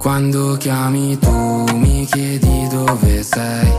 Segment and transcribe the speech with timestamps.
[0.00, 3.70] Quando chiami tu mi chiedi dove sei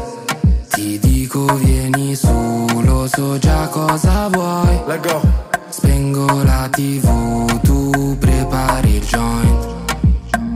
[0.69, 5.21] Ti dico vieni su, lo so già cosa vuoi Let go.
[5.69, 9.65] Spengo la tv, tu prepari il joint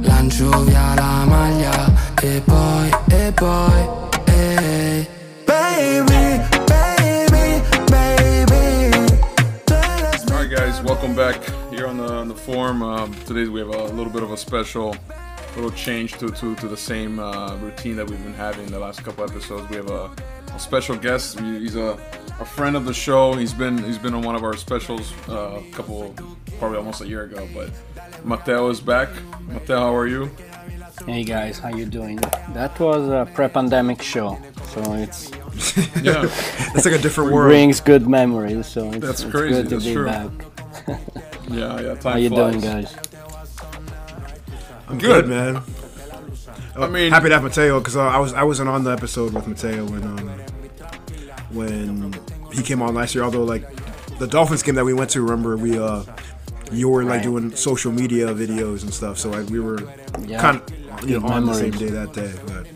[0.02, 1.92] Lancio via la maglia
[2.22, 3.98] e poi, e poi,
[5.46, 8.92] Baby, baby, baby.
[10.32, 11.42] All right, guys, welcome back
[11.72, 12.82] here on the on the forum.
[12.84, 14.96] Um, today we have a little bit of a special,
[15.60, 19.04] little change to to, to the same uh, routine that we've been having the last
[19.04, 19.70] couple episodes.
[19.70, 20.10] We have a,
[20.56, 21.40] a special guest.
[21.40, 21.98] He's a,
[22.40, 23.34] a friend of the show.
[23.34, 26.14] He's been he's been on one of our specials uh, a couple,
[26.60, 27.48] probably almost a year ago.
[27.54, 27.70] But
[28.26, 29.10] Matteo is back.
[29.48, 30.30] Matteo, how are you?
[31.06, 32.18] Hey guys, how you doing?
[32.54, 34.38] That was a pre-pandemic show,
[34.74, 35.32] so it's
[36.04, 36.24] Yeah,
[36.76, 37.50] It's like a different world.
[37.50, 38.68] brings good memories.
[38.68, 40.06] So it's, That's it's crazy, good to that's be true.
[40.06, 40.32] back.
[41.50, 41.94] yeah, yeah.
[41.96, 42.52] Time How you flies.
[42.52, 42.96] doing, guys?
[44.90, 45.26] I'm Good.
[45.26, 45.64] good, man.
[46.78, 49.34] I mean, Happy to have Matteo because uh, I was I wasn't on the episode
[49.34, 50.30] with Matteo when um
[51.52, 52.14] when
[52.54, 53.24] he came on last year.
[53.24, 53.64] Although like
[54.18, 56.04] the Dolphins game that we went to, remember we uh
[56.72, 57.24] you were like Right.
[57.24, 59.18] doing social media videos and stuff.
[59.18, 59.80] So like we were
[60.26, 60.42] Yeah.
[60.42, 62.32] kind of you know on the same day that day.
[62.48, 62.68] But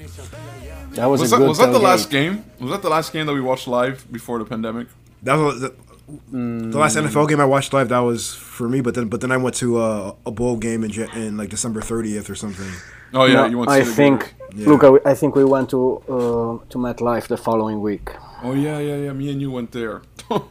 [0.96, 2.44] That was, was a that good was that the last game?
[2.60, 4.88] Was that the last game that we watched live before the pandemic?
[5.24, 5.62] that was
[6.08, 7.90] the, the last NFL game I watched live.
[7.90, 8.82] That was for me.
[8.82, 11.82] But then but then I went to uh, a bowl game in, in like December
[11.82, 12.70] 30th or something.
[13.14, 14.34] Oh yeah, No, you want to I think.
[14.56, 14.70] Yeah.
[14.70, 18.10] Look, I, I think we went to uh, to MetLife the following week.
[18.44, 19.14] Oh yeah, yeah, yeah.
[19.14, 20.02] Me and you went there.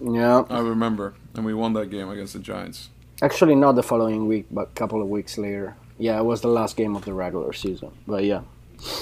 [0.00, 2.90] Yeah, I remember, and we won that game against the Giants.
[3.22, 5.76] actually not the following week, but a couple of weeks later.
[5.98, 7.92] Yeah, it was the last game of the regular season.
[8.06, 8.42] But yeah,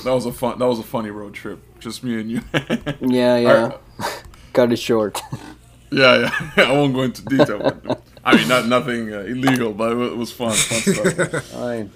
[0.04, 0.58] That was a fun.
[0.58, 1.58] That was a funny road trip.
[1.80, 2.40] Just me and you.
[3.00, 3.72] yeah, yeah.
[4.52, 5.20] Cut it short.
[5.92, 6.64] Yeah, yeah.
[6.68, 7.58] I won't go into detail.
[7.58, 10.52] But, I mean, not nothing uh, illegal, but it was fun.
[10.52, 11.52] Fun stuff.
[11.54, 11.88] Right.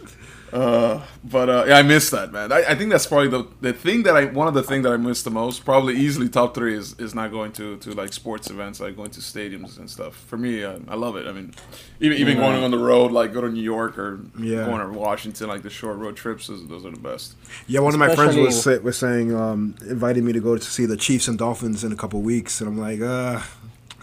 [0.53, 2.53] Uh, but uh, yeah, I missed that, man.
[2.53, 4.93] I, I think that's probably the the thing that I one of the things that
[4.93, 5.65] I missed the most.
[5.65, 9.11] Probably easily top three is, is not going to, to like sports events, like going
[9.11, 10.15] to stadiums and stuff.
[10.29, 11.27] For me, uh, I love it.
[11.27, 11.53] I mean,
[12.01, 14.65] even even going on the road, like go to New York or Yeah.
[14.67, 17.35] going to Washington, like the short road trips, those, those are the best.
[17.67, 20.87] Yeah, one of my friends was was saying um, invited me to go to see
[20.87, 23.41] the Chiefs and Dolphins in a couple weeks, and I'm like, uh,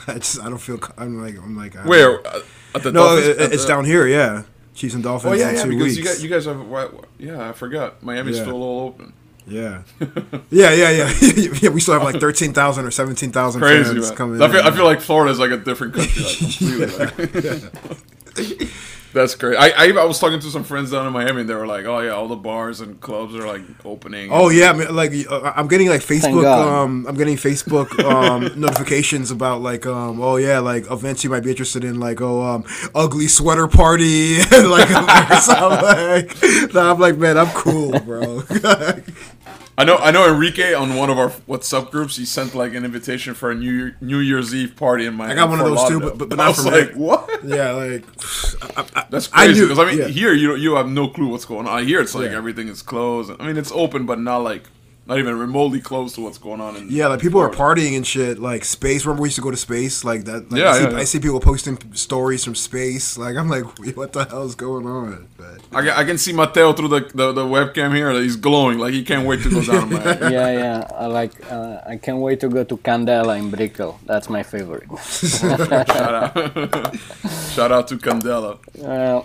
[0.07, 0.79] I just I don't feel.
[0.97, 2.41] I'm like I'm like I- Where uh,
[2.75, 4.07] at the No, Dolphins- it, it's the- down here.
[4.07, 4.43] Yeah,
[4.75, 6.65] Chiefs and Dolphins Oh yeah, yeah, because you guys, you guys have
[7.19, 8.01] yeah, I forgot.
[8.03, 8.43] Miami's Yeah.
[8.43, 9.13] still all open.
[9.47, 9.81] yeah,
[10.49, 11.11] yeah, yeah, yeah,
[11.61, 11.69] yeah.
[11.69, 14.15] We still have like thirteen thousand or seventeen thousand fans man.
[14.15, 14.41] coming.
[14.41, 14.65] I feel, in.
[14.67, 16.23] I feel like Florida's like a different country.
[16.23, 18.69] Like, completely, like.
[19.13, 19.57] That's great.
[19.57, 21.85] I, I I was talking to some friends down in Miami, and they were like,
[21.85, 25.13] "Oh yeah, all the bars and clubs are like opening." Oh yeah, I mean, like
[25.29, 26.45] uh, I'm getting like Facebook.
[26.45, 31.43] Um, I'm getting Facebook um, notifications about like, um, oh yeah, like events you might
[31.43, 32.65] be interested in, like oh, um,
[32.95, 34.87] ugly sweater party, like,
[35.41, 38.41] so I'm like, nah, I'm like, man, I'm cool, bro.
[39.75, 39.97] I know.
[39.97, 42.15] I know Enrique on one of our WhatsApp groups.
[42.17, 45.31] He sent like an invitation for a New Year, New Year's Eve party in my.
[45.31, 46.15] I got one of those too, Lauderdale.
[46.17, 47.01] but- but I not was for like, me.
[47.01, 47.43] what?
[47.43, 48.03] yeah, like,
[48.77, 50.07] I, I, That's I crazy because I, mean, yeah.
[50.09, 51.85] here you you have no clue what's going on.
[51.87, 52.37] Here it's like Yeah.
[52.37, 53.31] everything is closed.
[53.39, 54.69] I mean, it's open, but not like
[55.05, 56.77] not even remotely close to what's going on.
[56.77, 58.39] In Yeah, like people are partying and shit.
[58.39, 59.05] Like space.
[59.05, 60.05] Remember we used to go to space.
[60.05, 60.49] Like that.
[60.49, 60.97] Like, Yeah, I, see, yeah, yeah.
[60.97, 63.17] I see people posting stories from space.
[63.17, 63.65] Like I'm like,
[63.97, 65.27] what the hell is going on?
[65.37, 68.11] But I can, I can see Matteo through the, the, the webcam here.
[68.13, 68.77] He's glowing.
[68.79, 69.91] Like he can't wait to go down.
[70.31, 70.87] Yeah, yeah.
[70.95, 71.33] I like.
[71.51, 73.99] Uh, I can't wait to go to Candela in Brickell.
[74.05, 74.87] That's my favorite.
[75.03, 75.59] Shout
[76.13, 76.95] out,
[77.53, 78.57] shout out to Candela.
[78.81, 79.23] Uh,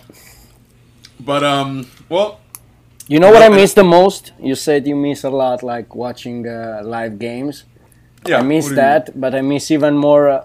[1.21, 2.41] But um, well,
[3.09, 4.33] you know what I miss the most?
[4.41, 7.65] You said you miss a lot, like watching uh, live games.
[8.27, 10.45] yeah, I miss what do you- that, but I miss even more, uh,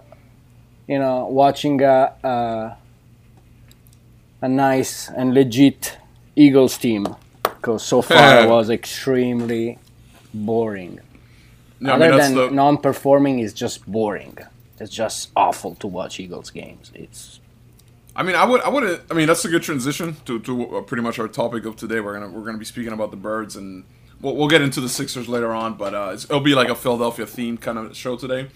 [0.88, 2.78] you know, watching a, a
[4.42, 5.98] a nice and legit
[6.36, 7.08] Eagles team.
[7.44, 9.80] Because so far it was extremely
[10.34, 11.00] boring.
[11.86, 14.38] I Other mean, than the, non-performing is just boring.
[14.80, 16.92] It's just awful to watch Eagles games.
[16.96, 17.40] It's
[18.16, 20.82] I mean, I would, I would, I mean, that's a good transition to, to uh,
[20.82, 22.00] pretty much our topic of today.
[22.00, 23.86] We're gonna we're gonna be speaking about the birds, and
[24.22, 25.76] we'll, we'll get into the Sixers later on.
[25.76, 28.50] But uh, it's, it'll be like a Philadelphia themed kind of show today.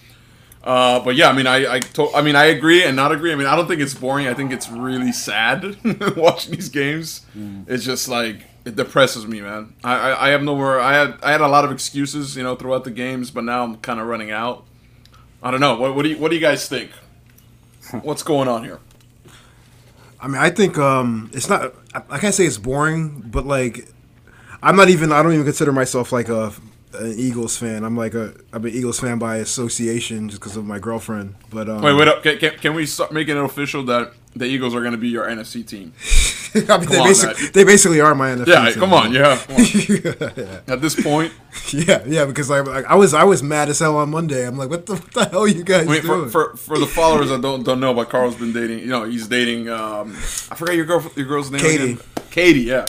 [0.64, 3.32] Uh, but yeah, I mean, I I, to, I mean, I agree and not agree.
[3.32, 4.28] I mean, I don't think it's boring.
[4.28, 5.78] I think it's really sad
[6.18, 7.26] watching these games.
[7.68, 9.74] It's just like it depresses me, man.
[9.84, 10.80] I, I I have nowhere.
[10.80, 13.64] I had I had a lot of excuses, you know, throughout the games, but now
[13.64, 14.66] I'm kind of running out.
[15.42, 15.78] I don't know.
[15.78, 16.92] What, what do you what do you guys think?
[18.04, 18.80] What's going on here?
[20.20, 21.74] I mean, I think um, it's not.
[21.94, 23.88] I, I can't say it's boring, but like,
[24.64, 25.12] I'm not even.
[25.12, 26.54] I don't even consider myself like a
[26.94, 27.84] an Eagles fan.
[27.84, 28.34] I'm like a.
[28.54, 31.36] I'm an Eagles fan by association just because of my girlfriend.
[31.50, 32.24] But um, Wait, wait up.
[32.24, 35.10] Can, can, can we start making it official that the Eagles are going to be
[35.10, 35.94] your NFC team?
[36.70, 38.48] I mean, they, on, basically, they basically are my NFC.
[38.48, 38.80] Yeah, team.
[38.80, 39.38] come on, yeah.
[39.38, 40.60] come on.
[40.68, 41.34] At this point,
[41.72, 42.26] yeah, yeah.
[42.26, 44.48] Because I, like, I was, I was mad as hell on Monday.
[44.48, 46.30] I'm like, what the, what the hell are you guys I mean, doing?
[46.30, 48.80] for, for for the followers that don't don't know, but Karl's been dating.
[48.80, 49.70] You know, he's dating.
[49.70, 51.06] Um, I forgot your girl.
[51.16, 51.62] Your girl's name.
[51.62, 51.84] Katie.
[51.84, 52.00] Again.
[52.32, 52.62] Katie.
[52.62, 52.86] Yeah,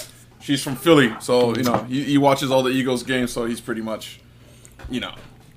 [0.49, 3.61] she's from Philly, so you know he, he watches all the Eagles games, so he's
[3.61, 4.19] pretty much,
[4.91, 5.15] you know,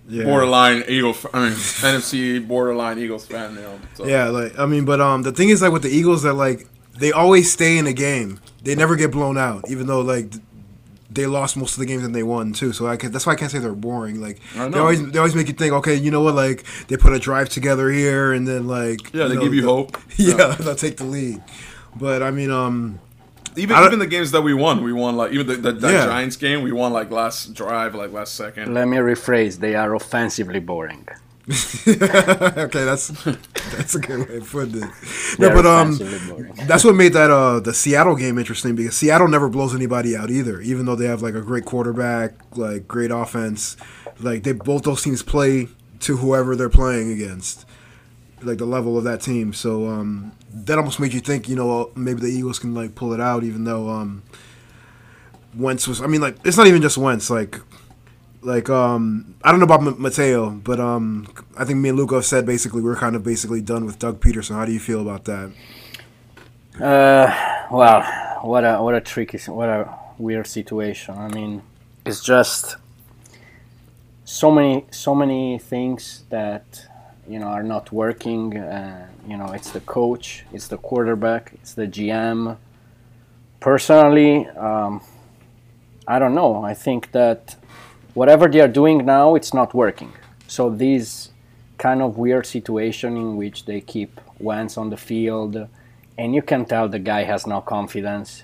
[0.09, 0.25] Yeah.
[0.25, 1.15] borderline Eagle.
[1.33, 1.53] I mean,
[1.93, 3.55] NFC borderline Eagles fan.
[3.55, 3.79] You know.
[3.95, 4.05] So.
[4.05, 6.67] Yeah, like I mean, but um, the thing is like with the Eagles that like
[6.99, 8.39] they always stay in the game.
[8.63, 10.27] They never get blown out, even though like
[11.09, 12.71] they lost most of the games and they won too.
[12.73, 14.21] So I can, that's why I can't say they're boring.
[14.21, 16.35] Like they always they always make you think, okay, you know what?
[16.35, 19.65] Like they put a drive together here, and then like Yeah, they know, give you
[19.65, 19.97] hope.
[20.17, 21.41] Yeah, they'll take the lead.
[21.95, 22.99] But I mean, um,
[23.55, 26.05] Even even the games that we won, we won like even the, the, that Yeah.
[26.05, 28.73] Giants game, we won like last drive, like last second.
[28.73, 31.07] Let me rephrase: they are offensively boring.
[31.87, 34.89] okay, that's that's a good way of putting it.
[35.39, 35.97] No, but um,
[36.67, 40.29] that's what made that uh the Seattle game interesting because Seattle never blows anybody out
[40.29, 43.75] either, even though they have like a great quarterback, like great offense.
[44.19, 45.67] Like they both those teams play
[46.01, 47.65] to whoever they're playing against,
[48.43, 49.53] like the level of that team.
[49.53, 53.13] So um, that almost made you think, you know, maybe the Eagles can like pull
[53.13, 54.23] it out, even though um,
[55.55, 56.01] Wentz was.
[56.01, 57.59] I mean, like it's not even just Wentz, like.
[58.43, 62.23] Like um, I don't know about M- Matteo, but um, I think me and Luca
[62.23, 64.55] said basically we're kind of basically done with Doug Pederson.
[64.55, 65.51] How do you feel about that?
[66.83, 68.01] Uh, well,
[68.41, 71.15] what a what a tricky, what a weird situation.
[71.19, 71.61] I mean,
[72.03, 72.77] it's just
[74.25, 76.87] so many so many things that
[77.27, 78.57] you know are not working.
[78.57, 82.57] Uh, you know, it's the coach, it's the quarterback, it's the GM.
[83.59, 85.01] Personally, um,
[86.07, 86.63] I don't know.
[86.63, 87.55] I think that
[88.13, 90.13] whatever they are doing now, it's not working.
[90.47, 91.29] So these
[91.77, 95.67] kind of weird situation in which they keep Wentz on the field,
[96.17, 98.43] and you can tell the guy has no confidence.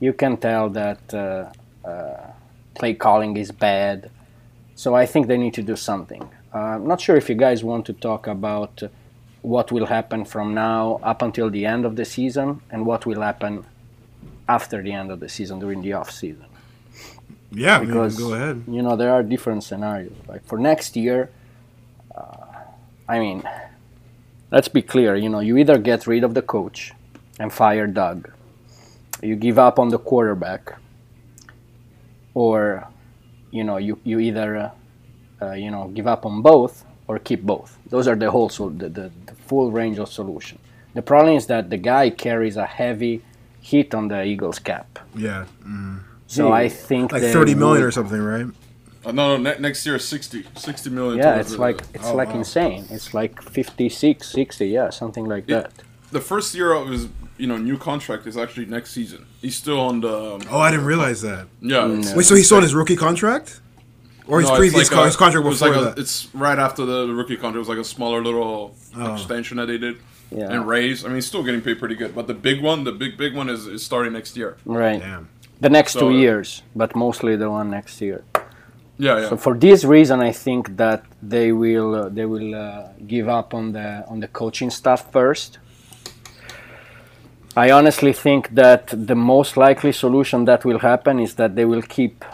[0.00, 2.32] You can tell that uh, uh,
[2.74, 4.10] play calling is bad.
[4.74, 6.28] So I think they need to do something.
[6.56, 8.82] Uh, I'm not sure if you guys want to talk about
[9.42, 13.20] what will happen from now up until the end of the season and what will
[13.20, 13.54] happen
[14.48, 16.46] after the end of the season during the off season
[17.52, 18.56] Yeah, because go ahead.
[18.76, 21.30] you know there are different scenarios like for next year
[22.16, 22.46] uh,
[23.06, 23.38] i mean
[24.50, 26.78] let's be clear you know you either get rid of the coach
[27.38, 28.18] and fire doug
[29.28, 30.62] you give up on the quarterback
[32.34, 32.88] or
[33.50, 34.72] you know you, you either
[35.42, 38.68] uh, you know give up on both or keep both those are the whole so
[38.70, 40.58] the, the, the full range of solution
[40.94, 43.22] the problem is that the guy carries a heavy
[43.60, 45.44] hit on the eagles cap Yeah,
[46.26, 48.46] so i think like thirty million would- or something, right?
[49.04, 51.18] Uh, no, no, ne- next year 60, 60 million.
[51.18, 52.38] Yeah, towards it's the- like it's oh, like wow.
[52.38, 52.86] insane.
[52.90, 55.70] It's like 56, 60, yeah, something like that.
[56.10, 57.06] the first year of his
[57.38, 59.24] you know new contract is actually next season.
[59.40, 61.46] He's still on the um, Oh, I didn't realize that.
[61.60, 61.86] yeah.
[61.86, 63.60] it's- Wait, so he's still on his rookie contract,
[64.28, 65.98] or his No, previous like con- a- his contract it was like a- that?
[65.98, 67.56] It's right after the, the rookie contract.
[67.56, 69.14] It was like a smaller little Oh.
[69.14, 69.96] extension that they did
[70.30, 70.52] Yeah.
[70.52, 71.04] and raise.
[71.04, 73.34] I mean, he's still getting paid pretty good, but the big one, the big big
[73.36, 74.56] one, is, is starting next year.
[74.64, 75.00] Right.
[75.00, 75.28] Damn.
[75.60, 78.24] The next So, two uh, years, but mostly the one next year.
[78.98, 79.28] Yeah, yeah.
[79.30, 83.52] So for this reason, I think that they will uh, they will uh, give up
[83.54, 85.58] on the on the coaching stuff first.
[87.56, 91.82] I honestly think that the most likely solution that will happen is that they will
[91.82, 92.24] keep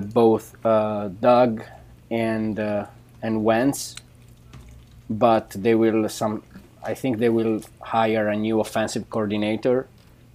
[0.00, 1.62] both uh, Doug
[2.10, 2.86] and uh,
[3.22, 3.96] and Wentz,
[5.10, 6.42] but they will some.
[6.84, 9.86] I think they will hire a new offensive coordinator,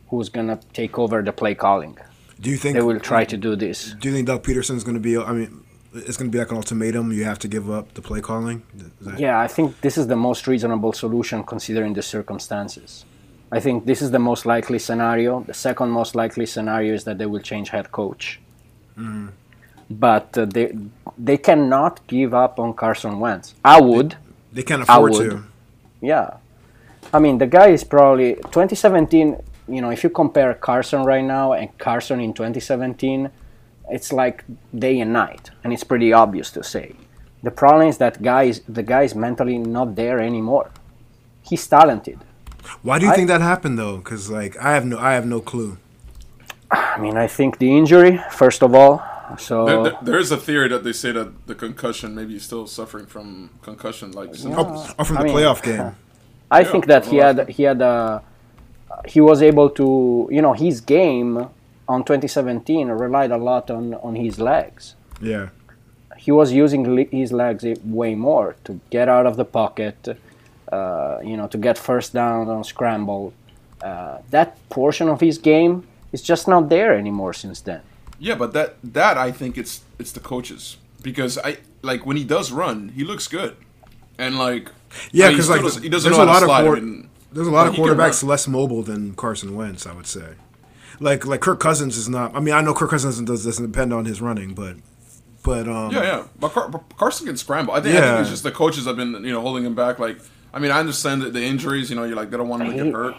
[0.09, 1.97] who's gonna take over the play calling.
[2.39, 3.93] Do you think They will try to do this.
[3.99, 5.17] Do you think Doug Pederson is going to be?
[5.17, 7.13] I mean, it's going to be like an ultimatum.
[7.13, 8.63] You have to give up the play calling.
[9.01, 13.05] That- Yeah, I think this is the most reasonable solution considering the circumstances.
[13.51, 15.41] I think this is the most likely scenario.
[15.41, 18.41] The second most likely scenario is that they will change head coach.
[19.89, 20.75] But uh, they
[21.17, 23.53] they cannot give up on Carson Wentz.
[23.63, 24.15] I would,
[24.51, 25.29] They can't I afford would.
[25.31, 25.43] to.
[26.01, 26.37] yeah.
[27.13, 29.37] I mean, the guy is probably 2017.
[29.67, 33.29] You know, if you compare Carson right now and Carson in 2017,
[33.89, 34.43] it's like
[34.77, 36.95] day and night, and it's pretty obvious to say.
[37.43, 40.71] The problem is that guy is the guy is mentally not there anymore.
[41.43, 42.19] He's talented.
[42.81, 43.97] Why do you I- think that happened though?
[43.97, 45.77] Because like I have no, I have no clue.
[46.73, 49.01] I mean, I think the injury, first of all.
[49.37, 52.43] So There, there- there is a theory that they say that the concussion, maybe he's
[52.43, 55.95] still suffering from concussion, like since- Oh, from the I mean- playoff game.
[56.51, 58.21] I Yeah, think that he had he had a
[59.13, 59.87] he was able to
[60.35, 61.31] you know his game
[61.93, 64.95] on 2017 relied a lot on on his legs.
[65.21, 65.47] Yeah.
[66.25, 67.63] He was using le- his legs
[68.01, 69.97] way more to get out of the pocket,
[70.71, 73.33] uh, you know, to get first down on scramble.
[73.91, 75.73] uh, that portion of his game
[76.13, 77.81] is just not there anymore since then.
[78.19, 82.23] Yeah, but that that I think it's it's the coaches because I like when he
[82.23, 83.57] does run, he looks good,
[84.17, 84.69] and like
[85.11, 86.49] Yeah, I mean, because like doesn't- he doesn't there's know a how lot to of
[86.49, 86.61] slide.
[86.61, 89.85] I quar- mean, there's a lot of quarterbacks less mobile than Carson Wentz.
[89.85, 90.35] I would say.
[90.99, 92.35] Like like Kirk Cousins is not.
[92.35, 94.77] I mean, I know Kirk Cousins does doesn't depend on his running, but
[95.43, 96.23] but um Yeah, yeah.
[96.39, 97.73] But, Car- but Carson can scramble.
[97.73, 99.97] I think, I think it's just the coaches have been, you know, holding him back.
[99.99, 100.19] Like,
[100.53, 101.89] I mean, I understand that the injuries.
[101.89, 103.15] You know, you're like they don't want him to get hurt,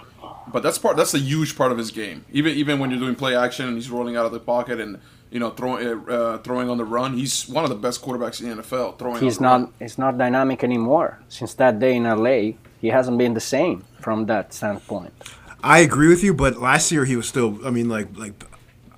[0.54, 0.96] but that's part.
[0.96, 2.24] That's a huge part of his game.
[2.30, 5.00] Even even when you're doing play action and he's rolling out of the pocket and
[5.32, 8.48] you know throwing uh, throwing on the run, he's one of the best quarterbacks in
[8.48, 8.96] the NFL.
[8.96, 9.20] Throwing.
[9.20, 9.60] He's on run.
[9.62, 11.18] not he's not dynamic anymore.
[11.28, 15.12] Since that day in LA, he hasn't been the same from that standpoint.
[15.64, 17.58] I agree with you, but last year he was still.
[17.66, 18.34] I mean, like like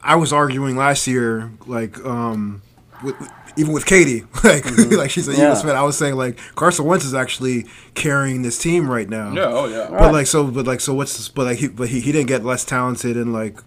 [0.03, 2.61] I was arguing last year, like um,
[3.03, 3.17] with,
[3.57, 5.43] even with Katie, like like she's an Mm-hmm.
[5.43, 5.49] Yeah.
[5.49, 5.77] Eagles fan.
[5.77, 9.33] I was saying like Carson Wentz is actually carrying this team right now.
[9.33, 9.45] Yeah.
[9.47, 9.89] Oh yeah.
[9.91, 12.29] But like so, but like so, what's this, but like he but he, he didn't
[12.29, 13.59] get less talented in like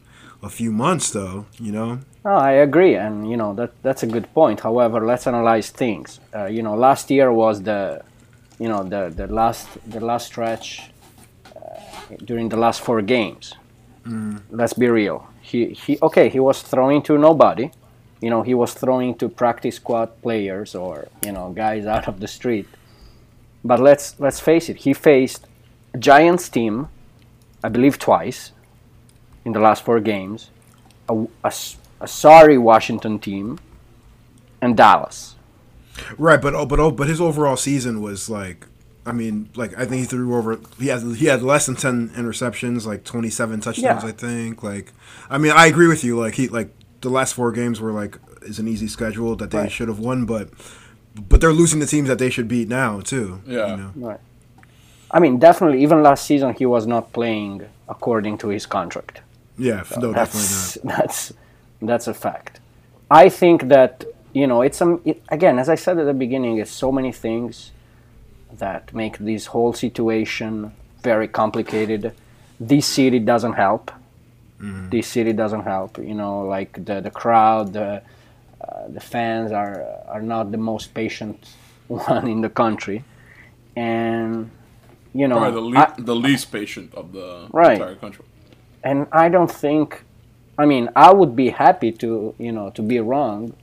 [0.42, 1.46] a few months though.
[1.60, 2.00] You know.
[2.26, 4.60] Oh, I agree, and you know that that's a good point.
[4.60, 6.20] However, let's analyze things.
[6.36, 8.02] Uh, you know, last year was the,
[8.60, 10.92] you know, the the last the last stretch
[11.56, 11.60] uh,
[12.26, 13.56] during the last four games.
[14.52, 15.28] Let's be real.
[15.42, 16.30] He he okay.
[16.30, 17.72] He was throwing to nobody.
[18.22, 22.20] You know, he was throwing to practice squad players or you know guys out of
[22.20, 22.68] the street.
[23.64, 24.78] But let's let's face it.
[24.78, 25.48] He faced
[25.98, 26.90] Giants team,
[27.64, 28.52] I believe twice,
[29.46, 30.50] in the last four games
[31.10, 33.60] a sorry Washington team,
[34.62, 35.36] and Dallas.
[36.18, 38.68] Right, but oh, but oh, but his overall season was like,
[39.06, 40.60] I mean, like I think he threw over.
[40.80, 44.04] He had he had less than ten interceptions, like twenty seven touchdowns.
[44.04, 44.10] Yeah.
[44.10, 44.64] I think.
[44.64, 44.94] Like,
[45.30, 46.18] I mean, I agree with you.
[46.18, 49.60] Like he like the last four games were like is an easy schedule that they
[49.60, 49.72] Right.
[49.72, 50.50] should have won, but
[51.28, 53.42] but they're losing the teams that they should beat now too.
[53.46, 53.68] Yeah.
[53.72, 53.92] You know?
[53.96, 54.20] Right.
[55.12, 59.22] I mean, definitely, even last season he was not playing according to his contract.
[59.58, 59.80] Yeah.
[59.82, 60.98] f- No, definitely that's not.
[60.98, 61.34] that's
[61.82, 62.60] that's a fact.
[63.10, 64.04] I think that
[64.34, 67.12] you know it's um it, again as I said at the beginning, it's so many
[67.12, 67.72] things
[68.58, 70.72] that make this whole situation
[71.04, 72.14] very complicated.
[72.60, 73.92] This city doesn't help.
[74.62, 75.98] This city doesn't help.
[75.98, 78.02] You know, like the the crowd, the
[78.62, 81.38] uh, the fans are are not the most patient
[81.88, 83.04] one in the country,
[83.76, 84.50] and
[85.14, 87.80] you know, Probably the, le- I- the least patient of the Right.
[87.80, 88.26] entire country.
[88.84, 90.04] and I don't think
[90.58, 92.10] I mean I would be happy to
[92.46, 93.54] you know to be wrong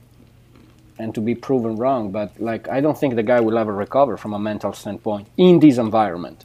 [0.99, 4.17] and to be proven wrong but like I don't think the guy will ever recover
[4.17, 6.39] from a mental standpoint in this environment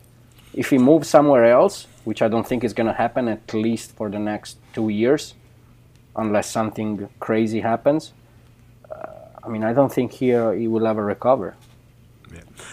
[0.55, 3.93] if he moves somewhere else which I don't think is going to happen at least
[3.93, 5.35] for the next 2 years
[6.17, 8.13] unless something crazy happens
[8.91, 9.07] uh,
[9.45, 11.55] I mean I don't think he uh, he will ever recover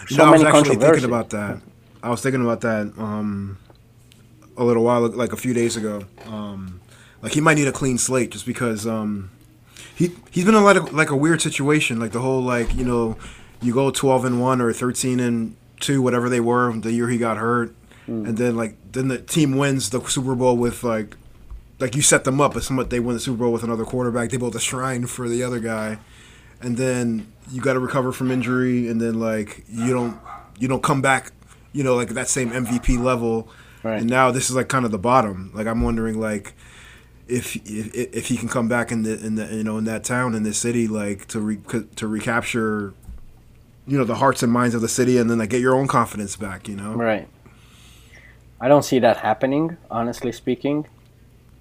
[0.08, 1.60] You so know, I was actually thinking about that.
[2.02, 3.58] I was thinking about that um,
[4.56, 6.04] a little while, like a few days ago.
[6.26, 6.80] Um,
[7.22, 9.30] like he might need a clean slate just because um,
[9.94, 12.00] he he's been in a lot of, like a weird situation.
[12.00, 13.16] Like the whole like you know,
[13.60, 17.18] you go twelve and one or thirteen and two, whatever they were the year he
[17.18, 17.74] got hurt,
[18.08, 18.26] mm.
[18.26, 21.16] and then like then the team wins the Super Bowl with like
[21.78, 24.30] like you set them up, but somewhat they win the Super Bowl with another quarterback.
[24.30, 25.98] They built a shrine for the other guy,
[26.60, 30.18] and then you got to recover from injury, and then like you don't
[30.58, 31.32] you don't come back,
[31.72, 33.48] you know, like that same MVP level.
[33.82, 34.00] Right.
[34.00, 35.50] And now this is like kind of the bottom.
[35.54, 36.52] Like I'm wondering like
[37.26, 40.04] if if, if he can come back in the in the you know in that
[40.04, 41.58] town in this city like to re,
[41.96, 42.92] to recapture
[43.90, 45.86] you know the hearts and minds of the city and then like get your own
[45.88, 46.68] confidence back.
[46.68, 46.94] You know.
[46.94, 47.28] Right.
[48.60, 50.86] I don't see that happening, honestly speaking.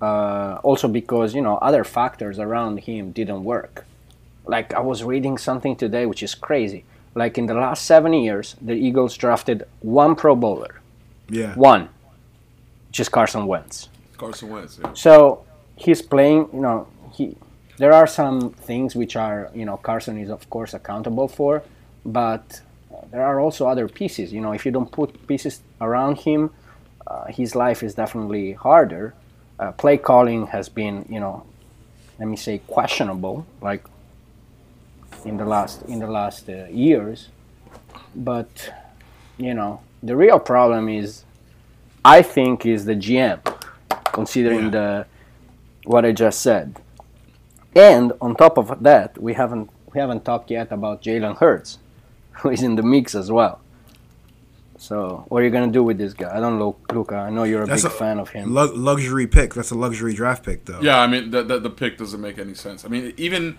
[0.02, 3.86] Uh, also because you know other factors around him didn't work.
[4.46, 6.86] Like I was reading something today, which is crazy.
[7.16, 10.80] Like in the last seven years, the Eagles drafted one Pro Bowler,
[11.30, 11.54] Yeah.
[11.56, 11.90] one,
[12.88, 13.90] which is Carson Wentz.
[14.18, 14.80] Carson Wentz.
[14.82, 14.94] Yeah.
[14.94, 15.44] So
[15.76, 16.48] he's playing.
[16.54, 17.36] You know, he.
[17.78, 21.64] There are some things which are you know Carson is of course accountable for,
[22.14, 22.62] but
[23.12, 24.32] there are also other pieces.
[24.34, 26.52] You know, if you don't put pieces around him,
[27.08, 29.14] uh, his life is definitely harder.
[29.60, 31.44] Uh, play calling has been you know,
[32.20, 33.46] let me say questionable.
[33.62, 33.84] Like
[35.26, 37.30] in the last in the last uh, years,
[38.16, 38.74] but
[39.38, 41.24] you know the real problem is,
[42.06, 43.40] I think, is the GM
[44.14, 44.70] considering Yeah.
[44.80, 45.06] the
[45.86, 46.80] what I just said.
[47.76, 51.80] And on top of that, we haven't we haven't talked yet about Jalen Hurts,
[52.42, 53.60] who is in the mix as well.
[54.78, 56.36] So what are you gonna do with this guy?
[56.36, 57.16] I don't know, Luca.
[57.16, 58.54] I know you're a That's big a fan of him.
[58.54, 59.54] Lu- luxury pick.
[59.54, 60.80] That's a luxury draft pick though.
[60.82, 62.86] Yeah, I mean the, the the pick doesn't make any sense.
[62.86, 63.58] I mean even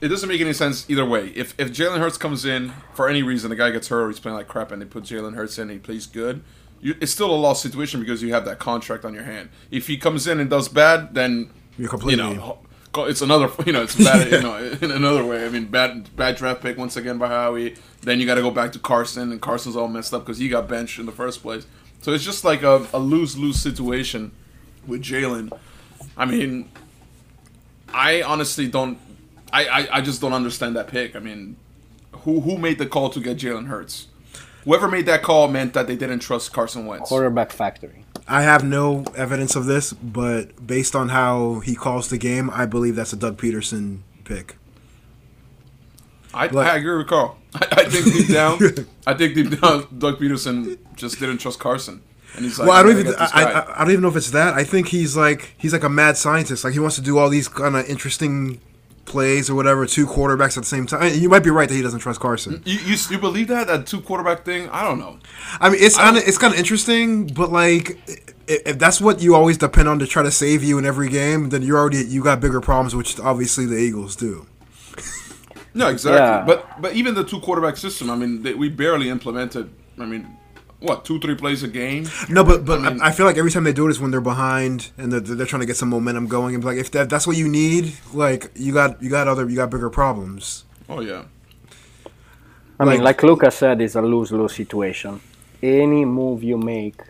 [0.00, 1.28] it doesn't make any sense either way.
[1.34, 4.20] If if Jalen Hurts comes in for any reason, the guy gets hurt or he's
[4.20, 6.42] playing like crap, and they put Jalen Hurts in, and he plays good.
[6.80, 9.50] you, it's still a lost situation because you have that contract on your hand.
[9.70, 12.58] If he comes in and does bad, then You're completely- you know ho-
[13.04, 15.46] it's another you know it's bad you know in another way.
[15.46, 17.76] I mean bad bad draft pick once again by Howie.
[18.02, 20.48] Then you got to go back to Carson and Carson's all messed up because he
[20.48, 21.66] got benched in the first place.
[22.00, 24.32] So it's just like a, a lose lose situation
[24.86, 25.52] with Jalen.
[26.16, 26.68] I mean,
[27.92, 28.98] I honestly don't.
[29.52, 31.16] I, I, I just don't understand that pick.
[31.16, 31.56] I mean,
[32.12, 34.08] who who made the call to get Jalen Hurts?
[34.64, 37.08] Whoever made that call meant that they didn't trust Carson Wentz.
[37.08, 38.04] Quarterback factory.
[38.28, 42.66] I have no evidence of this, but based on how he calls the game, I
[42.66, 44.56] believe that's a Doug Pederson pick.
[46.34, 47.36] I, Like- I agree with Karl.
[47.54, 48.58] I, I think deep down,
[49.06, 52.02] I think deep down, Doug Pederson just didn't trust Carson,
[52.36, 53.24] and he's like, Well, I don't even I.
[53.32, 54.52] I, I don't even know if it's that.
[54.52, 56.62] I think he's like he's like a mad scientist.
[56.62, 58.60] Like he wants to do all these kind of interesting
[59.08, 59.86] plays or whatever.
[59.86, 61.12] Two quarterbacks at the same time.
[61.14, 62.62] You might be right that he doesn't trust Carson.
[62.64, 64.68] you, you you believe that that two quarterback thing?
[64.70, 65.18] I don't know.
[65.60, 67.98] I mean, it's kinda, it's kind of interesting, but like
[68.48, 71.08] i- if that's what you always depend on to try to save you in every
[71.08, 74.46] game, then you're already you got bigger problems, which obviously the Eagles do.
[75.74, 76.18] No, exactly.
[76.18, 76.44] Yeah.
[76.46, 79.70] But but even the two quarterback system, I mean, they, we barely implemented.
[79.98, 80.26] I mean,
[80.80, 82.08] what two three plays a game?
[82.28, 84.10] No, but but I, mean- I feel like every time they do it is when
[84.10, 86.54] they're behind and they're, they're trying to get some momentum going.
[86.54, 89.56] And like if that, that's what you need, like you got you got other you
[89.56, 90.64] got bigger problems.
[90.88, 91.24] Oh yeah.
[92.80, 95.20] I Like- mean, like Lucas said, it's a lose-lose situation.
[95.62, 97.00] Any move you make,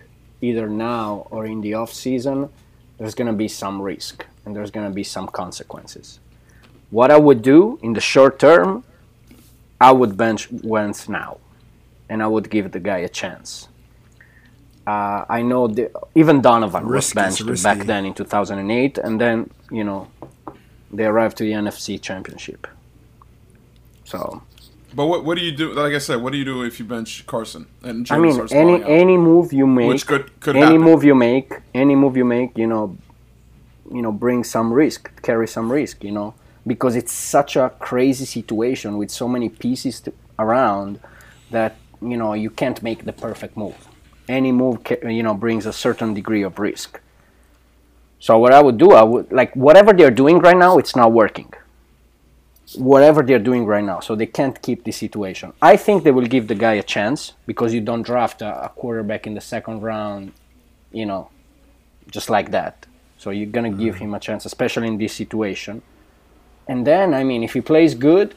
[0.40, 2.48] either now or in the off season,
[2.96, 6.20] there's gonna be some risk and there's gonna be some consequences.
[6.90, 8.82] What I would do in the short term,
[9.78, 11.36] I would bench Wentz now,
[12.08, 13.68] and I would give the guy a chance.
[14.86, 19.50] Uh, I know the, even Donovan Risky, was benched back then in 2008, and then
[19.70, 20.08] you know
[20.90, 22.66] they arrived to the NFC Championship.
[24.04, 24.42] So
[24.94, 25.72] But what what do you do?
[25.74, 28.48] Like I said, what do you do if you bench Carson and Jalen I mean,
[28.50, 30.80] any any move you make, Which could- could any happen.
[30.80, 32.96] move you make, any move you make, you know,
[33.92, 36.32] you know, bring some risk, carry some risk, you know,
[36.66, 40.98] because it's such a crazy situation with so many pieces to, around
[41.50, 43.88] that you know you can't make the perfect move.
[44.28, 47.00] Any move, you know, brings a certain degree of risk.
[48.20, 51.12] So what I would do, I would like whatever they're doing right now, it's not
[51.12, 51.52] working.
[52.76, 55.54] Whatever they're doing right now, so they can't keep the situation.
[55.62, 58.68] I think they will give the guy a chance because you don't draft a, a
[58.68, 60.32] quarterback in the second round,
[60.92, 61.30] you know,
[62.10, 62.86] just like that.
[63.16, 65.80] So you're gonna give him a chance, especially in this situation.
[66.66, 68.34] And then, I mean, if he plays good,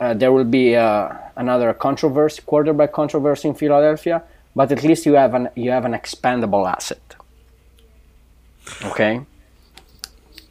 [0.00, 4.22] uh, there will be uh, another controversy, quarterback controversy in Philadelphia.
[4.54, 7.00] But at least you have an you have an expandable asset.
[8.84, 9.20] Okay.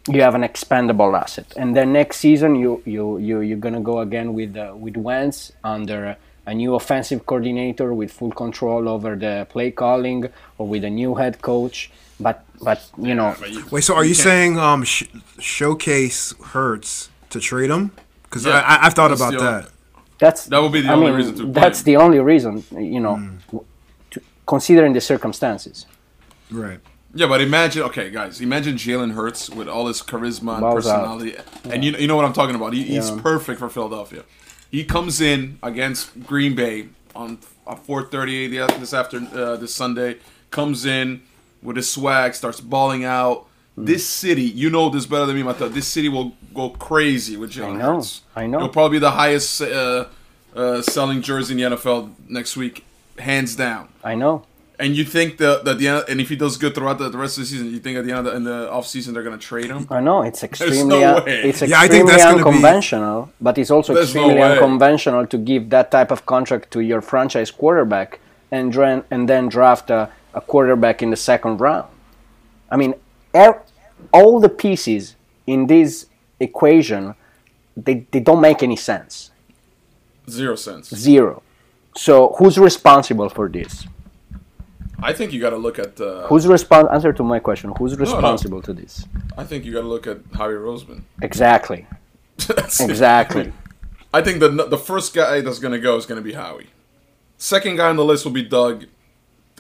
[0.08, 4.00] You have an expandable asset, and then next season you you you you're gonna go
[4.00, 6.17] again with uh, with Wentz under
[6.48, 10.26] a new offensive coordinator with full control over the play calling,
[10.58, 11.91] or with a new head coach.
[12.20, 13.36] But but you know,
[13.70, 15.04] Wait, so are you can't- saying um sh-
[15.38, 17.91] showcase Hurts to trade him?
[18.24, 19.71] Because Yeah, I, I, I've thought about the only- that.
[20.22, 22.64] That's That would be the I only mean, reason to play That's the only reason,
[22.94, 23.16] you know,
[23.48, 23.66] w-
[24.12, 25.88] to, considering the circumstances.
[26.52, 26.80] Right.
[27.14, 31.02] Yeah, but imagine, okay, guys, imagine Jalen Hurts with all his charisma and Balls out.
[31.02, 31.36] personality,
[31.72, 32.72] and you you know what I'm talking about.
[32.74, 33.20] He, He's Yeah.
[33.32, 34.24] perfect for Philadelphia.
[34.70, 40.18] He comes in against Green Bay on uh, 4:30 this after uh, this Sunday.
[40.52, 41.22] Comes in
[41.64, 43.48] with his swag, starts balling out.
[43.78, 43.86] Mm.
[43.86, 45.70] This city, you know this better than me, Matteo.
[45.70, 48.22] This city will go crazy with Jalen I know, Hurts.
[48.36, 48.58] I know.
[48.58, 50.06] It'll probably be the highest uh,
[50.56, 52.84] uh, selling jersey in the NFL next week,
[53.18, 53.88] hands down.
[54.04, 54.44] I know.
[54.78, 57.18] And you think that that the end, and if he does good throughout the, the
[57.18, 59.14] rest of the season, you think at the end of the, in the off season
[59.14, 59.86] they're gonna trade him?
[59.92, 63.30] I know it's extremely no un- it's Yeah, I extremely think that's gonna be- unconventional,
[63.40, 64.52] but it's also There's no extremely way.
[64.54, 68.20] unconventional to give that type of contract to your franchise quarterback
[68.52, 68.76] and
[69.12, 71.88] and then draft a, a quarterback in the second round.
[72.72, 72.96] I mean,
[73.36, 73.62] er-
[74.12, 75.15] all the pieces
[75.48, 76.08] in this
[76.39, 77.15] equation
[77.78, 79.32] they, they don't make any sense.
[80.30, 80.89] Zero sense.
[80.94, 81.41] Zero.
[81.96, 83.86] So who's responsible for this?
[85.04, 86.00] I think you got to look at.
[86.00, 87.74] Uh, Who's respon- answer to my question?
[87.78, 89.06] Who's responsible to this?
[89.36, 91.04] I think you got to look at Howie Roseman.
[91.22, 91.88] Exactly.
[92.50, 92.80] It.
[92.80, 93.52] Exactly.
[94.13, 96.67] I think the the first guy that's gonna go is gonna be Howie.
[97.38, 98.86] Second guy on the list will be Doug,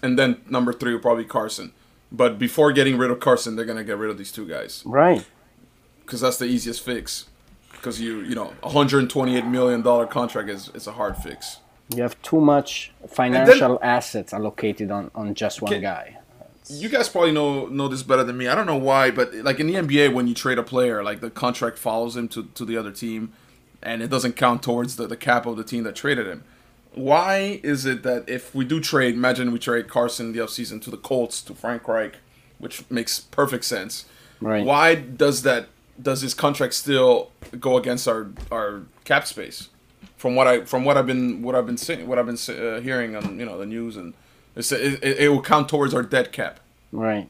[0.03, 1.73] and then number three will probably Carson.
[2.11, 5.25] But before getting rid of Carson, they're gonna get rid of these two guys Right.
[6.05, 7.25] because that's the easiest fix.
[7.71, 10.91] Because you you know, a hundred and twenty eight million dollar contract is is a
[10.93, 11.57] hard fix.
[11.95, 16.17] You have too much financial assets allocated on, on just one Can- guy.
[16.69, 18.47] You guys probably know know this better than me.
[18.47, 21.19] I don't know why, but like in the NBA, when you trade a player, like
[21.19, 23.33] the contract follows him to, to the other team,
[23.81, 26.43] and it doesn't count towards the, the cap of the team that traded him.
[26.93, 30.81] Why is it that if we do trade, imagine we trade Carson in the offseason
[30.83, 32.17] to the Colts to Frank Reich,
[32.59, 34.05] which makes perfect sense.
[34.39, 34.65] Right.
[34.65, 35.67] Why does that?
[36.01, 39.69] Does his contract still go against our our cap space?
[40.17, 42.81] From what I from what I've been what I've been seeing what I've been uh,
[42.81, 44.13] hearing on you know the news and
[44.55, 46.59] it's, it, it, it will count towards our dead cap.
[46.91, 47.29] Right.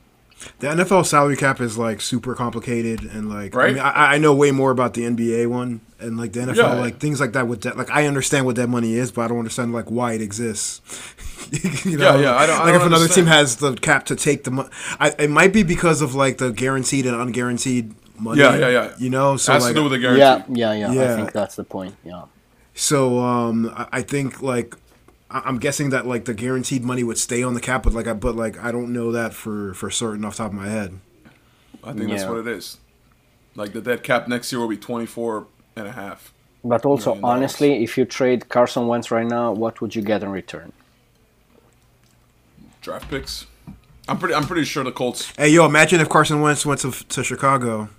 [0.60, 4.34] The NFL salary cap is like super complicated and like I, mean, I, I know
[4.34, 6.74] way more about the NBA one and like the NFL Yeah.
[6.74, 9.28] like things like that with that like I understand what that money is but I
[9.28, 10.82] don't understand like why it exists.
[11.86, 12.16] you know?
[12.16, 14.44] Yeah, yeah, I don't- I like don't if another team has the cap to take
[14.46, 14.70] the money,
[15.20, 18.40] it might be because of like the guaranteed and unguaranteed money.
[18.42, 18.94] Yeah, yeah, yeah.
[18.98, 20.20] You know, so has like to do with the guarantee.
[20.22, 21.14] Yeah, yeah, yeah, Yeah.
[21.14, 21.96] I think that's the point.
[22.04, 22.24] Yeah.
[22.74, 24.76] So um, I- I think like
[25.32, 28.08] I- I'm guessing that like the guaranteed money would stay on the cap, but like
[28.08, 30.68] I but like I don't know that for for certain off the top of my
[30.68, 31.00] head.
[31.84, 32.78] I think that's what it is.
[33.56, 36.32] Like the dead cap next year will be 24 and a half.
[36.64, 37.38] But also, Million dollars.
[37.38, 40.72] honestly, if you trade Carson Wentz right now, what would you get in return?
[42.82, 43.46] draft picks.
[44.08, 44.34] I'm pretty.
[44.36, 45.32] I'm pretty sure the Colts.
[45.38, 47.90] Hey yo, imagine if Carson Wentz went to to Chicago.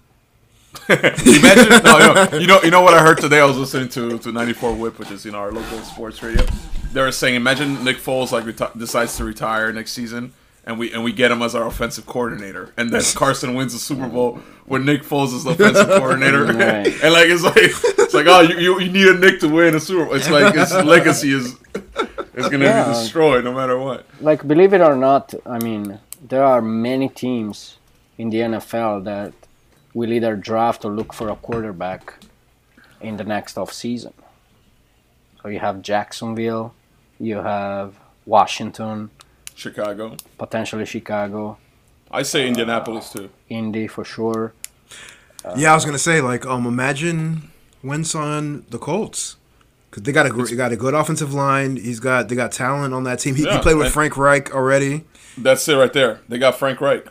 [0.89, 1.83] Imagine.
[1.85, 1.99] no,
[2.33, 2.61] yo, you know.
[2.63, 3.41] You know what I heard today?
[3.41, 6.45] I was listening to to 94 Whip, which is you know our local sports radio.
[6.93, 10.33] They were saying, imagine Nick Foles like reti- decides to retire next season,
[10.67, 13.79] and we and we get him as our offensive coordinator, and then Carson wins the
[13.79, 16.87] Super Bowl when Nick Foles is the offensive coordinator, Right.
[17.03, 19.75] and like it's like it's like oh you, you, you need a Nick to win
[19.75, 20.15] a Super Bowl.
[20.15, 21.57] It's like his legacy is
[22.35, 22.85] is gonna Yeah.
[22.89, 24.05] be destroyed no matter what.
[24.21, 27.79] Like, believe it or not, I mean, there are many teams
[28.19, 29.33] in the NFL that
[29.95, 32.15] will either draft or look for a quarterback
[33.01, 34.13] in the next off season.
[35.43, 36.73] So you have Jacksonville,
[37.23, 37.95] you have
[38.27, 39.11] Washington,
[39.55, 40.17] Chicago.
[40.39, 41.57] potentially Chicago,
[42.11, 43.31] I say Indianapolis too.
[43.49, 44.53] Indy for sure.
[45.57, 47.51] yeah, I was gonna say like um imagine
[47.83, 49.37] Wentz on the Colts.
[49.91, 51.77] Cause they got a they got a good offensive line.
[51.77, 53.35] He's got they got talent on that team.
[53.35, 55.05] He, he played with Frank Reich already.
[55.37, 56.21] That's it right there.
[56.29, 57.07] They got Frank Reich.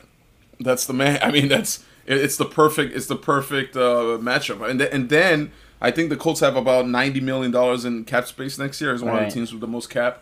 [0.60, 1.20] That's the man.
[1.24, 2.96] I mean, that's it- it's the perfect.
[2.96, 4.68] It's the perfect uh, matchup.
[4.68, 8.28] And th- and then I think the Colts have about ninety million dollars in cap
[8.28, 8.94] space next year.
[8.94, 10.22] As one of the teams with the most cap.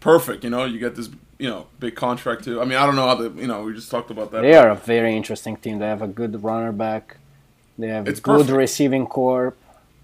[0.00, 0.44] Perfect.
[0.44, 2.60] You know, you get this you know big contract too.
[2.60, 4.42] I mean, I don't know how the you know we just talked about that.
[4.42, 5.78] They are a very interesting team.
[5.78, 7.16] They have a good runner back.
[7.78, 8.56] They have It's good perfect.
[8.56, 9.54] receiving core.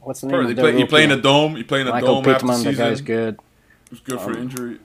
[0.01, 0.59] What's the name Perfect.
[0.59, 1.57] of play, you play in a dome.
[1.57, 2.75] You play in a Michael dome after Pittman, the season.
[2.89, 3.39] guy's good.
[3.93, 4.79] It's good for um, injury.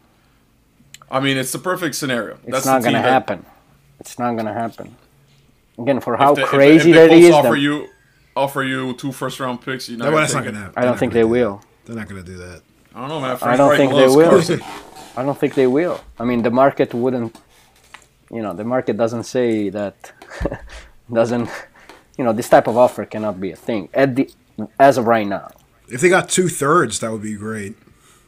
[1.10, 2.36] I mean, it's the perfect scenario.
[2.44, 3.46] It's That's not going to happen.
[4.00, 4.96] It's not going to happen.
[5.80, 7.88] Again, for how if crazy if the that is, offer that- you
[8.38, 9.90] offer you two first round picks.
[9.90, 10.74] You're not No, that's not gonna happen.
[10.82, 11.62] I don't think they will.
[11.86, 12.62] They're not gonna do that.
[12.96, 13.38] I don't know, man.
[13.42, 14.30] I don't Reich think they will.
[14.30, 14.62] Carson.
[15.16, 16.00] I don't think they will.
[16.20, 17.36] I mean, the market wouldn't.
[18.32, 20.12] You know, the market doesn't say that.
[21.14, 21.50] doesn't.
[22.18, 24.30] You know, this type of offer cannot be a thing at the
[24.80, 25.52] as of right now.
[25.90, 27.76] If they got two thirds, that would be great.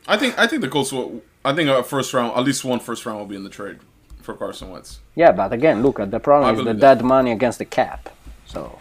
[0.07, 1.21] I think I think the Colts will.
[1.43, 3.79] I think a first round, at least one first round, will be in the trade
[4.21, 4.99] for Carson Wentz.
[5.15, 6.95] Yeah, but again, look at the I problem is the believe that.
[6.99, 8.09] dead money against the cap.
[8.45, 8.77] So,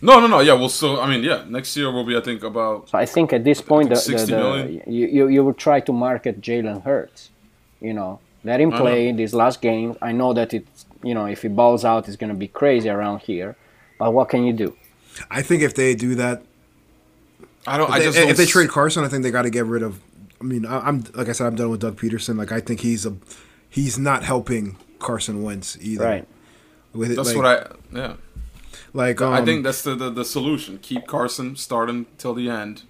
[0.00, 0.40] No, no, no.
[0.40, 1.00] Yeah, we'll still.
[1.00, 1.44] I mean, yeah.
[1.48, 2.88] Next year will be, I think, about.
[2.88, 5.58] so I think at this point, the, think the, 60 the, you, you you would
[5.58, 7.30] try to market Jalen Hurts.
[7.80, 9.96] You know, let him I play these last games.
[10.00, 12.88] I know that it's you know if he balls out, it's going to be crazy
[12.88, 13.56] around here.
[13.98, 14.76] But what can you do?
[15.30, 16.42] I think if they do that,
[17.66, 17.92] I don't.
[17.94, 19.66] If, just they, don't if they s- trade Carson, I think they got to get
[19.66, 20.00] rid of.
[20.40, 22.38] I mean, I, I'm like I said, I'm done with Doug Pederson.
[22.38, 23.16] Like I think he's a,
[23.68, 26.04] he's not helping Carson Wentz either.
[26.04, 26.28] Right.
[26.92, 27.96] With it, That's like, what I.
[27.96, 28.14] Yeah.
[28.98, 29.18] Like.
[29.22, 30.78] Um, I think that's the, the the solution.
[30.88, 32.82] Keep Carson, start him till the end,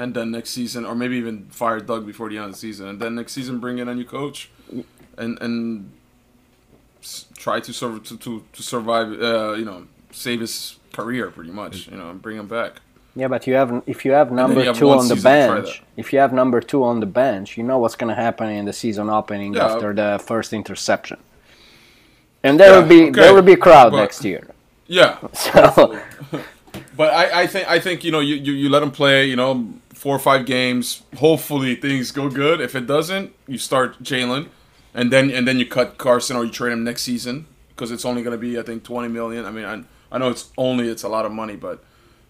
[0.00, 2.84] and then next season, or maybe even fire Doug before the end of the season,
[2.90, 4.38] and then next season bring in a new coach,
[5.22, 5.90] and and
[7.36, 9.08] try to serve to to, to survive.
[9.20, 11.74] Uh, you know, save his career pretty much.
[11.90, 12.72] You know, and bring him back.
[13.14, 15.22] Yeah, but you have if you have number you have two on the season to
[15.22, 18.20] try bench, if you have number two on the bench, you know what's going to
[18.26, 19.66] happen in the season opening Yeah.
[19.66, 21.18] after the first interception.
[22.42, 24.42] And there Yeah, will be okay, there will be a crowd but- next year.
[24.92, 25.98] Yeah, So
[26.96, 29.36] But I, I think I think you know you, you, you let him play you
[29.36, 31.02] know four or five games.
[31.16, 32.60] Hopefully things go good.
[32.60, 34.48] If it doesn't, you start Jalen,
[34.94, 38.04] and then and then you cut Carson or you trade him next season because it's
[38.04, 39.46] only going to be I think twenty million.
[39.46, 39.82] I mean I,
[40.14, 41.82] I know it's only it's a lot of money, but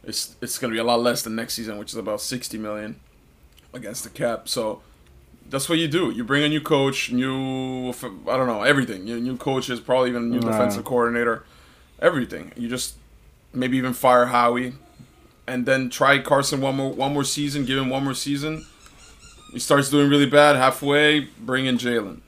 [0.04, 2.58] it's it's going to be a lot less than next season, which is about sixty
[2.58, 3.00] million
[3.74, 4.48] against the cap.
[4.48, 4.82] So
[5.50, 6.10] that's what you do.
[6.10, 9.04] You bring a new coach, new I don't know everything.
[9.04, 11.44] New, new coaches, probably even a new defensive coordinator,
[12.02, 12.52] everything.
[12.56, 12.96] You just
[13.54, 14.74] maybe even fire Howie,
[15.46, 17.64] and then try Carson one more one more season.
[17.66, 18.66] Give him one more season.
[19.52, 21.20] He starts doing really bad halfway.
[21.20, 22.22] Bring in Jalen,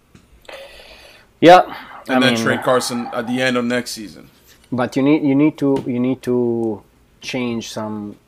[1.41, 1.75] yeah,
[2.09, 4.31] and I then mean, trade Carson at the end of next season.
[4.73, 6.83] but you need you need to you need to
[7.21, 8.19] change some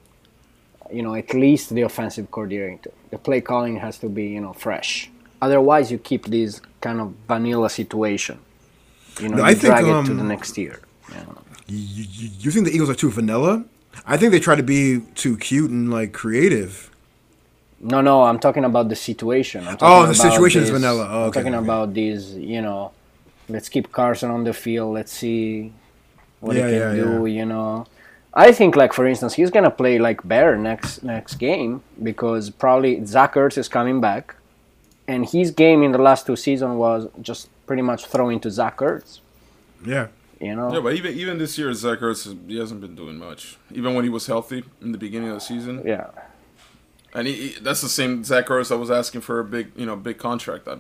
[0.91, 2.93] you know, at least the offensive coordinator.
[3.11, 5.11] The play calling has to be, you know, fresh.
[5.43, 8.45] Otherwise, you keep this kind of vanilla situation.
[9.21, 10.81] You know, No, you I think, drag it to um, the next year.
[11.11, 11.17] You.
[11.69, 13.65] You, you, you think the Eagles are too vanilla?
[14.07, 16.91] I think they try to be too cute and like creative.
[17.81, 19.67] No, no, I'm talking about the situation.
[19.67, 21.07] I'm Oh, the situation is vanilla.
[21.11, 21.65] Oh, I'm talking okay.
[21.65, 22.93] about these, you know,
[23.49, 24.95] let's keep Carson on the field.
[24.95, 25.73] Let's see
[26.41, 27.27] what Yeah, he can yeah, do.
[27.27, 27.87] You know,
[28.33, 33.05] I think like for instance, he's gonna play like better next next game because probably
[33.05, 34.37] Zach Ertz is coming back,
[35.09, 38.79] and his game in the last two seasons was just pretty much throwing to Zach
[38.79, 39.21] Ertz.
[39.85, 40.09] Yeah.
[40.41, 43.57] You know, Yeah, but even even this year, Zach Ertz he hasn't been doing much.
[43.73, 46.09] Even when he was healthy in the beginning of the season, yeah.
[47.15, 49.87] and he, he- that's the same Zach Ertz that was asking for a big you
[49.87, 50.69] know big contract.
[50.69, 50.77] I,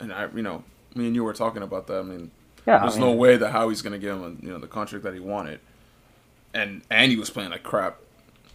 [0.00, 0.64] and I you know
[0.94, 1.98] me and you were talking about that.
[2.00, 2.30] I mean,
[2.66, 5.04] Yeah, I there's mean- no way that Howie's gonna give him you know the contract
[5.04, 5.60] that he wanted,
[6.54, 7.98] and and he was playing like crap.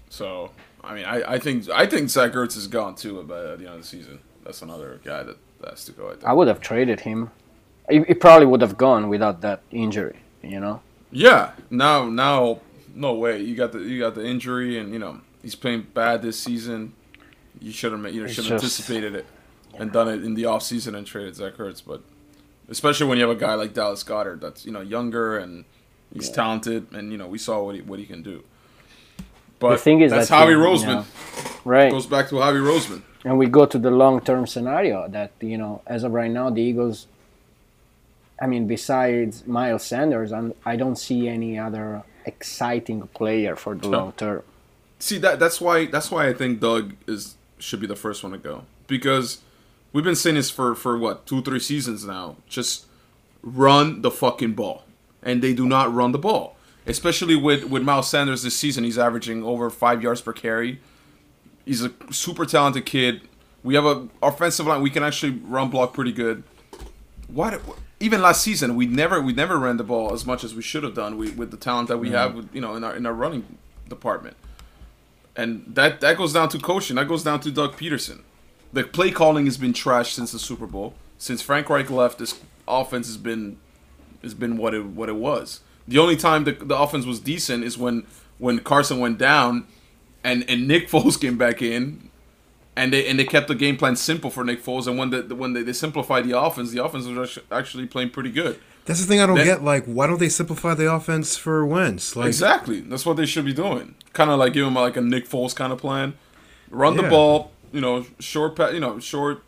[0.09, 0.51] So
[0.83, 3.67] I mean, I, I think I think Zach Ertz is gone too by the end
[3.67, 4.19] of the season.
[4.43, 6.07] That's another guy that has to go.
[6.07, 6.25] I think.
[6.25, 7.31] I would have traded him.
[7.89, 10.17] He, he probably would have gone without that injury.
[10.43, 10.81] You know.
[11.11, 12.61] Yeah, now now
[12.95, 13.41] no way.
[13.41, 16.93] You got the you got the injury, and you know he's playing bad this season.
[17.59, 19.25] You should have you know, should have anticipated it
[19.77, 21.81] and done it in the off season and traded Zach Ertz.
[21.85, 22.01] But
[22.69, 25.65] especially when you have a guy like Dallas Goedert that's you know younger and
[26.13, 28.43] he's talented, and you know we saw what he what he can do.
[29.59, 31.05] But The thing is that's that Howie you- Roseman.
[31.63, 31.91] Right.
[31.91, 33.03] Goes back to Howie Roseman.
[33.23, 36.61] and we go to the long-term scenario that you know as of right now the
[36.61, 37.05] eagles
[38.41, 43.87] i mean besides miles sanders I'm, i don't see any other exciting player for the
[43.87, 44.43] long term
[45.01, 48.33] See that that's why that's why I think Doug is should be the first one
[48.33, 49.39] to go because
[49.91, 52.35] we've been saying this for for what two three seasons now.
[52.47, 52.85] Just
[53.41, 54.83] run the fucking ball,
[55.23, 56.55] and they do not run the ball.
[56.85, 60.79] Especially with with Miles Sanders this season, he's averaging over five yards per carry.
[61.65, 63.21] He's a super talented kid.
[63.63, 64.83] We have a offensive line.
[64.83, 66.43] We can actually run block pretty good.
[67.27, 67.49] Why?
[67.49, 70.61] do- Even last season, we never we never ran the ball as much as we
[70.61, 71.17] should have done.
[71.17, 72.15] We, with the talent that we mm-hmm.
[72.15, 74.35] have, with, you know, in our in our running department
[75.35, 76.95] and that that goes down to coaching.
[76.95, 78.21] That goes down to Doug Pederson.
[78.73, 80.93] The play calling has been trashed since the Super Bowl.
[81.17, 83.57] Since Frank Reich left, this offense has been
[84.21, 85.61] has been what it what it was.
[85.87, 88.05] The only time the, the offense was decent is when
[88.37, 89.67] when Carson went down,
[90.23, 92.09] and and Nick Foles came back in,
[92.75, 94.87] and they and they kept the game plan simple for Nick Foles.
[94.87, 98.11] And when the when they, they simplified the offense, the offense was actu- actually playing
[98.11, 98.59] pretty good.
[98.85, 99.63] That's the thing I don't That- get.
[99.63, 102.15] Like, why don't they simplify the offense for Wentz?
[102.15, 102.79] Like, Exactly.
[102.81, 103.93] That's what they should be doing.
[104.13, 106.13] Kind of like give him like a Nick Foles kind of plan.
[106.69, 109.43] Run the ball, you know, short you know, short.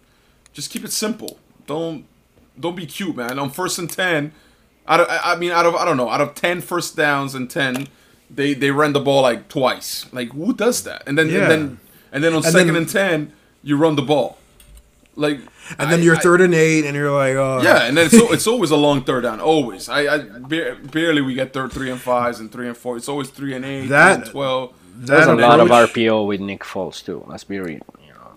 [0.54, 1.40] Just keep it simple.
[1.66, 2.06] Don't
[2.60, 3.40] don't be cute, man.
[3.40, 4.32] On first and 10,
[4.88, 7.34] out of I I mean out of I don't know, out of 10 first downs
[7.34, 7.88] and 10,
[8.30, 10.06] they they ran the ball like twice.
[10.12, 11.02] Like who does that?
[11.08, 11.44] And then Yeah.
[11.44, 11.80] and then
[12.14, 14.38] and then on And second then- and 10, you run the ball.
[15.16, 15.40] Like
[15.78, 18.06] and then I- you're I- third and eight, and you're like, oh, yeah, and then
[18.08, 19.40] it's, it's always a long third down.
[19.42, 19.88] Always.
[19.90, 22.98] I, I barely we get third three and fives and three and four.
[22.98, 24.74] It's always three and eight, That- three and twelve.
[24.96, 28.32] there's a That lot of rpo with nick foles too let's be real you know,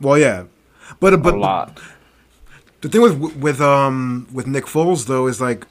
[0.00, 0.44] Well, yeah,
[0.98, 1.78] but but a lot
[2.80, 5.66] the thing with with um with Nick Foles though is like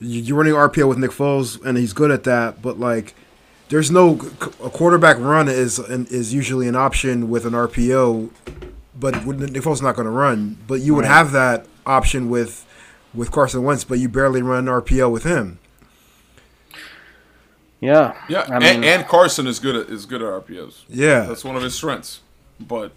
[0.00, 2.60] you- you're running RPO with Nick Foles, and he's good at that.
[2.62, 3.14] But like,
[3.70, 4.12] there's no
[4.62, 8.30] a quarterback run is is usually an option with an RPO,
[8.98, 10.58] but when Nick Foles is not going to run.
[10.68, 11.10] But you would Right.
[11.12, 12.66] have that option with
[13.14, 15.58] with Carson Wentz, but you barely run RPO with him.
[17.80, 20.84] yeah Yeah, i and, mean and Carson is good at is good at RPOs.
[20.88, 22.20] Yeah, That's one of his strengths.
[22.60, 22.92] But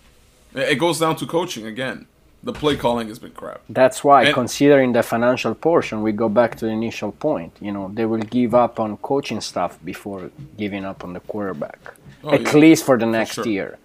[0.53, 2.07] it it goes down to coaching again.
[2.43, 3.61] The play calling has been crap.
[3.69, 7.53] That's why, And- considering the financial portion, we go back to the initial point.
[7.61, 11.79] You know, they will give up on coaching stuff before giving up on the quarterback,
[12.23, 12.53] Oh, at yeah.
[12.63, 13.47] least for the next sure.
[13.47, 13.77] year.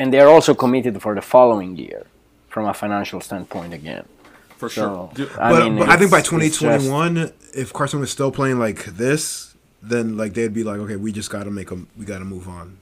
[0.00, 2.06] And they're also committed for the following year,
[2.48, 4.04] from a financial standpoint again.
[4.56, 5.28] For So, sure.
[5.40, 8.58] I but, mean, but I think by it's- it's 2021, if Carson was still playing
[8.58, 12.04] like this, then like they'd be like, okay, we just got to make them, we
[12.06, 12.78] got to move on.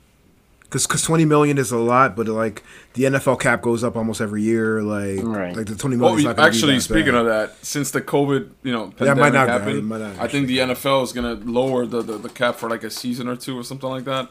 [0.84, 2.62] Because 20 million is a lot, but like
[2.94, 4.82] the NFL cap goes up almost every year.
[4.82, 5.56] Like, Right.
[5.56, 7.20] like the 20 Well, is not actually, be that speaking bad.
[7.20, 10.18] of that, since the COVID, you know, Yeah, it pandemic might not- happened, might not
[10.18, 13.28] I think the NFL is gonna lower the, the, the cap for like a season
[13.28, 14.28] or two or something like that.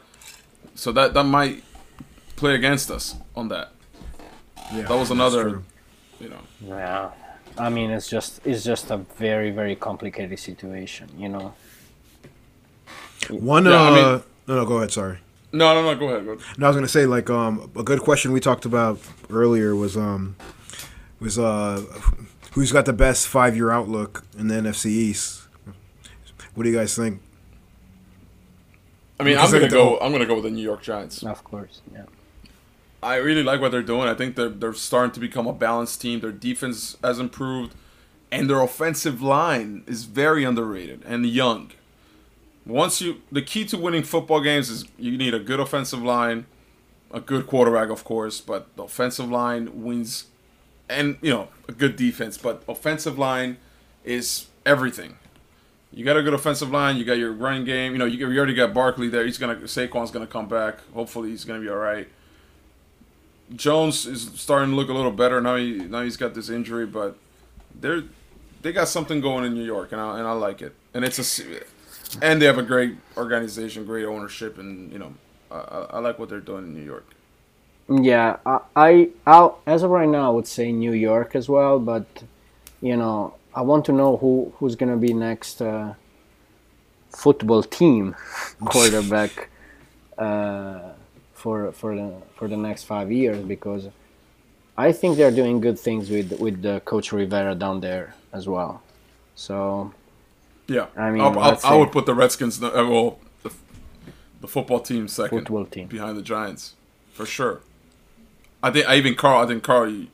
[0.74, 1.64] So that that might
[2.36, 3.72] play against us on that.
[4.74, 5.62] yeah, That was another,
[6.20, 6.40] you know.
[6.62, 7.10] Yeah,
[7.58, 11.08] I mean, it's just it's just a very very complicated situation.
[11.16, 11.54] You know.
[13.30, 14.92] One, Yeah, I uh, mean- no, no, go ahead.
[14.92, 15.18] Sorry.
[15.56, 15.98] No, no, no.
[15.98, 16.24] Go ahead.
[16.24, 16.44] Go ahead.
[16.58, 18.98] No, I was gonna say like um a good question we talked about
[19.30, 20.36] earlier was um
[21.20, 21.82] was uh
[22.52, 25.42] who's got the best five year outlook in the NFC East.
[26.54, 27.20] What do you guys think?
[29.18, 29.98] I mean, Because I'm gonna go.
[30.00, 31.22] I'm gonna go with the New York Giants.
[31.22, 32.04] Of course, yeah.
[33.02, 34.08] I really like what they're doing.
[34.08, 36.20] I think they're they're starting to become a balanced team.
[36.20, 37.74] Their defense has improved,
[38.30, 41.70] and their offensive line is very underrated and young.
[42.66, 46.46] Once you, the key to winning football games is you need a good offensive line,
[47.12, 50.24] a good quarterback, of course, but the offensive line wins,
[50.88, 52.36] and you know a good defense.
[52.36, 53.58] But offensive line
[54.04, 55.16] is everything.
[55.92, 56.96] You got a good offensive line.
[56.96, 57.92] You got your running game.
[57.92, 59.24] You know, you, you already got Barkley there.
[59.24, 60.80] He's gonna Saquon's gonna come back.
[60.92, 62.08] Hopefully, he's gonna be all right.
[63.54, 65.54] Jones is starting to look a little better now.
[65.54, 67.16] He now he's got this injury, but
[67.72, 68.02] they're
[68.62, 70.74] they got something going in New York, and I and I like it.
[70.92, 71.24] And it's a
[72.22, 75.14] and they have a great organization, great ownership, and you know
[75.50, 75.56] I,
[75.90, 77.06] I, like what they're doing in New York.
[77.88, 81.78] Yeah, I, I I'll, as of right now, I would say New York as well.
[81.78, 82.06] But
[82.80, 85.94] you know, I want to know who who's gonna be next uh,
[87.10, 88.14] football team
[88.64, 89.50] quarterback
[90.18, 90.92] uh,
[91.34, 93.88] for for the for the next five years because
[94.76, 98.82] I think they're doing good things with with the coach Rivera down there as well.
[99.34, 99.92] So
[100.68, 103.52] Yeah, I mean, I'll, I'll, I would put the Redskins, uh, well, the,
[104.40, 105.86] the football team second, Football team.
[105.88, 106.74] behind the Giants,
[107.12, 107.60] for sure.
[108.62, 109.44] I think I even Karl.
[109.44, 109.88] I think Karl.
[109.88, 110.08] You,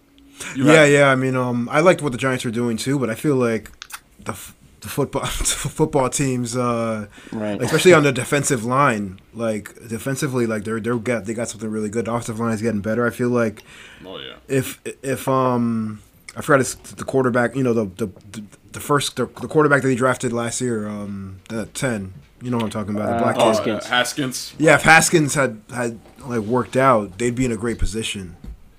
[0.54, 1.10] you Yeah, had- yeah.
[1.10, 3.70] I mean, um, I liked what the Giants were doing too, but I feel like
[4.18, 4.36] the
[4.82, 7.62] the football football teams, uh, right.
[7.62, 11.88] especially on the defensive line, like defensively, like they're they're got they got something really
[11.88, 12.04] good.
[12.06, 13.06] The offensive line is getting better.
[13.06, 13.62] I feel like
[14.04, 14.34] Oh yeah.
[14.48, 16.02] if if um
[16.36, 18.42] I forgot his, the quarterback, you know the the the
[18.80, 22.14] first the, the quarterback that he drafted last year, um, the ten.
[22.40, 23.46] You know what I'm talking about, the black Oh.
[23.52, 23.84] Haskins.
[23.84, 24.54] yeah, Haskins.
[24.58, 28.36] Yeah, if Haskins had had like worked out, they'd be in a great position.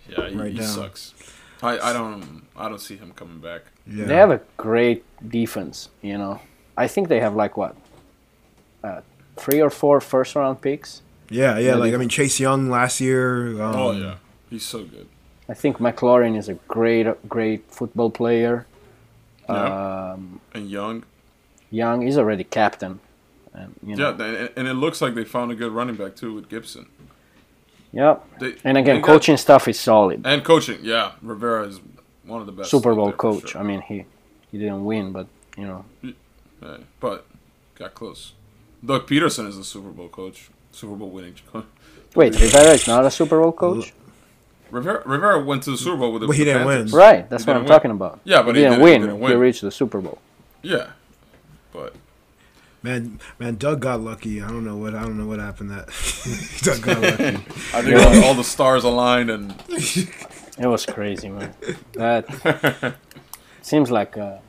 [0.10, 0.68] Yeah, he, Right he down.
[0.68, 1.14] sucks.
[1.62, 3.62] I, I don't I don't see him coming back.
[3.88, 4.06] Yeah.
[4.06, 6.42] They have a great defense, you know.
[6.76, 7.76] I think they have like what,
[8.84, 9.02] uh,
[9.38, 11.02] three or four first round picks.
[11.30, 11.70] Yeah, yeah.
[11.70, 13.48] Yeah, Like they- I mean, Chase Young last year.
[13.64, 14.16] Um, oh yeah,
[14.50, 15.08] he's so good.
[15.48, 18.66] I think McLaurin is a great, great football player.
[19.50, 20.12] Yeah.
[20.14, 21.04] Um, and Young.
[21.72, 23.00] Young is already captain,
[23.54, 24.16] and you know.
[24.18, 26.86] Yeah, and, and it looks like they found a good running back too with Gibson.
[27.92, 28.40] Yep.
[28.40, 30.22] They, And again, they got- coaching stuff is solid.
[30.26, 30.80] and coaching.
[30.82, 31.80] Yeah, Rivera is
[32.26, 32.70] one of the best.
[32.72, 33.50] Super Bowl there coach.
[33.50, 33.62] sure.
[33.62, 34.06] I mean, he
[34.52, 35.28] he didn't win, but
[35.58, 35.86] you know.
[36.02, 37.26] Yeah, but
[37.76, 38.34] got close.
[38.86, 40.50] Doug Pederson is a Super Bowl coach.
[40.72, 41.66] Super Bowl winning coach.
[42.16, 43.94] Wait, Rivera is not a Super Bowl coach.
[44.74, 46.78] Rivera, Rivera went to the Super Bowl with the But he the didn't win.
[46.80, 46.94] Panthers.
[46.94, 47.30] Right.
[47.30, 47.70] That's He what I'm win.
[47.72, 48.20] talking about.
[48.24, 49.02] Yeah, but he, he didn't, didn't- win.
[49.02, 50.18] he didn't He reached the Super Bowl.
[50.62, 50.88] Yeah,
[51.72, 51.96] but
[52.82, 54.42] Man, man, Doug got lucky.
[54.42, 55.70] I don't know what I don't know what happened.
[55.72, 55.88] That
[56.64, 57.26] Doug got lucky.
[57.74, 61.54] I think all, all the stars aligned and It was crazy, man.
[61.94, 62.96] That
[63.62, 64.42] seems like a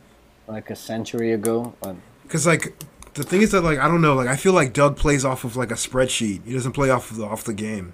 [0.48, 1.74] like a century ago.
[1.80, 2.74] But Because like
[3.14, 4.14] the thing is that like I don't know.
[4.14, 6.44] Like I feel like Doug plays off of like a spreadsheet.
[6.44, 7.92] He doesn't play off of the off the game.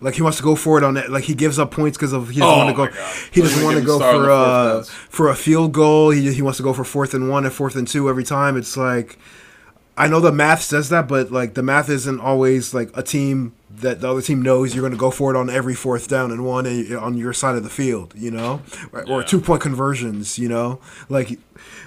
[0.00, 1.10] Like he wants to go for it on that.
[1.10, 2.86] Like he gives up points because of he doesn't Oh want to go.
[2.86, 3.16] God.
[3.32, 6.10] He doesn't want to go for uh for a field goal.
[6.10, 8.56] He he wants to go for fourth and one and fourth and two every time.
[8.56, 9.18] It's like
[9.98, 13.54] I know the math says that, but like the math isn't always like a team
[13.70, 16.30] that the other team knows you're going to go for it on every fourth down
[16.30, 19.60] and one eh, on your side of the field, you know, or, or two point
[19.60, 21.38] conversions, you know, like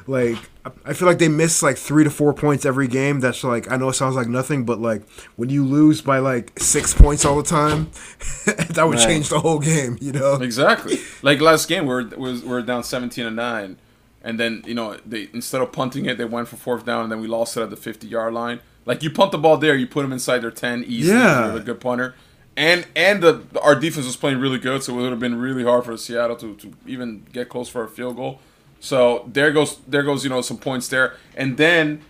[0.08, 0.38] like
[0.86, 3.20] I feel like they miss like three to four points every game.
[3.20, 5.02] That's like I know it sounds like nothing, but like
[5.36, 7.92] when you lose by like six points all the time,
[8.46, 9.08] that would Right.
[9.08, 10.36] change the whole game, you know.
[10.36, 13.78] exactly like last game we're was we're down seventeen and nine,
[14.24, 17.12] and then you know they instead of punting it they went for fourth down and
[17.12, 18.60] then we lost it at the fifty yard line.
[18.86, 21.12] Like you punt the ball there, you put them inside their ten easy.
[21.12, 21.48] Yeah.
[21.52, 22.16] you're a good punter.
[22.58, 25.64] And and the our defense was playing really good, so it would have been really
[25.64, 28.40] hard for Seattle to, to even get close for a field goal.
[28.80, 32.02] So there goes there goes you know some points there, and then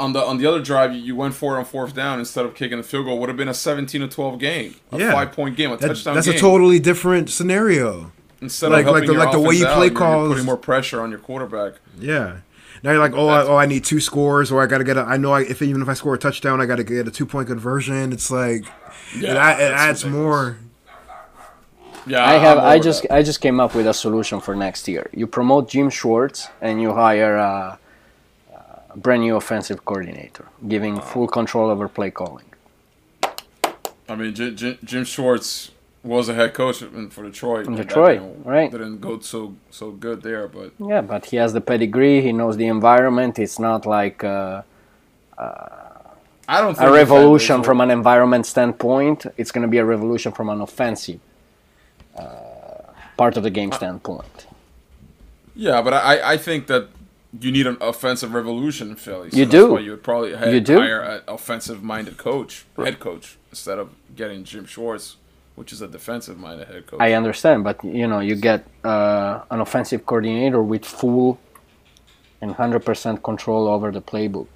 [0.00, 2.46] on the on the other drive you, you went for it on fourth down instead
[2.46, 5.12] of kicking the field goal would have been a seventeen to twelve game, a Yeah.
[5.12, 6.14] five point game, a That- touchdown.
[6.14, 6.36] that's game.
[6.36, 8.12] a totally different scenario.
[8.40, 9.94] Instead like- of like helping the- your like the way offense you out, play you're-
[9.94, 11.74] you're calls- putting more pressure on your quarterback.
[11.98, 12.36] Yeah.
[12.82, 14.96] Now you're like, oh, I, oh, I need two scores, or I got to get
[14.96, 15.00] a.
[15.02, 17.10] I know I, if even if I score a touchdown, I got to get a
[17.10, 18.12] two point conversion.
[18.12, 18.64] It's like
[19.18, 20.04] Yeah, it, it adds ridiculous.
[20.04, 20.56] more.
[22.06, 22.58] Yeah, I have.
[22.58, 23.02] I'm I just.
[23.02, 23.12] that.
[23.12, 25.10] I just came up with a solution for next year.
[25.12, 27.78] You promote Jim Schwartz and you hire a,
[28.92, 32.44] a brand new offensive coordinator, giving full control over play calling.
[34.08, 35.72] I mean, Jim, Jim, Jim Schwartz
[36.14, 36.78] was a head coach
[37.14, 37.62] for Detroit.
[37.66, 38.70] In and that Detroit, didn't- right.
[38.76, 39.40] Didn't go so
[39.80, 42.18] so good there, but Yeah, but he has the pedigree.
[42.26, 43.38] He knows the environment.
[43.38, 44.62] It's not like uh,
[46.48, 49.26] I don't think a revolution from an environment standpoint.
[49.36, 51.20] It's going to be a revolution from an offensive
[52.16, 52.22] uh,
[53.16, 54.46] part of the game standpoint.
[55.54, 56.84] Yeah, but I I think that
[57.38, 59.30] you need an offensive revolution in Philly.
[59.30, 59.78] So You that's do.
[59.84, 60.78] You would probably head, You do.
[60.78, 63.86] hire an offensive-minded coach, head coach, instead of
[64.16, 65.16] getting Jim Schwartz,
[65.58, 67.00] which is a defensive-minded head coach.
[67.00, 71.38] I understand, but you know, you get uh, an offensive coordinator with full
[72.40, 74.52] and hundred percent control over the playbook.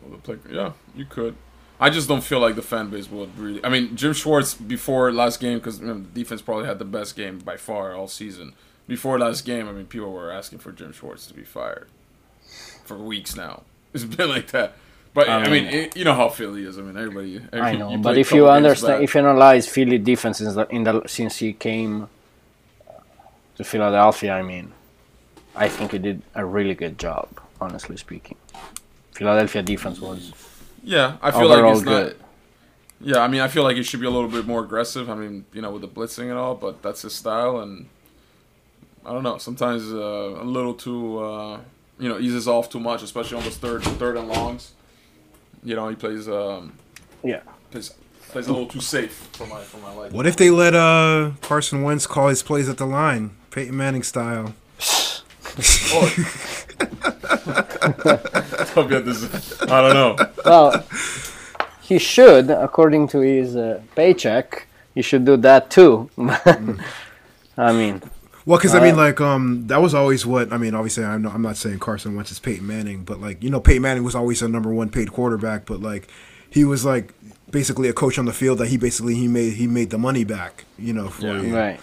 [0.00, 1.34] Well, the play- yeah, you could.
[1.82, 3.64] I just don't feel like the fan base would really.
[3.64, 6.84] I mean, Jim Schwartz before last game because you know, the defense probably had the
[6.84, 8.52] best game by far all season.
[8.86, 11.88] Before last game, I mean, people were asking for Jim Schwartz to be fired
[12.84, 13.62] for weeks now.
[13.92, 14.76] It's been like that.
[15.12, 16.78] But I, I mean, mean- it, you know how Philly is.
[16.78, 17.40] I mean, everybody.
[17.52, 20.84] every, I know, but if you understand, if you analyze Philly defense in the, in
[20.84, 22.08] the since he came
[23.56, 24.72] to Philadelphia, I mean,
[25.56, 27.28] I think he did a really good job.
[27.60, 28.36] Honestly speaking,
[29.12, 30.32] Philadelphia defense was
[30.82, 31.90] Yeah, I feel like it's not.
[31.90, 32.16] good.
[33.02, 35.08] Yeah, I mean, I feel like he should be a little bit more aggressive.
[35.10, 37.88] I mean, you know, with the blitzing and all, but that's his style, and
[39.04, 39.38] I don't know.
[39.38, 41.60] Sometimes uh, a little too, uh,
[41.98, 44.72] you know, eases off too much, especially on those third, third and longs.
[45.64, 46.72] You know, he plays, um,
[47.22, 47.40] Yeah.
[47.70, 47.92] plays,
[48.30, 50.16] plays a little too safe for my, for my liking.
[50.16, 54.02] What if they let uh Carson Wentz call his plays at the line, Peyton Manning
[54.02, 54.54] style?
[58.76, 60.16] I'll be at this- I don't know.
[60.44, 60.84] Well,
[61.82, 66.08] he should, according to his uh, paycheck, he should do that too.
[67.58, 68.00] I mean,
[68.46, 70.74] Well, because I mean, Uh, like, um, that was always what I mean.
[70.74, 73.60] Obviously, I'm not, I'm not saying Carson Wentz is Peyton Manning, but like, you know,
[73.60, 76.08] Peyton Manning was always a number one paid quarterback, but like,
[76.48, 77.12] he was like
[77.50, 80.24] basically a coach on the field that he basically he made he made the money
[80.24, 81.40] back, you know, for Yeah.
[81.42, 81.56] you.
[81.56, 81.80] right.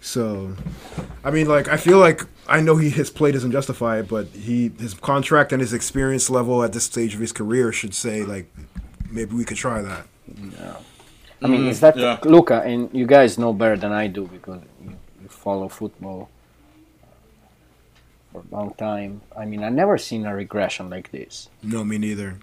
[0.00, 0.54] So,
[1.24, 4.28] I mean, like, I feel like I know he his play doesn't justify it, but
[4.28, 8.22] he his contract and his experience level at this stage of his career should say
[8.22, 8.46] like
[9.10, 10.06] maybe we could try that.
[10.52, 10.76] Yeah.
[11.42, 12.18] I mean, is that yeah.
[12.24, 12.62] Luca?
[12.64, 14.77] And you guys know better than I do because you, you
[15.38, 16.28] follow football
[18.32, 19.22] for a long time.
[19.36, 21.48] I mean, I've never seen a regression like this.
[21.62, 22.38] No, me neither.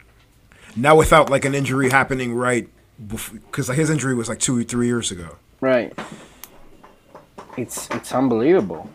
[0.76, 2.68] Now without like an injury happening right
[3.52, 5.38] because his injury was like two or three years ago.
[5.62, 5.94] Right.
[7.58, 8.90] It's it's unbelievable,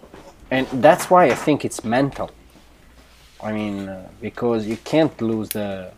[0.51, 2.31] and that's why I think it's mental.
[3.43, 5.93] I mean, uh, because you can't lose the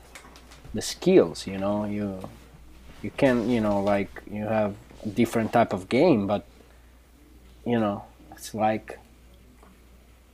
[0.72, 1.46] the skills.
[1.46, 2.20] You know, you
[3.02, 4.76] you can you know like you have
[5.14, 6.46] different type of game, but
[7.64, 8.98] you know it's like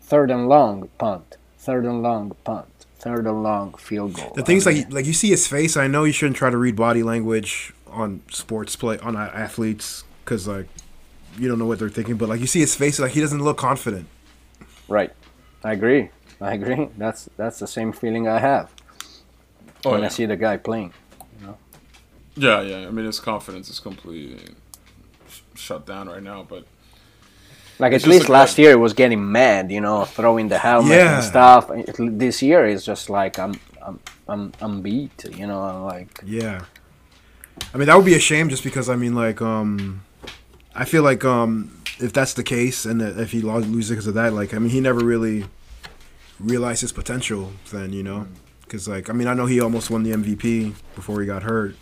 [0.00, 2.68] third and long punt, third and long punt,
[2.98, 4.32] third and long field goal.
[4.34, 5.76] The things I mean, like like you see his face.
[5.76, 10.46] I know you shouldn't try to read body language on sports play on athletes because
[10.48, 10.66] like
[11.38, 12.16] you don't know what they're thinking.
[12.16, 14.06] But like you see his face, like he doesn't look confident.
[14.88, 15.12] right.
[15.64, 16.10] I agree.
[16.40, 16.88] I agree.
[16.96, 18.70] That's that's the same feeling I have
[19.84, 20.06] Oh, when yeah.
[20.06, 20.92] I see the guy playing.
[22.36, 22.86] yeah, yeah.
[22.86, 24.54] I mean, his confidence is completely
[25.56, 26.64] shut down right now, but
[27.78, 30.92] Like It's at least last year it was getting mad, you know, throwing the helmet
[30.98, 31.16] Yeah.
[31.16, 31.70] and stuff.
[31.98, 35.60] This year is just like I'm I'm I'm I'm beat, you know.
[35.62, 36.64] I'm like Yeah.
[37.72, 40.02] I mean that would be a shame just because I mean like um
[40.74, 41.70] I feel like um
[42.00, 44.80] if that's the case and if he loses because of that like I mean he
[44.80, 45.44] never really
[46.40, 48.26] realized his potential then you know
[48.62, 51.74] because like I mean I know he almost won the MVP before he got hurt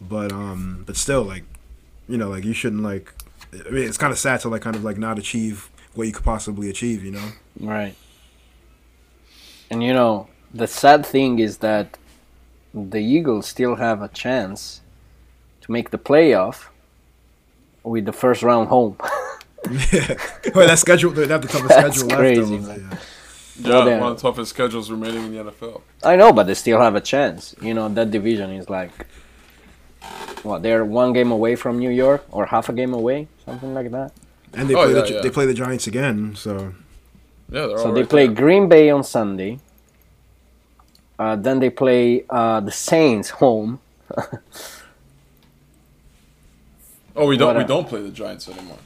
[0.00, 1.44] but um but still like
[2.08, 3.14] you know like you shouldn't like
[3.52, 6.12] I mean it's kind of sad to like kind of like not achieve what you
[6.12, 7.28] could possibly achieve you know
[7.60, 7.94] right.
[9.70, 11.96] And you know, the sad thing is that
[12.74, 14.80] the Eagles still have a chance
[15.60, 16.66] to make the playoff
[17.84, 18.96] with the first round home.
[19.00, 22.98] oh that schedule they have the toughest That's schedule crazy, left man.
[23.60, 23.78] Yeah.
[23.78, 25.82] yeah, then- one of the toughest schedules remaining in the NFL.
[26.02, 27.54] I know, but they still have a chance.
[27.60, 29.06] You know, that division is like
[30.42, 33.90] what, they're one game away from New York or half a game away, something like
[33.90, 34.12] that.
[34.54, 35.20] and they Oh, play yeah, the, yeah.
[35.22, 36.52] they play the Giants again so
[37.50, 38.36] Yeah, they're So all they play there.
[38.36, 39.58] Green Bay on Sunday.
[41.18, 43.80] Uh, then they play uh, the Saints home.
[47.16, 47.48] Oh, we don't.
[47.54, 48.78] What We don't play the Giants anymore.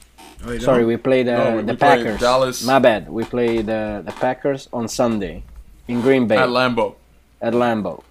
[0.46, 2.20] Oh, Sorry, we play the No, we- the we play Packers.
[2.20, 2.64] Dallas.
[2.64, 3.08] My bad.
[3.08, 5.42] We play the the Packers on Sunday
[5.88, 6.94] in Green Bay At Lambeau.
[7.40, 7.58] at, Lambeau.
[7.60, 8.02] Lambeau.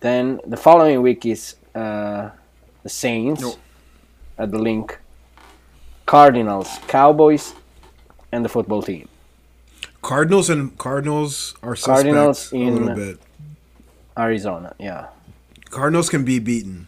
[0.00, 2.30] Then the following week is uh,
[2.82, 3.54] the Saints No.
[4.38, 4.98] at the Linc,
[6.12, 7.54] Cardinals, Cowboys,
[8.32, 9.08] and the football team.
[10.02, 13.18] Cardinals and Cardinals are suspect Cardinals a little bit.
[14.18, 15.06] Arizona, yeah.
[15.70, 16.86] Cardinals can be beaten,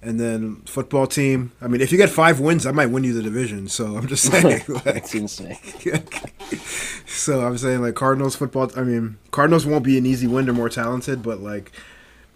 [0.00, 1.50] and then football team.
[1.60, 3.66] I mean, if you get five wins, I might win you the division.
[3.66, 4.62] So I'm just saying.
[4.68, 5.58] like, It's insane.
[7.08, 8.70] so I'm saying like Cardinals football.
[8.76, 10.44] I mean, Cardinals won't be an easy win.
[10.44, 11.72] They're more talented, but like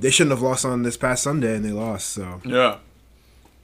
[0.00, 2.08] they shouldn't have lost on this past Sunday, and they lost.
[2.08, 2.78] So Yeah.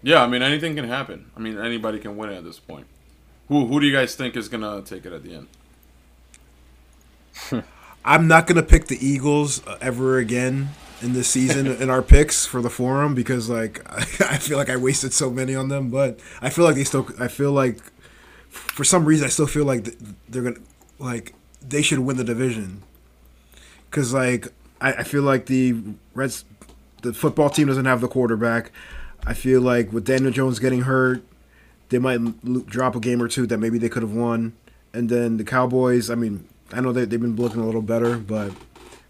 [0.03, 1.31] Yeah, I mean anything can happen.
[1.37, 2.87] I mean anybody can win it at this point.
[3.49, 5.47] Who who do you guys think is gonna take it at the
[7.53, 7.65] end?
[8.05, 10.71] I'm not gonna pick the Eagles uh, ever again
[11.01, 13.83] in this season in our picks for the forum because like
[14.21, 15.91] I feel like I wasted so many on them.
[15.91, 17.09] But I feel like they still.
[17.19, 17.79] I feel like
[18.49, 19.89] for some reason I still feel like
[20.29, 20.61] they're gonna
[20.99, 21.35] like
[21.67, 22.83] they should win the division
[23.91, 24.49] because like
[24.81, 25.75] I, I feel like the
[26.15, 26.45] Reds,
[27.03, 28.73] the football team doesn't have the quarterback.
[29.27, 31.23] I feel like with Daniel Jones getting hurt,
[31.89, 34.55] they might drop a game or two that maybe they could have won.
[34.93, 38.17] And then the Cowboys, I mean, I know they, they've been looking a little better,
[38.17, 38.53] but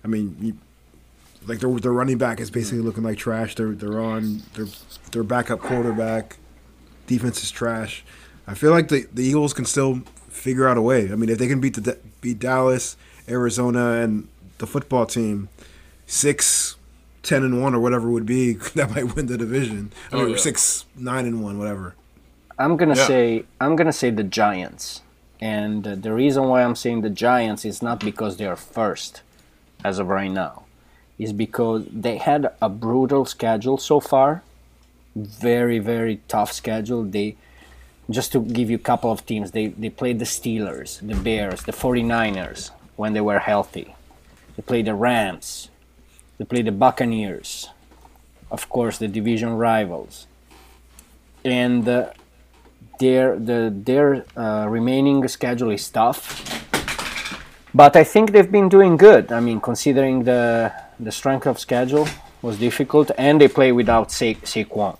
[0.05, 0.59] I mean, you,
[1.47, 3.55] like their their running back is basically looking like trash.
[3.55, 4.67] They're they're on their
[5.13, 6.37] their backup quarterback.
[7.07, 8.05] Defense is trash.
[8.47, 11.13] I feel like the, the Eagles can still figure out a way.
[11.13, 12.97] I mean, if they can beat the beat Dallas,
[13.29, 14.29] Arizona, and
[14.59, 15.49] the football team,
[16.07, 16.77] six,
[17.29, 19.93] ten and one or whatever it would be, that might win the division.
[20.11, 20.37] I Oh, mean, yeah.
[20.37, 21.95] six, nine and one, whatever.
[22.59, 23.07] I'm gonna Yeah.
[23.07, 25.03] say I'm gonna say the Giants,
[25.41, 29.23] and uh, the reason why I'm saying the Giants is not because they are first,
[29.85, 30.65] as of right now,
[31.19, 34.43] is because they had a brutal schedule so far,
[35.15, 37.05] very very tough schedule.
[37.05, 37.37] They
[38.11, 41.63] just to give you a couple of teams, they they played the Steelers, the Bears,
[41.65, 43.95] the 49ers when they were healthy.
[44.57, 45.68] They played the Rams,
[46.39, 47.69] they played the Buccaneers,
[48.51, 50.27] of course the division rivals,
[51.45, 51.89] and.
[51.89, 52.11] Uh,
[52.99, 56.43] their the their uh, remaining schedule is tough,
[57.75, 59.33] but I think they've been doing good.
[59.33, 62.09] I mean, considering the the strength of schedule
[62.43, 64.99] was difficult, and they play without Sa- Saquon.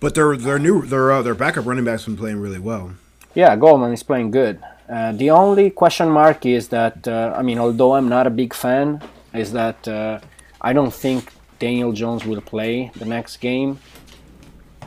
[0.00, 2.92] But their their new their uh, their backup running back's been playing really well.
[3.34, 4.62] Yeah, Gallman is playing good.
[4.88, 8.54] Uh, the only question mark is that uh, I mean, although I'm not a big
[8.54, 9.02] fan,
[9.34, 10.20] is that uh,
[10.60, 13.78] I don't think Daniel Jones will play the next game.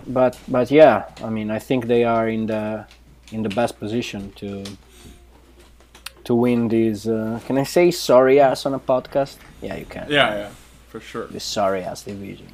[0.08, 2.88] But but yeah, I mean, I think they are in the
[3.32, 4.64] in the best position to
[6.24, 7.08] to win this.
[7.08, 9.38] Uh, can I say sorry ass on a podcast?
[9.62, 10.08] Yeah, you can.
[10.10, 10.50] Yeah, yeah,
[10.88, 11.28] for sure.
[11.28, 12.48] This sorry ass division.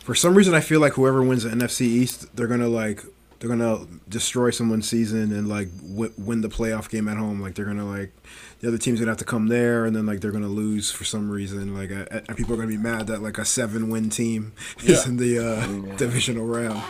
[0.00, 3.04] For some reason, I feel like whoever wins the NFC East, they're gonna like
[3.38, 7.40] they're gonna destroy someone's season and like w- win the playoff game at home.
[7.40, 8.12] Like they're gonna like
[8.60, 11.04] the other team's gonna have to come there, and then like they're gonna lose for
[11.04, 11.74] some reason.
[11.74, 14.52] Like and people are gonna be mad that like a seven win team
[14.84, 15.66] is in the uh,
[15.96, 16.82] divisional round.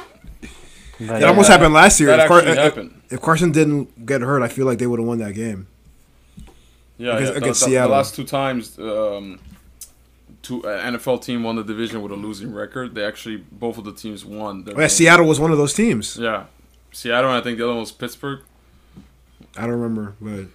[0.98, 2.08] But, It almost happened last year.
[2.08, 3.02] That if, Car- actually happened.
[3.10, 5.66] if Carson didn't get hurt, I feel like they would have won that game.
[6.98, 7.30] Yeah, Against- yeah.
[7.32, 7.90] The, against the- the Seattle.
[7.90, 9.38] last two times, um,
[10.42, 12.94] two uh, NFL team won the division with a losing record.
[12.94, 14.64] They actually both of the teams won.
[14.64, 14.92] their Oh, yeah, games.
[14.92, 16.16] Seattle was one of those teams.
[16.16, 16.44] Yeah,
[16.92, 17.30] Seattle.
[17.30, 18.40] and I think the other one was Pittsburgh.
[19.56, 20.46] I don't remember, but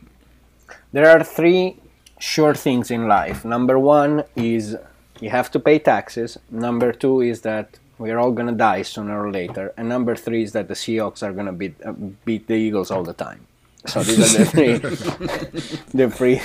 [0.92, 1.78] There are three
[2.20, 3.44] sure things in life.
[3.46, 4.76] Number one is
[5.20, 6.38] you have to pay taxes.
[6.50, 9.74] Number two is that we're all gonna die sooner or later.
[9.78, 11.94] And number three is that the Seahawks are gonna beat uh,
[12.26, 13.48] beat the Eagles all the time.
[13.88, 14.78] So these are the three
[16.06, 16.42] the three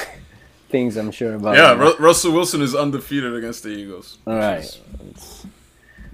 [0.68, 1.56] things I'm sure about.
[1.56, 4.18] Yeah, Ru- Russell Wilson is undefeated against the Eagles.
[4.26, 4.80] all right.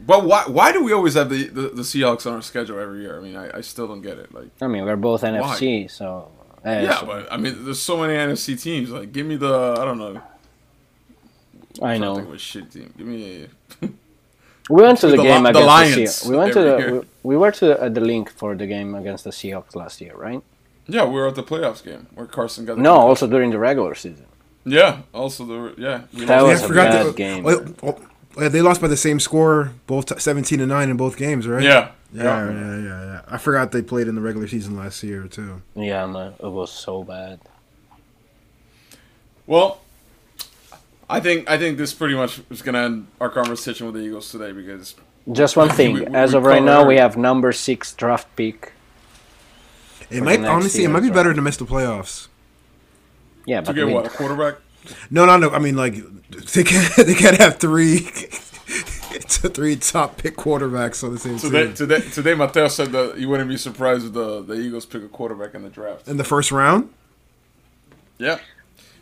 [0.04, 0.44] But why?
[0.46, 3.16] Why do we always have the, the, the Seahawks on our schedule every year?
[3.18, 4.34] I mean, I, I still don't get it.
[4.34, 6.28] Like, I mean, we're both NFC, so
[6.64, 8.90] yeah, so- but I mean, there's so many NFC teams.
[8.90, 10.20] Like, give me the I don't know.
[11.80, 12.36] I I'm trying to know.
[12.36, 12.92] shit team.
[12.98, 13.44] Give me.
[13.82, 13.88] A,
[14.68, 16.28] We went to the, the game Li- the against Lions the Seahawks.
[16.30, 18.94] We went to the we, we were to the, at the Linc for the game
[18.96, 20.42] against the Seahawks last year, right?
[20.88, 22.76] yeah, we were at the playoffs game where Carson got.
[22.76, 24.26] The No, also during the regular season.
[24.64, 26.02] Yeah, also the yeah.
[26.14, 27.46] We That lost- was yeah, I a forgot bad that- game.
[27.46, 27.98] oh, oh,
[28.42, 31.46] yeah, they lost by the same score, both t- seventeen and nine in both games,
[31.48, 31.62] right?
[31.62, 33.20] Yeah, Yeah, yeah, yeah, yeah, yeah.
[33.28, 35.62] I forgot they played in the regular season last year too.
[35.74, 37.40] Yeah, man, it was so bad.
[39.46, 39.80] Well,
[41.10, 44.30] I think I think this pretty much is gonna end our conversation with the Eagles
[44.30, 44.94] today because
[45.30, 45.94] Just one thing.
[45.94, 48.72] We- we- As we of right covered now, we have number six draft pick.
[50.10, 51.36] It might the next honestly, it might be better right?
[51.36, 52.28] to miss the playoffs.
[53.46, 54.56] Yeah, to but get we, what a quarterback.
[55.10, 55.50] No, no, no.
[55.50, 55.94] I mean, like
[56.52, 57.96] they can't they can't have three
[59.14, 62.92] it's a three top pick quarterbacks on the same Today, team today, today, Matteo said
[62.92, 66.08] that you wouldn't be surprised if the the Eagles pick a quarterback in the draft.
[66.08, 66.90] in the first round.
[68.18, 68.38] Yeah,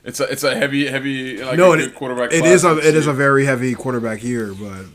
[0.04, 2.32] it's a it's a heavy heavy like no, a it, good quarterback.
[2.32, 3.14] it class is a this it is year.
[3.14, 4.86] a very heavy quarterback year, but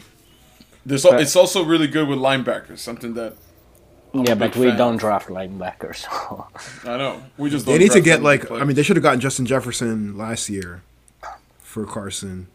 [0.85, 2.79] There's al- it's also really good with linebackers.
[2.79, 3.35] Something that
[4.23, 4.77] yeah, a big but we fan.
[4.77, 5.97] don't draft linebackers.
[6.07, 6.47] So.
[6.89, 8.59] I know we just they don't need to get like to play.
[8.61, 10.81] I mean they should have gotten Justin Jefferson last year
[11.59, 12.47] for Carson.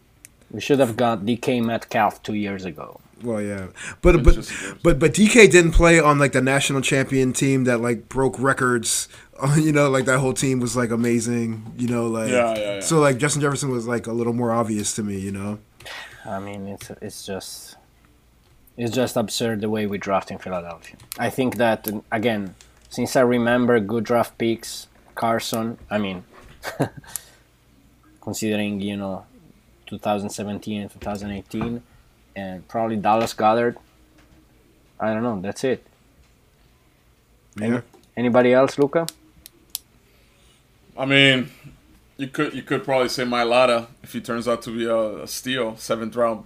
[0.49, 2.99] we should have got DK Metcalf two years ago.
[3.23, 3.67] Well, yeah,
[4.01, 4.51] but but just
[4.81, 9.07] but but DK didn't play on like the national champion team that like broke records.
[9.43, 11.73] Oh, you know, like that whole team was like amazing.
[11.75, 12.79] You know, like Yeah, yeah, yeah.
[12.79, 15.17] so like Justin Jefferson was like a little more obvious to me.
[15.17, 15.57] You know,
[16.25, 17.75] I mean, it's it's just
[18.77, 20.97] it's just absurd the way we draft in Philadelphia.
[21.19, 22.55] I think that again,
[22.89, 25.77] since I remember good draft picks, Carson.
[25.89, 26.23] I mean,
[28.21, 29.25] considering you know
[29.87, 31.83] 2017 and 2018,
[32.35, 33.77] and probably Dallas Goedert.
[34.99, 35.41] I don't know.
[35.41, 35.85] That's it.
[37.59, 37.81] Yeah.
[38.15, 39.07] Anybody else, Luca?
[40.97, 41.49] I mean,
[42.17, 45.27] you could you could probably say Mailata if he turns out to be a, a
[45.27, 46.45] steal, seventh round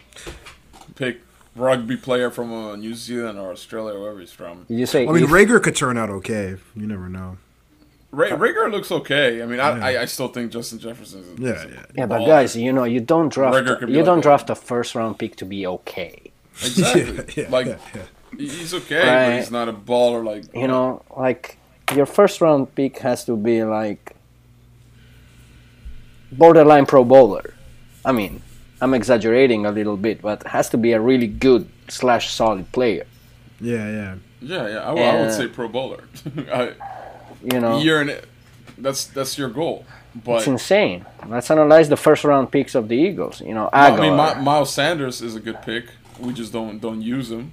[0.95, 1.21] pick,
[1.55, 4.65] rugby player from uh, New Zealand or Australia, wherever he's from.
[4.67, 5.07] Did you say?
[5.07, 6.57] I mean, Reagor could turn out okay.
[6.75, 7.37] You never know.
[8.11, 9.41] Ray, Reagor looks okay.
[9.43, 9.99] I mean, I, Yeah.
[9.99, 11.39] I, I still think Justin Jefferson is.
[11.39, 11.85] Yeah, is a yeah.
[11.95, 14.23] yeah, but guys, you know, you don't draft Reagor could be you like don't that.
[14.23, 16.31] draft a first round pick to be okay.
[16.63, 17.33] exactly.
[17.43, 18.01] Yeah, like yeah, yeah.
[18.37, 20.23] he's okay, but he's not a baller.
[20.23, 21.57] Like You know, like
[21.93, 24.15] your first round pick has to be like
[26.31, 27.53] borderline pro bowler.
[28.05, 28.41] I mean,
[28.81, 33.05] I'm exaggerating a little bit, but has to be a really good slash solid player.
[33.61, 34.15] Yeah, yeah.
[34.41, 34.77] Yeah, yeah.
[34.79, 36.03] I, would- I would say pro bowler.
[36.51, 36.73] I,
[37.43, 38.21] You know, Year and
[38.77, 39.85] that's that's your goal.
[40.23, 41.05] But it's insane.
[41.27, 43.41] Let's analyze the first round picks of the Eagles.
[43.41, 45.85] You know, I mean, Mi- Miles Sanders is a good pick.
[46.19, 47.51] We just don't don't use him.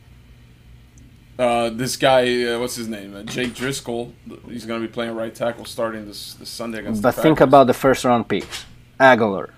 [1.39, 3.17] Uh, this guy, uh, what's his name?
[3.17, 4.13] Uh, Jake Driscoll.
[4.49, 7.03] He's gonna be playing right tackle starting this this Sunday against.
[7.03, 8.65] but the think about the first round picks.
[9.01, 9.51] Agholor.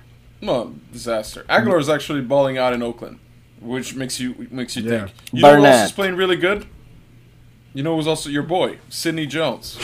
[0.45, 1.45] No disaster.
[1.49, 3.19] Agholor is actually balling out in Oakland,
[3.61, 4.91] which makes you makes you Yeah.
[5.07, 5.13] think.
[5.33, 6.67] You know who else is playing really good?
[7.73, 9.79] You know who's also your boy, Sidney Jones.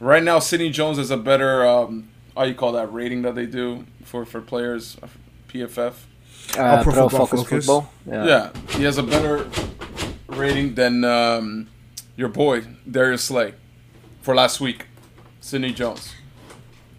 [0.00, 3.46] Right now, Sidney Jones has a better um, how you call that rating that they
[3.46, 5.08] do for for players, uh,
[5.48, 5.94] PFF.
[6.56, 7.66] Uh, Pro Pro, Football Focus, Focus.
[7.66, 7.92] Football.
[8.06, 9.50] Yeah, he has a better
[10.28, 11.66] rating than um,
[12.16, 13.54] your boy Darius Slay
[14.22, 14.86] for last week.
[15.40, 16.14] Sidney Jones.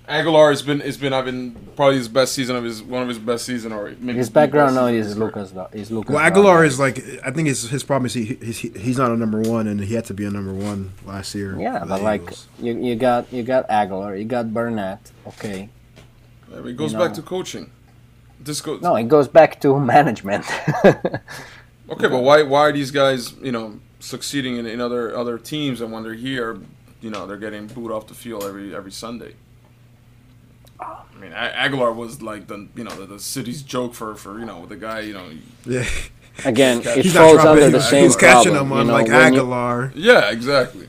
[0.10, 3.20] Agholor has been has been having probably his best season of his one of his
[3.20, 3.96] best season already.
[4.00, 5.20] maybe His background now is of.
[5.20, 5.54] Lucas.
[5.72, 6.14] Is Lucas.
[6.14, 6.34] Well, Dodd.
[6.34, 9.40] Agholor is like I think his his problem is he he's, he's not a number
[9.40, 11.56] one, and he had to be a number one last year.
[11.60, 12.48] Yeah, for the but like Eagles.
[12.60, 15.12] you, you got you got Agholor, you got Barnett.
[15.28, 15.70] Okay.
[16.52, 17.16] I mean, it goes you back know.
[17.18, 17.70] to coaching.
[18.40, 20.46] This goes No, it goes back to management.
[20.86, 25.82] okay, but why why are these guys you know succeeding in, in other other teams
[25.82, 26.60] and when they're here,
[27.00, 29.36] you know they're getting booed off the field every every Sunday.
[30.80, 34.46] I mean, Agholor was like the you know the, the city's joke for for you
[34.46, 35.26] know the guy you know
[35.66, 35.86] yeah,
[36.46, 38.70] Again, it he's falls under He's, the same he's catching problem.
[38.70, 39.92] them you know, like when you- Agholor.
[39.96, 40.86] yeah exactly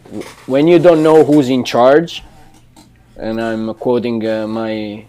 [0.47, 2.22] when you don't know who's in charge,
[3.16, 5.05] and I'm quoting uh, my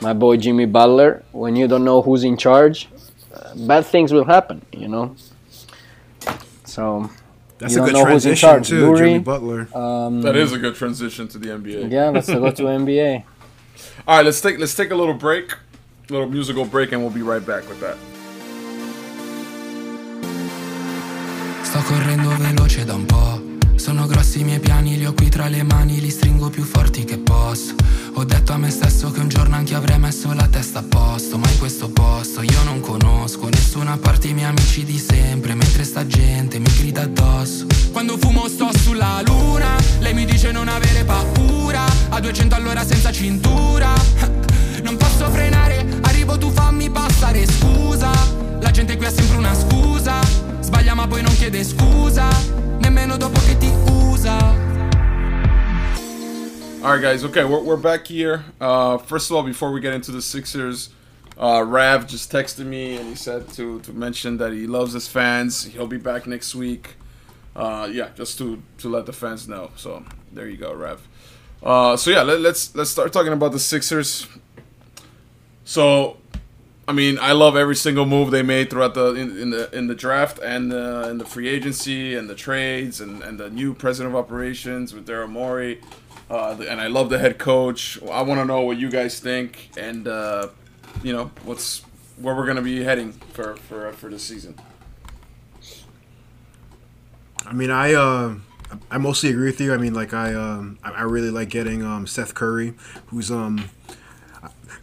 [0.00, 2.88] my boy Jimmy Butler, when you don't know who's in charge,
[3.32, 4.60] uh, bad things will happen.
[4.72, 5.14] You know.
[6.64, 7.08] So
[7.58, 8.68] That's You a don't good know who's in transition charge.
[8.68, 9.68] too, Lurie, Jimmy Butler.
[9.76, 11.90] um, that is a good transition to the NBA.
[11.90, 13.22] yeah, let's go to NBA.
[14.06, 17.10] All right, let's take let's take a little break, a little musical break, and we'll
[17.10, 17.96] be right back with that.
[21.64, 23.53] Sto correndo veloce da un po'.
[23.76, 27.04] Sono grossi i miei piani, li ho qui tra le mani, li stringo più forti
[27.04, 27.74] che posso.
[28.14, 31.36] Ho detto a me stesso che un giorno anche avrei messo la testa a posto,
[31.36, 35.54] ma in questo posto io non conosco nessuno a parte i miei amici di sempre,
[35.54, 37.66] mentre sta gente mi grida addosso.
[37.92, 43.10] Quando fumo sto sulla luna, lei mi dice non avere paura, a 200 all'ora senza
[43.12, 43.92] cintura.
[44.84, 48.10] Non posso frenare, arrivo tu fammi passare scusa.
[48.60, 50.18] La gente qui ha sempre una scusa,
[50.60, 52.28] sbaglia ma poi non chiede scusa,
[52.94, 54.36] nemmeno dopo che ti usa.
[56.80, 57.24] All right, guys.
[57.24, 58.44] Okay, we're, we're back here.
[58.60, 60.90] Uh, first of all, before we get into the Sixers,
[61.36, 65.08] uh, Rav just texted me and he said to to mention that he loves his
[65.08, 65.64] fans.
[65.64, 66.94] He'll be back next week.
[67.56, 69.70] Uh, yeah, just to to let the fans know.
[69.76, 71.00] So there you go, Rav.
[71.62, 74.28] Uh, so yeah, let, let's let's start talking about the Sixers.
[75.64, 76.18] So,
[76.86, 79.86] I mean, I love every single move they made throughout the in, in the in
[79.86, 83.72] the draft and uh, in the free agency and the trades and, and the new
[83.72, 85.80] president of operations with Daryl Morey.
[86.28, 88.02] Uh, and I love the head coach.
[88.02, 90.48] I want to know what you guys think, and uh,
[91.02, 91.82] you know what's
[92.18, 94.54] where we're gonna be heading for for for this season.
[97.46, 98.34] I mean, I uh,
[98.90, 99.72] I mostly agree with you.
[99.72, 102.74] I mean, like I um, I really like getting um, Seth Curry,
[103.06, 103.70] who's um,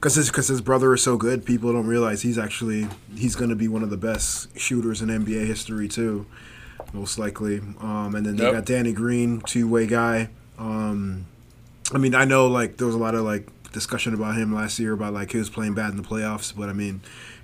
[0.02, 1.46] because his because his brother is so good.
[1.46, 5.10] People don't realize he's actually he's going to be one of the best shooters in
[5.10, 6.26] NBA history too,
[6.92, 7.60] most likely.
[7.80, 8.54] Um, and then they Yep.
[8.54, 10.30] got Danny Green, two way guy.
[10.58, 11.26] Um,
[11.94, 14.80] I mean, I know like there was a lot of like discussion about him last
[14.80, 17.02] year about like he was playing bad in the playoffs, but I mean,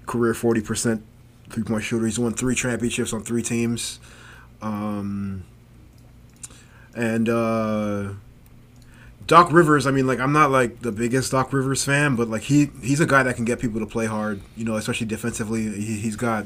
[0.07, 1.03] career forty percent
[1.51, 2.05] three point shooter.
[2.05, 3.99] He's won three championships on three teams.
[4.63, 5.43] Um,
[6.95, 8.09] and uh,
[9.28, 12.43] Doc Rivers, I mean, like I'm not like the biggest Doc Rivers fan, but like
[12.43, 14.41] he he's a guy that can get people to play hard.
[14.55, 15.63] You know, especially defensively.
[15.63, 16.45] He, he's got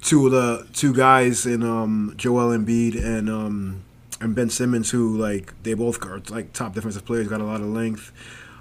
[0.00, 3.82] two of the two guys in um, Joel Embiid and um,
[4.20, 7.26] and Ben Simmons who like they both are like top defensive players.
[7.26, 8.12] Got a lot of length.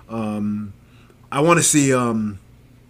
[0.10, 0.74] Um,
[1.32, 2.40] I want to see um,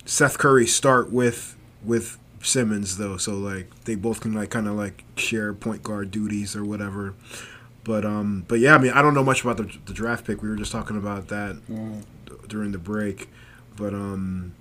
[0.06, 4.76] Seth Curry start with with Simmons though, so like they both can like kind of
[4.76, 7.16] like share point guard duties or whatever.
[7.88, 10.42] But um, but yeah, I mean, I don't know much about the, the draft pick.
[10.42, 13.30] We were just talking about that d- during the break.
[13.78, 14.54] But um,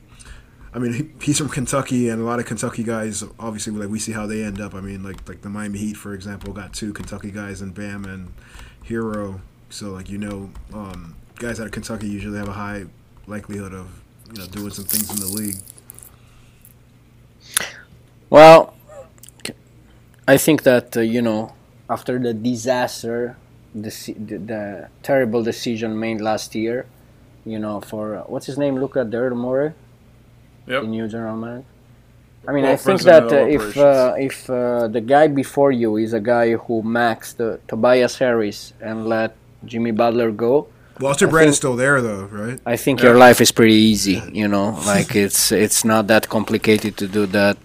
[0.72, 3.98] I mean, he, he's from Kentucky, and a lot of Kentucky guys, obviously, like we
[3.98, 4.76] see how they end up.
[4.76, 8.04] I mean, like like the Miami Heat, for example, got two Kentucky guys in Bam
[8.04, 8.32] and
[8.88, 9.40] Herro.
[9.70, 12.84] So like you know, um, guys out of Kentucky usually have a high
[13.26, 13.88] likelihood of
[14.32, 15.56] you know doing some things in the league.
[18.30, 18.76] Well,
[20.28, 21.55] I think that uh, you know
[21.88, 23.36] after the disaster,
[23.74, 26.86] the, the the terrible decision made last year,
[27.44, 29.74] you know, for uh, what's his name, Luca Dermore,
[30.66, 30.82] Yep.
[30.82, 31.64] the new general manager.
[32.48, 35.96] I mean, Well, I think that uh, if uh, if uh, the guy before you
[35.96, 39.34] is a guy who maxed uh, Tobias Harris and let
[39.64, 40.68] Jimmy Butler go,
[41.00, 42.58] Walter I Brand is still there though, right?
[42.64, 43.06] I think Yeah.
[43.10, 44.22] your life is pretty easy.
[44.32, 47.58] You know, like it's it's not that complicated to do that.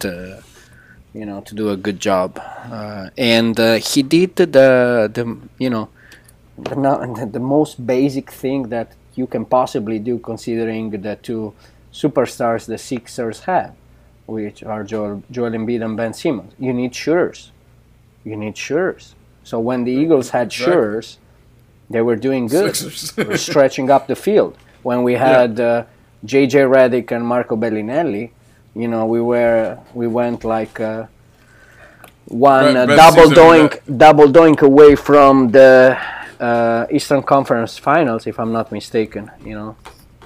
[1.13, 5.69] You know, to do a good job, uh, and uh, he did the the you
[5.69, 5.89] know
[6.57, 11.53] the, the most basic thing that you can possibly do, considering the two
[11.91, 13.75] superstars the Sixers have,
[14.25, 16.53] which are Joel Joel Embiid and Ben Simmons.
[16.57, 17.51] You need shooters.
[18.23, 19.15] You need shooters.
[19.43, 20.73] So when the Eagles had Exactly.
[20.73, 21.17] shooters,
[21.89, 22.73] they were doing good.
[23.15, 24.57] They were stretching up the field.
[24.83, 25.83] When we had uh,
[26.23, 26.59] J.J.
[26.59, 28.29] Redick and Marco Belinelli,
[28.75, 31.05] you know, we were we went like uh,
[32.25, 35.97] one Be- uh, double season doink double doink away from the
[36.39, 39.29] uh, Eastern Conference Finals, if I'm not mistaken.
[39.43, 39.75] You know,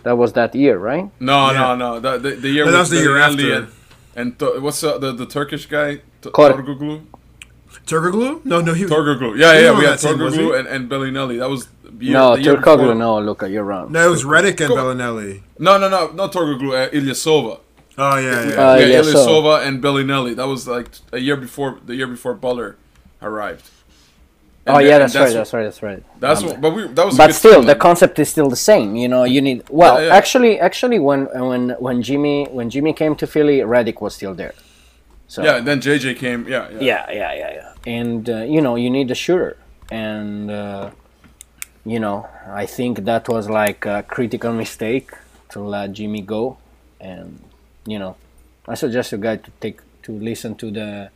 [0.03, 1.09] that was that year, right?
[1.19, 1.75] No, Yeah.
[1.75, 1.99] no, no.
[1.99, 3.53] The, the, the year No, that was the year after.
[3.55, 3.67] And,
[4.15, 6.01] and Th- what's the, the the Turkish guy?
[6.21, 7.01] T- Kor- Torgoglu?
[7.85, 8.45] Turkoglu?
[8.45, 8.85] No, no, he.
[8.85, 9.37] Torgoglu.
[9.37, 9.77] Yeah, He yeah.
[9.77, 11.39] We had that team, was Torgoglu and, and Belinelli.
[11.39, 12.77] That was the year, no, Turkoglu.
[12.77, 12.95] before.
[12.95, 13.91] No, Luca, you're wrong.
[13.91, 15.41] No, it was Redick and Go- Belinelli.
[15.59, 16.11] No, no, no.
[16.11, 16.71] Not Torgoglu.
[16.73, 17.59] Uh, Ilyasova.
[17.97, 18.71] Oh yeah, yeah.
[18.71, 19.13] Uh, yeah, Ilyasova.
[19.13, 20.35] Ilyasova and Belinelli.
[20.35, 22.75] That was like a year before the year before Butler
[23.21, 23.69] arrived.
[24.65, 25.33] And oh then- yeah, and that's, right.
[25.33, 25.63] That's right.
[25.63, 26.03] That's right.
[26.19, 27.15] That's Um, what, but we that was.
[27.15, 29.63] a but good still team, the concept is still the same you know you need
[29.69, 30.15] well Yeah, yeah.
[30.19, 31.21] actually actually when
[31.51, 34.55] when when jimmy when jimmy came to philly Redick was still there
[35.27, 36.47] so Yeah, and then JJ came.
[36.47, 36.79] Yeah, yeah.
[36.89, 39.57] yeah yeah yeah yeah and uh, you know you need a shooter
[39.91, 40.89] and uh,
[41.85, 42.27] you know
[42.63, 45.11] i think that was like a critical mistake
[45.51, 46.57] to let jimmy go
[46.99, 47.39] and
[47.85, 48.15] you know
[48.67, 51.09] i suggest you guys to take to listen to the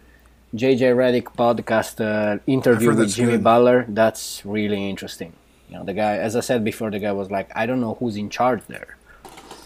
[0.56, 3.44] jj Redick podcast uh, interview with jimmy good.
[3.44, 5.34] butler that's really interesting
[5.70, 7.96] you know the guy as i said before the guy was like i don't know
[8.00, 8.96] who's in charge there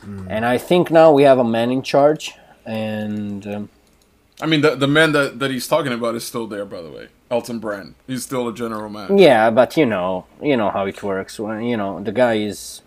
[0.01, 0.27] Hmm.
[0.29, 2.33] and i think now we have a man in charge
[2.65, 3.69] and um,
[4.41, 6.89] I mean, the the man that, that he's talking about is still there, by the
[6.89, 7.07] way.
[7.31, 7.95] Elton Brand.
[8.07, 9.15] He's still a general manager.
[9.17, 11.39] Yeah, but you know, you know how it works.
[11.39, 12.81] When you know the guy is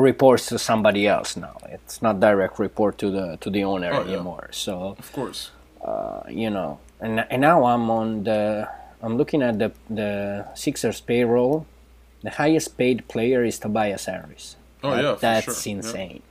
[0.00, 1.56] reports to somebody else now.
[1.68, 4.12] It's not direct report to the to the owner Oh, yeah.
[4.14, 4.48] anymore.
[4.52, 5.50] So Of course.
[5.84, 8.68] uh, you know, and and now I'm on the
[9.02, 11.66] I'm looking at the the Sixers payroll.
[12.22, 14.56] The highest paid player is Tobias Harris.
[14.82, 15.54] Oh That- yeah, that's sure.
[15.72, 15.76] Yeah.
[15.78, 16.22] insane.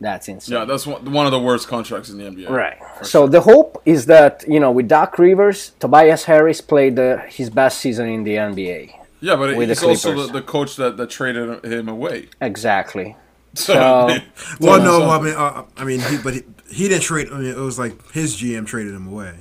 [0.00, 0.52] That's insane.
[0.58, 2.50] Yeah, that's one, one of the worst contracts in the NBA.
[2.50, 2.76] Right.
[3.02, 3.28] So sure.
[3.28, 7.78] the hope is that you know with Doc Rivers, Tobias Harris played uh, his best
[7.78, 8.92] season in the NBA.
[9.26, 12.28] Yeah, but with the he's also the, the coach that, that traded him away.
[12.40, 13.16] Exactly.
[13.56, 14.18] So, So-
[14.60, 17.28] Well, no, so- I mean, uh, I mean, he, but he, he didn't trade.
[17.32, 19.34] I mean, it was like his GM traded him away.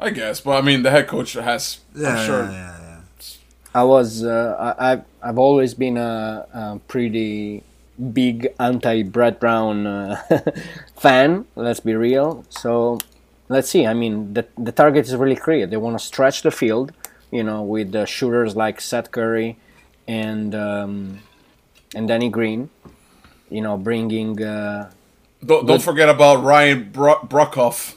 [0.00, 1.80] I guess, but I mean, the head coach has.
[1.94, 2.42] Yeah, I'm sure.
[2.44, 3.00] yeah, yeah, yeah.
[3.74, 7.62] I was uh, I, I've I've always been a, a pretty
[8.12, 10.22] big anti Brett Brown uh,
[10.96, 11.44] fan.
[11.54, 12.44] Let's be real.
[12.48, 12.98] So
[13.50, 13.84] let's see.
[13.86, 15.66] I mean, the the target is really clear.
[15.66, 16.92] They want to stretch the field,
[17.34, 19.58] you know, with the shooters like Seth Curry
[20.06, 21.18] and um,
[21.94, 22.70] and Danny Green.
[23.50, 24.90] You know, bringing uh,
[25.44, 27.94] Don't, don't forget about Ryan Bro- Broekhoff.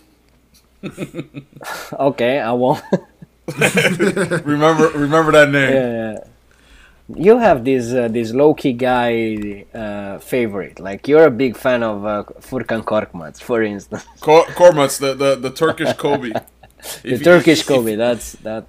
[1.93, 2.39] okay.
[2.39, 2.83] I won't.
[4.45, 5.73] Remember, remember that name.
[5.73, 6.17] Yeah.
[7.15, 10.79] You have this uh, this low key guy uh, favorite.
[10.81, 14.03] Like you're a big fan of uh, Furkan Korkmaz, for instance.
[14.19, 16.29] Kor- Kormaz, the, the, the Turkish Kobe.
[17.03, 17.95] the If- Turkish if- Kobe.
[17.95, 18.67] That's that.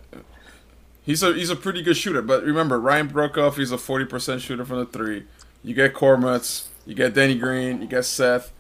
[1.09, 4.43] He's a he's a pretty good shooter, but remember Ryan Broekhoff, he's a forty percent
[4.43, 5.25] shooter from the three.
[5.65, 8.53] You get Kormaz, you get Danny Green, you get Seth.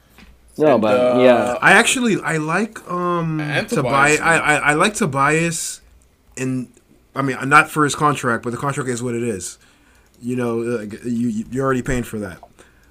[0.57, 4.17] No, And, but uh, yeah, I actually I like um And Tobias.
[4.17, 5.83] Tobias, I, I I like Tobias,
[6.39, 6.73] and
[7.15, 9.59] I mean not for his contract, but the contract is what it is.
[10.23, 12.39] You know, uh, you you're already paying for that.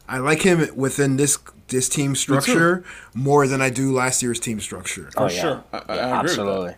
[0.07, 1.39] I like him within this
[1.69, 2.83] this team structure
[3.15, 5.63] more than I do last year's team structure oh for yeah, sure.
[5.73, 6.47] I- I- I Yeah, agree with that.
[6.47, 6.75] absolutely.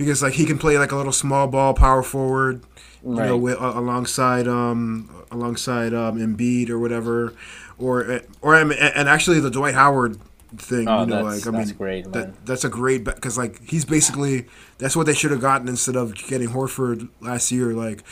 [0.00, 2.62] Because like he can play like a little small ball power forward.
[3.04, 7.34] you know, with, uh, alongside um, alongside um, Embiid or whatever,
[7.78, 10.18] or or I mean, and actually the Dwight Howard
[10.56, 10.88] thing.
[10.88, 12.12] Oh, you know, that's- like I that's mean, great.
[12.12, 14.46] That, that's a great because like he's basically
[14.78, 17.72] that's what they should have gotten instead of getting Horford last year.
[17.72, 18.02] Like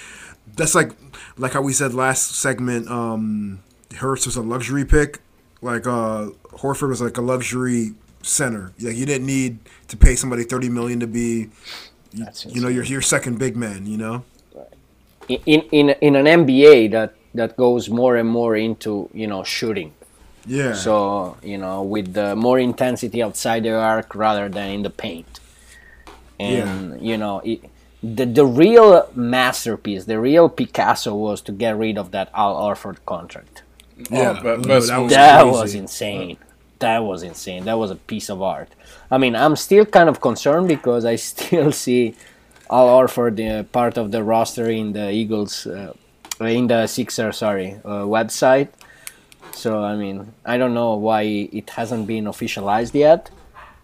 [0.56, 0.92] that's like
[1.38, 2.88] like how we said last segment.
[2.90, 3.60] Um,
[3.96, 5.20] Hurts was a luxury pick.
[5.62, 6.28] Like uh,
[6.60, 7.92] Horford was like a luxury
[8.28, 8.72] center.
[8.80, 9.58] Like you didn't need
[9.88, 11.48] to pay somebody thirty million to be.
[12.12, 13.86] You, That's you know, your your second big man.
[13.86, 14.24] You know.
[15.28, 19.92] in in in an NBA that that goes more and more into you know shooting.
[20.46, 20.72] Yeah.
[20.74, 25.40] So you know with the more intensity outside the arc rather than in the paint.
[26.40, 27.60] And you know it,
[28.02, 33.04] the the real masterpiece, the real Picasso was to get rid of that Al Orford
[33.04, 33.62] contract.
[33.98, 36.38] Oh, yeah, Oh, but- no, best that was that was insane.
[36.78, 37.64] That was insane.
[37.64, 38.68] That was a piece of art.
[39.10, 42.14] I mean, I'm still kind of concerned because I still see
[42.70, 45.94] Al Orford uh, part of the roster in the Eagles, uh,
[46.40, 48.68] in the Sixer, sorry, uh, website.
[49.52, 53.30] So I mean, I don't know why it hasn't been officialized yet,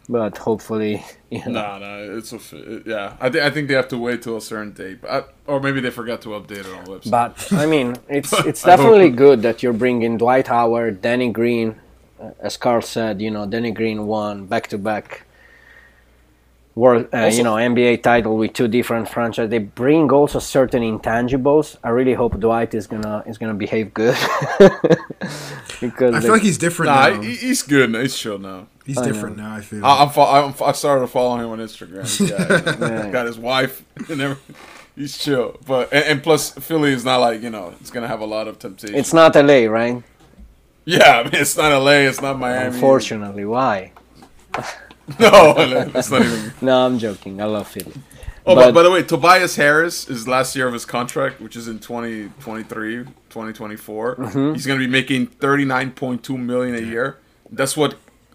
[0.08, 1.52] but hopefully, you know.
[1.52, 3.16] Nah, nah, it's a, yeah.
[3.20, 5.60] I think I think they have to wait till a certain date, but I, or
[5.60, 7.10] maybe they forgot to update it on the website.
[7.10, 11.74] But I mean, it's it's definitely good that you're bringing Dwight Howard, Danny Green, uh,
[12.40, 13.20] as Karl said.
[13.20, 15.22] You know, Danny Green won back to back.
[16.76, 19.48] World, uh, Also- you know, NBA title with two different franchises.
[19.48, 21.76] They bring also certain intangibles.
[21.84, 24.16] I really hope Dwight is gonna is gonna behave good
[25.80, 27.20] because I they- feel like he's different nah, now.
[27.22, 27.90] he's good.
[27.90, 28.00] now.
[28.00, 28.66] He's chill now.
[28.84, 29.54] he's I different now.
[29.54, 29.84] I feel.
[29.84, 30.10] I, I'm,
[30.50, 32.02] I'm I started following him on Instagram.
[32.02, 33.10] He's got, Yeah.
[33.10, 34.56] got his wife and everything.
[34.96, 38.20] He's chill, but and, and plus Philly is not like you know it's gonna have
[38.20, 38.96] a lot of temptation.
[38.96, 40.02] it's not LA, right?
[40.84, 42.74] Yeah, I mean it's not LA, it's not Miami.
[42.74, 43.92] Unfortunately, why?
[45.18, 45.54] no,
[45.94, 46.52] it's not even.
[46.62, 47.40] No, I'm joking.
[47.40, 47.92] I love Philly.
[48.46, 51.56] Oh, But- but, by the way, Tobias Harris is last year of his contract, which
[51.56, 54.16] is in 2023, 2024.
[54.16, 54.52] Mm-hmm.
[54.54, 57.16] He's going to be making 39.2 million a year.
[57.50, 57.94] That's what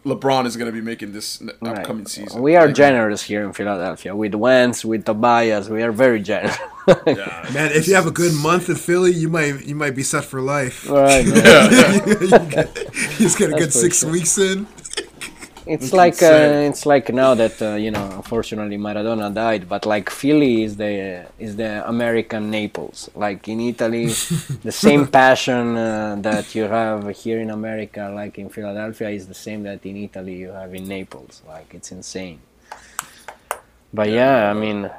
[0.10, 1.78] LeBron is going to be making this Right.
[1.80, 2.42] upcoming season.
[2.42, 5.70] We are Like, generous here in Philadelphia with Wentz, with Tobias.
[5.70, 6.58] We are very generous.
[7.06, 7.46] Yeah.
[7.54, 10.26] Man, if you have a good month in Philly, you might you might be set
[10.26, 10.90] for life.
[10.90, 11.72] Right, man.
[12.10, 12.28] you
[13.28, 14.12] just get a good That's for six sure.
[14.12, 14.66] weeks in.
[15.70, 20.10] It's like uh, it's like now that uh, you know, unfortunately Maradona died, but like
[20.10, 23.08] Philly is the is the American Naples.
[23.14, 24.06] Like in Italy,
[24.64, 29.36] the same passion uh, that you have here in America, like in Philadelphia, is the
[29.36, 31.44] same that in Italy you have in Naples.
[31.48, 32.40] Like it's insane.
[33.94, 34.90] But yeah, I mean,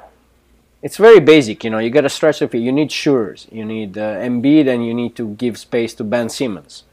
[0.81, 1.65] it's very basic.
[1.65, 2.63] You know, you got to stretch the field.
[2.63, 3.45] You need shooters.
[3.51, 6.83] You need uh, Embiid, and you need to give space to Ben Simmons.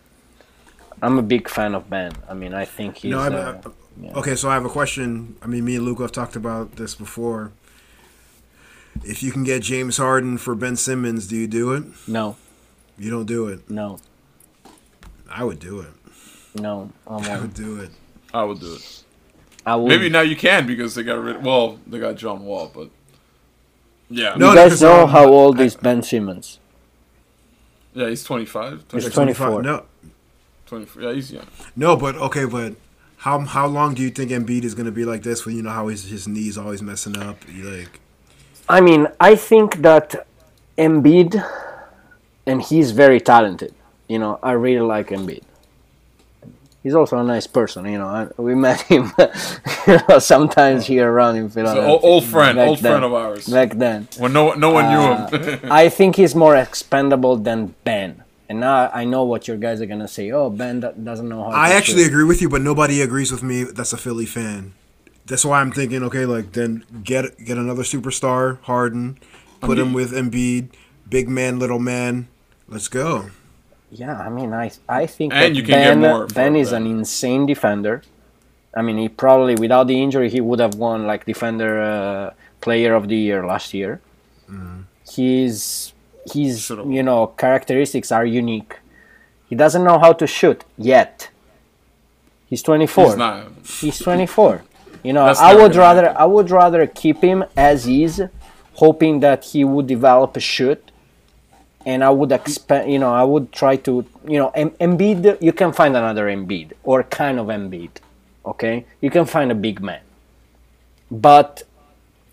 [1.02, 2.12] I'm a big fan of Ben.
[2.28, 3.10] I mean, I think he's.
[3.10, 3.60] No, I, uh,
[4.00, 4.12] yeah.
[4.14, 5.36] Okay, so I have a question.
[5.42, 7.52] I mean, me and Luke have talked about this before.
[9.04, 11.84] If you can get James Harden for Ben Simmons, do you do it?
[12.08, 12.36] No,
[12.98, 13.70] You don't do it.
[13.70, 13.98] no,
[15.30, 15.90] I would do it.
[16.60, 16.90] no.
[17.06, 17.42] I I won't.
[17.42, 17.90] would do it.
[18.34, 19.04] I would do it.
[19.64, 19.88] I would.
[19.88, 21.44] Maybe now you can because they got rid.
[21.44, 22.90] Well, they got John Wall, but
[24.10, 26.58] yeah, No, You no, guys know um, how old I- is Ben Simmons?
[27.94, 28.84] yeah, he's 25.
[28.92, 29.62] He's 25, 24.
[29.62, 29.84] No,
[30.68, 31.02] 24.
[31.02, 31.46] Yeah, he's young.
[31.76, 32.74] no, but okay, but
[33.18, 35.44] how how long do you think Embiid is going to be like this?
[35.46, 37.36] When you know how his his knees always messing up.
[37.52, 38.00] You like,
[38.68, 40.26] I mean, I think that
[40.76, 41.42] Embiid,
[42.46, 43.74] and he's very talented.
[44.08, 45.42] You know, I really like Embiid.
[46.82, 47.84] He's also a nice person.
[47.86, 49.10] You know, I, we met him
[49.86, 51.90] you know, sometimes here around in So Philadelphia.
[51.90, 52.92] old, old friend, old then.
[52.92, 53.48] friend of ours.
[53.48, 54.08] Back then.
[54.16, 55.60] when no no one Uh, knew him.
[55.72, 58.22] I think he's more expendable than Ben.
[58.48, 60.30] And now I know what your guys are gonna say.
[60.32, 61.50] Oh, Ben doesn't know how.
[61.50, 63.64] To I to actually shoot." agree with you, but nobody agrees with me.
[63.64, 64.72] That's a Philly fan.
[65.26, 69.18] That's why I'm thinking, okay, like then get get another superstar, Harden,
[69.60, 70.70] put him with Embiid,
[71.08, 72.28] big man, little man.
[72.66, 73.30] Let's go.
[73.90, 76.70] Yeah, I mean, I I think And that you can get Ben more Ben is
[76.70, 76.82] Ben.
[76.86, 78.02] an insane defender.
[78.74, 82.30] I mean, he probably without the injury he would have won like defender uh,
[82.60, 84.00] player of the year last year.
[85.10, 85.92] He's
[86.32, 88.76] he's Should've you know characteristics are unique.
[89.48, 91.30] He doesn't know how to shoot yet.
[92.48, 93.04] He's 24.
[93.04, 93.46] he's not.
[93.80, 94.62] He's 24.
[95.02, 96.16] You know, I would rather happen.
[96.16, 98.22] I would rather keep him as is,
[98.74, 100.90] hoping that he would develop a shoot,
[101.86, 102.88] and I would expect.
[102.88, 104.04] You know, I would try to.
[104.26, 105.40] You know, em- Embiid.
[105.40, 107.90] You can find another Embiid or kind of Embiid.
[108.44, 110.00] Okay, you can find a big man,
[111.10, 111.62] but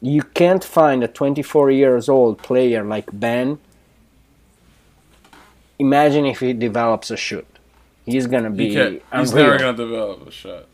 [0.02, 3.60] you can't find a 24 years old player like Ben.
[5.80, 7.46] Imagine if he develops a shoot.
[8.06, 8.70] He's gonna be.
[8.70, 9.02] He can't.
[9.14, 9.48] He's unreal.
[9.48, 10.66] never gonna develop a shot.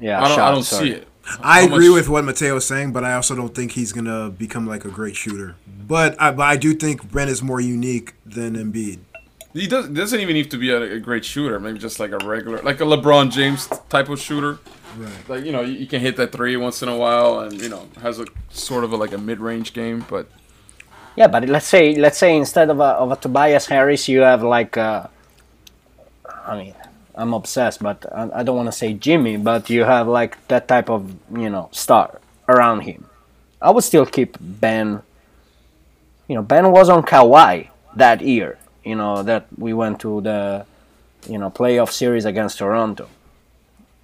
[0.00, 0.38] Yeah, I don't.
[0.38, 1.08] I don't see it.
[1.42, 4.30] I agree much- with what Matteo Matteo's saying, but I also don't think he's gonna
[4.30, 5.56] become like a great shooter.
[5.86, 9.00] But I, but I do think Brent is more unique than Embiid.
[9.52, 11.58] He does, doesn't even need to be a, a great shooter.
[11.58, 14.58] Maybe just like a regular, like a LeBron James type of shooter.
[14.96, 15.28] Right.
[15.28, 17.68] Like you know, you, you can hit that three once in a while, and you
[17.68, 20.04] know has a sort of a, like a mid-range game.
[20.08, 20.28] But
[21.18, 24.44] Yeah, but let's say let's say instead of a, of a Tobias Harris, you have
[24.44, 25.08] like uh,
[26.46, 26.74] I mean,
[27.16, 30.68] I'm obsessed, but I, I don't want to say Jimmy, but you have like that
[30.68, 33.06] type of you know star around him.
[33.60, 35.02] I would still keep Ben.
[36.28, 37.66] You know, Ben was on Kawhi
[37.96, 38.56] that year.
[38.84, 40.66] You know that we went to the
[41.28, 43.08] you know playoff series against Toronto,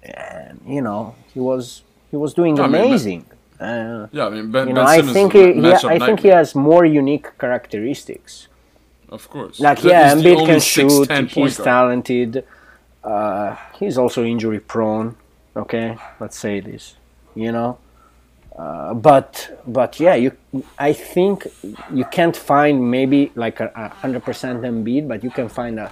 [0.03, 3.25] and you know he was he was doing I mean, amazing.
[3.59, 6.27] Uh, yeah, I mean Ben, you ben know, I think he, he I think he
[6.29, 8.47] has more unique characteristics.
[9.09, 9.59] of course.
[9.59, 11.09] Like He's yeah, Embiid can shoot.
[11.31, 12.43] He's talented.
[13.03, 15.15] Uh, he's also injury prone.
[15.55, 16.95] Okay, let's say this.
[17.33, 17.77] You know,
[18.57, 20.31] uh, but but yeah, you.
[20.77, 21.47] I think
[21.93, 25.91] you can't find maybe like a a hundred percent Embiid, but you can find a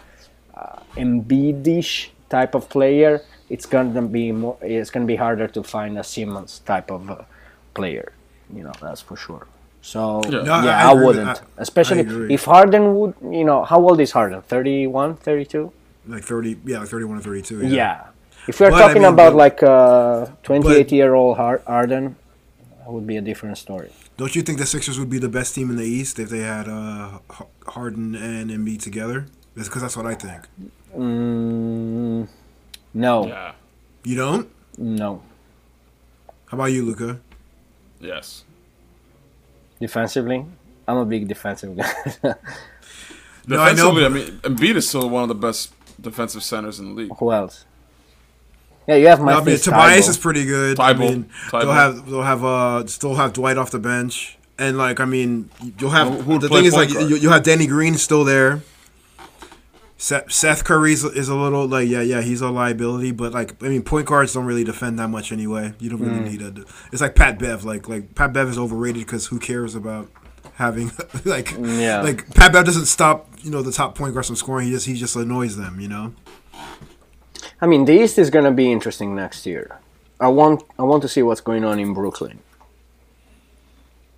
[0.55, 3.21] uh, Embiidish type of player.
[3.49, 4.57] It's gonna be more.
[4.61, 7.23] It's gonna be harder to find a Simmons type of uh,
[7.73, 8.11] player.
[8.53, 9.47] You know, that's for sure.
[9.81, 10.37] So Yeah.
[10.39, 11.27] yeah, No, I- I I, wouldn't.
[11.27, 14.41] I- Especially I if Harden would, you know, how old is Harden?
[14.41, 15.71] 31, 32?
[16.07, 17.65] Like thirty, yeah, like thirty-one or thirty-two.
[17.67, 18.07] Yeah.
[18.47, 22.15] If we're But, I talking mean, about but- like uh, 28 year old Harden,
[22.79, 23.89] that would be a different story.
[24.17, 26.39] Don't you think the Sixers would be the best team in the East if they
[26.43, 27.19] had uh,
[27.67, 29.25] Harden and Embiid together?
[29.55, 30.41] Because that's what I think.
[30.95, 32.27] Mm,
[32.93, 33.51] no, Yeah.
[34.03, 34.49] You don't?
[34.77, 35.21] no.
[36.47, 37.19] How about you, Luca?
[38.03, 38.43] Yes.
[39.79, 40.45] Defensively,
[40.87, 42.33] I'm a big defensive guy.
[43.45, 46.85] No, I know, I, mean, Embiid is still one of the best defensive centers in
[46.89, 47.11] the league.
[47.17, 47.65] Who else?
[48.87, 50.09] Yeah, you have No, I mean, Memphis Tobias Thybulle.
[50.11, 50.79] is pretty good.
[50.79, 51.61] I mean, Thybulle.
[51.61, 55.49] they'll have they'll have uh still have Dwight off the bench, and like I mean,
[55.77, 58.61] you'll have Who- who the thing is like you, you'll have Danny Green still there.
[59.97, 63.69] Seth, Seth Curry is a little like yeah yeah he's a liability, but like I
[63.69, 65.73] mean point guards don't really defend that much anyway.
[65.79, 66.31] You don't really Mm.
[66.31, 66.65] need a.
[66.91, 70.09] It's like Pat Bev like like Pat Bev is overrated because who cares about
[70.55, 70.91] having
[71.25, 72.01] like Yeah.
[72.01, 74.65] like Pat Bev doesn't stop you know the top point guards from scoring.
[74.67, 75.79] He just he just annoys them.
[75.79, 76.13] You know.
[77.61, 79.79] I mean, the East is gonna be interesting next year.
[80.19, 82.39] I want I want to see what's going on in Brooklyn.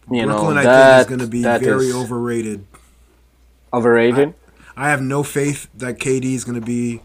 [0.09, 2.65] You Brooklyn know, I that, think is going to be very is overrated.
[3.73, 4.35] overrated.
[4.77, 7.01] I have no faith that KD is going to be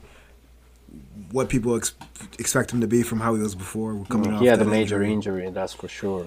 [1.31, 1.95] what people ex-
[2.39, 4.41] expect him to be from how he was before coming off.
[4.41, 5.13] he had a that major injury.
[5.13, 6.27] injury, that's for sure.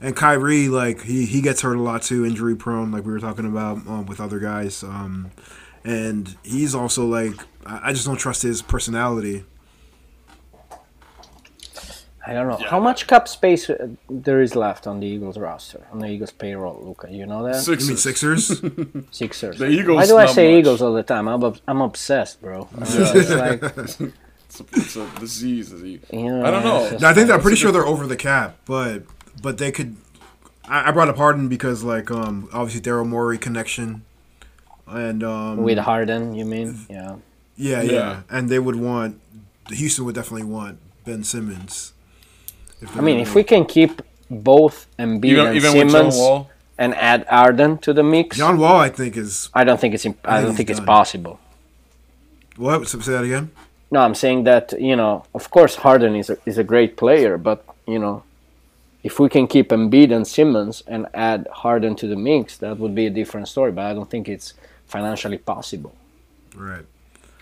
[0.00, 3.18] And Kyrie, like he he gets hurt a lot too, injury prone, like we were
[3.18, 4.82] talking about um, with other guys.
[4.82, 5.30] Um,
[5.84, 7.34] and he's also like
[7.64, 9.44] I, I just don't trust his personality.
[12.28, 15.86] I don't know how much cap space uh, there is left on the Eagles roster,
[15.92, 16.82] on the Eagles payroll.
[16.84, 18.46] Luca, you know that You mean Sixers.
[18.48, 18.62] Sixers?
[19.12, 19.58] Sixers.
[19.58, 20.58] The Eagles Why do I say much.
[20.60, 21.28] Eagles all the time?
[21.28, 22.68] I'm I'm obsessed, bro.
[22.76, 25.70] I it's like, It's a, it's a disease.
[25.70, 26.00] disease.
[26.12, 26.90] you know, I don't know.
[26.90, 29.04] just- I think I'm pretty sure they're over the cap, but
[29.40, 29.96] but they could.
[30.68, 34.04] I, I brought up Harden because like um obviously Daryl Morey connection,
[34.88, 36.86] and um with Harden, you mean?
[36.90, 37.16] Yeah.
[37.56, 37.92] Yeah, Yeah.
[37.92, 39.20] yeah, and they would want
[39.70, 41.92] Houston would definitely want Ben Simmons.
[42.94, 47.26] I mean, if we can keep both Embiid Even, and even Simmons Wall, and add
[47.28, 50.38] Harden to the mix, John Wall, I think is I don't think it's imp- I,
[50.38, 51.40] I don't he's think it's possible.
[52.56, 52.86] what?
[52.88, 53.50] Say that again.
[53.90, 57.38] No, I'm saying that you know, of course, Harden is a, is a great player,
[57.38, 58.24] but you know,
[59.02, 62.94] if we can keep Embiid and Simmons and add Harden to the mix, that would
[62.94, 63.72] be a different story.
[63.72, 64.52] But I don't think it's
[64.86, 65.94] financially possible.
[66.54, 66.84] Right.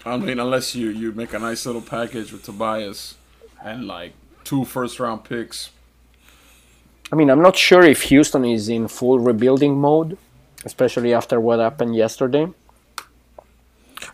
[0.05, 3.16] I mean, unless you you make a nice little package with Tobias
[3.64, 4.12] and like
[4.45, 5.70] two first round picks.
[7.12, 10.16] I mean, I'm not sure if Houston is in full rebuilding mode,
[10.64, 12.47] especially after what happened yesterday.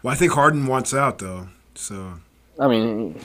[0.03, 1.49] Well, I think Harden wants out though.
[1.75, 2.15] So
[2.59, 3.19] I mean,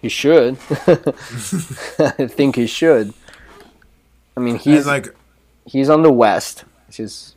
[0.00, 0.56] he should.
[0.70, 3.12] I think he should.
[4.36, 5.14] I mean, he's he's like,
[5.66, 7.34] he's on the West, which is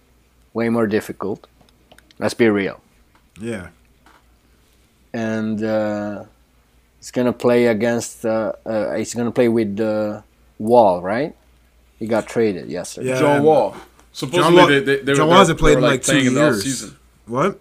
[0.53, 1.47] way more difficult.
[2.17, 2.79] Let's be real.
[3.41, 3.67] yeah,
[5.13, 6.23] And uh,
[7.05, 8.25] he's gonna play against.
[8.25, 10.21] Uh, uh, he's gonna play with uh,
[10.57, 11.35] Wall, right?
[11.99, 13.09] He got traded yesterday.
[13.09, 13.19] Yeah.
[13.19, 13.75] John Wall.
[14.11, 16.11] Supposedly John they, they, they, John were, Wall hasn't they played were, in, like, two
[16.13, 16.65] playing in the years.
[16.65, 16.95] offseason.
[17.27, 17.59] what?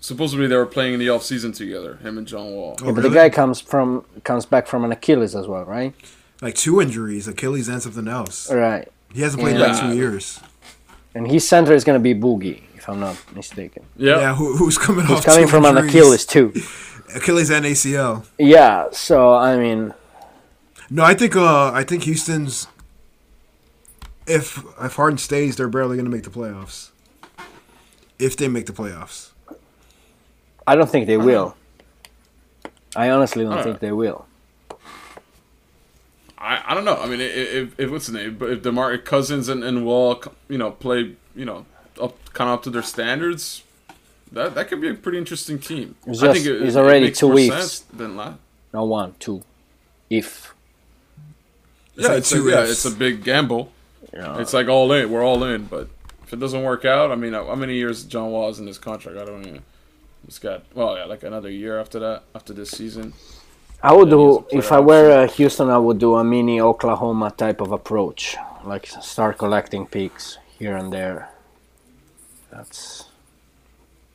[0.00, 2.76] Supposedly they were playing in the off season together, him and John Wall.
[2.80, 3.08] Oh, Yeah, but really?
[3.08, 5.92] the guy comes from comes back from an Achilles as well, right?
[6.40, 8.50] Like two injuries, Achilles and something else.
[8.52, 8.86] Right.
[9.12, 10.40] He hasn't played in like two years.
[11.16, 13.84] And his center is gonna be Boogie, if I'm not mistaken.
[13.96, 14.20] Yeah.
[14.20, 15.24] Yeah, who, who's coming He's off?
[15.24, 15.78] coming two from an.
[15.78, 16.52] Achilles too.
[17.14, 18.24] Achilles and ACL.
[18.38, 18.88] Yeah.
[18.92, 19.94] So I mean,
[20.90, 22.66] No, I think uh, I think Houston's.
[24.26, 26.90] If if Harden stays, they're barely going to make the playoffs.
[28.18, 29.30] If they make the playoffs,
[30.66, 31.56] I don't think they will.
[32.96, 33.64] I honestly don't Alright.
[33.66, 34.26] think they will.
[36.38, 36.96] I, I don't know.
[36.96, 37.26] I mean, i- i-
[37.62, 38.36] if, if what's the name?
[38.38, 41.66] But if Demarcus Cousins and, and Wall, you know, play, you know,
[42.00, 43.62] up kind of up to their standards,
[44.32, 45.94] that that could be a pretty interesting team.
[46.06, 47.54] It's just- it- it's it already makes two more weeks.
[47.54, 48.38] sense Than last.
[48.72, 49.42] No one, two,
[50.10, 50.52] if.
[51.96, 53.70] Yeah, like it's two a, yeah, it's a big gamble.
[54.12, 54.38] Yeah.
[54.40, 55.10] It's like all in.
[55.10, 55.66] We're all in.
[55.66, 55.88] But
[56.24, 58.78] if it doesn't work out, I mean, how many years John Wall is in this
[58.78, 59.16] contract?
[59.16, 59.62] I don't even.
[60.26, 63.12] It's got well, yeah, like another year after that, after this season.
[63.82, 65.68] I would Yeah, do if I were uh, Houston.
[65.68, 70.92] I would do a mini Oklahoma type of approach, like start collecting picks here and
[70.92, 71.28] there.
[72.50, 73.04] That's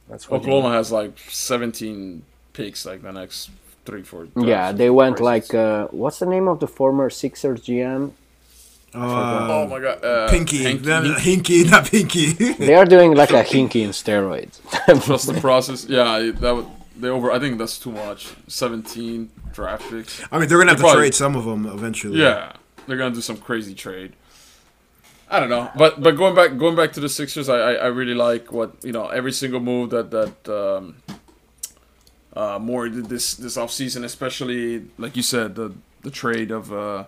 [0.09, 0.41] that's what.
[0.41, 3.49] Oklahoma has like 17 picks, like the next
[3.85, 4.27] three, four.
[4.35, 4.47] need.
[4.47, 5.23] Yeah, they went Crazy.
[5.25, 8.11] like uh, what's the name of the former Sixers GM?
[8.93, 12.31] uh, oh my god, uh, Pinky, Hank- No, no, Hinkie, not Pinky.
[12.53, 14.59] They are doing like a Hinkie in steroids.
[15.05, 15.85] Trust the process.
[15.87, 16.65] Yeah, that would
[16.97, 17.31] they over.
[17.31, 18.27] I think that's too much.
[18.47, 20.21] 17 draft picks.
[20.31, 22.19] I mean, they're gonna have to Probably- trade some of them eventually.
[22.19, 22.53] Yeah,
[22.87, 24.13] they're gonna do some crazy trade.
[25.29, 27.85] I don't know, but but going back going back to the Sixers, I I, I
[27.87, 30.95] really like what you know every single move that that um,
[32.33, 37.03] uh, Morey did this this offseason, especially like you said the the trade of uh,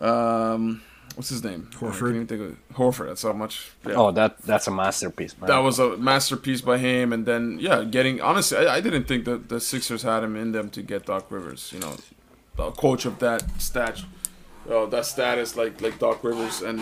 [0.00, 0.82] um
[1.14, 1.98] what's his name I Horford.
[2.00, 3.08] can't even think of Horford.
[3.08, 3.70] That's how much.
[3.86, 3.94] Yeah.
[3.96, 5.48] oh, that that's a masterpiece, man.
[5.48, 9.24] That was a masterpiece by him, and then yeah, getting honestly, I, I didn't think
[9.26, 11.70] that the Sixers had him in them to get Doc Rivers.
[11.72, 11.96] You know,
[12.58, 14.02] a coach of that stat,
[14.70, 16.80] uh, that status like like Doc Rivers, and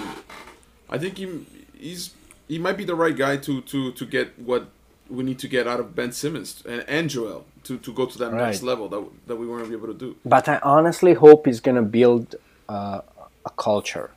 [0.88, 2.14] I think he he's
[2.48, 4.66] he might be the right guy to to to get what
[5.10, 8.18] we need to get out of Ben Simmons and, and Joel to, to go to
[8.18, 10.16] that next level that that we weren't able to do.
[10.24, 12.36] But I honestly hope he's gonna build
[12.68, 13.00] uh,
[13.44, 14.10] a culture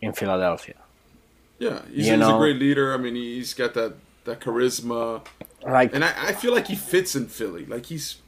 [0.00, 0.76] in Philadelphia.
[1.58, 2.94] Yeah, he's, he's a great leader.
[2.94, 3.94] I mean, he's got that
[4.24, 5.26] that charisma.
[5.62, 7.66] Like, And I, I feel like he fits in Philly.
[7.66, 8.18] Like he's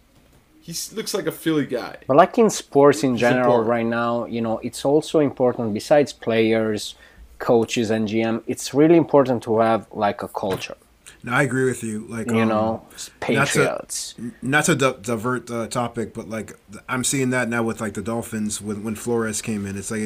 [0.60, 1.96] he looks like a Philly guy.
[2.06, 3.68] but like in sports in general important.
[3.68, 6.94] right now, you know, it's also important besides players,
[7.38, 8.42] coaches, and GM.
[8.46, 10.76] It's really important to have like a culture.
[11.22, 12.06] No, I agree with you.
[12.08, 14.14] Like You um, know, not to- patriots.
[14.42, 16.52] not to divert the topic, but like
[16.88, 19.76] I'm seeing that now with like the Dolphins when when Flores came in.
[19.76, 20.02] It's like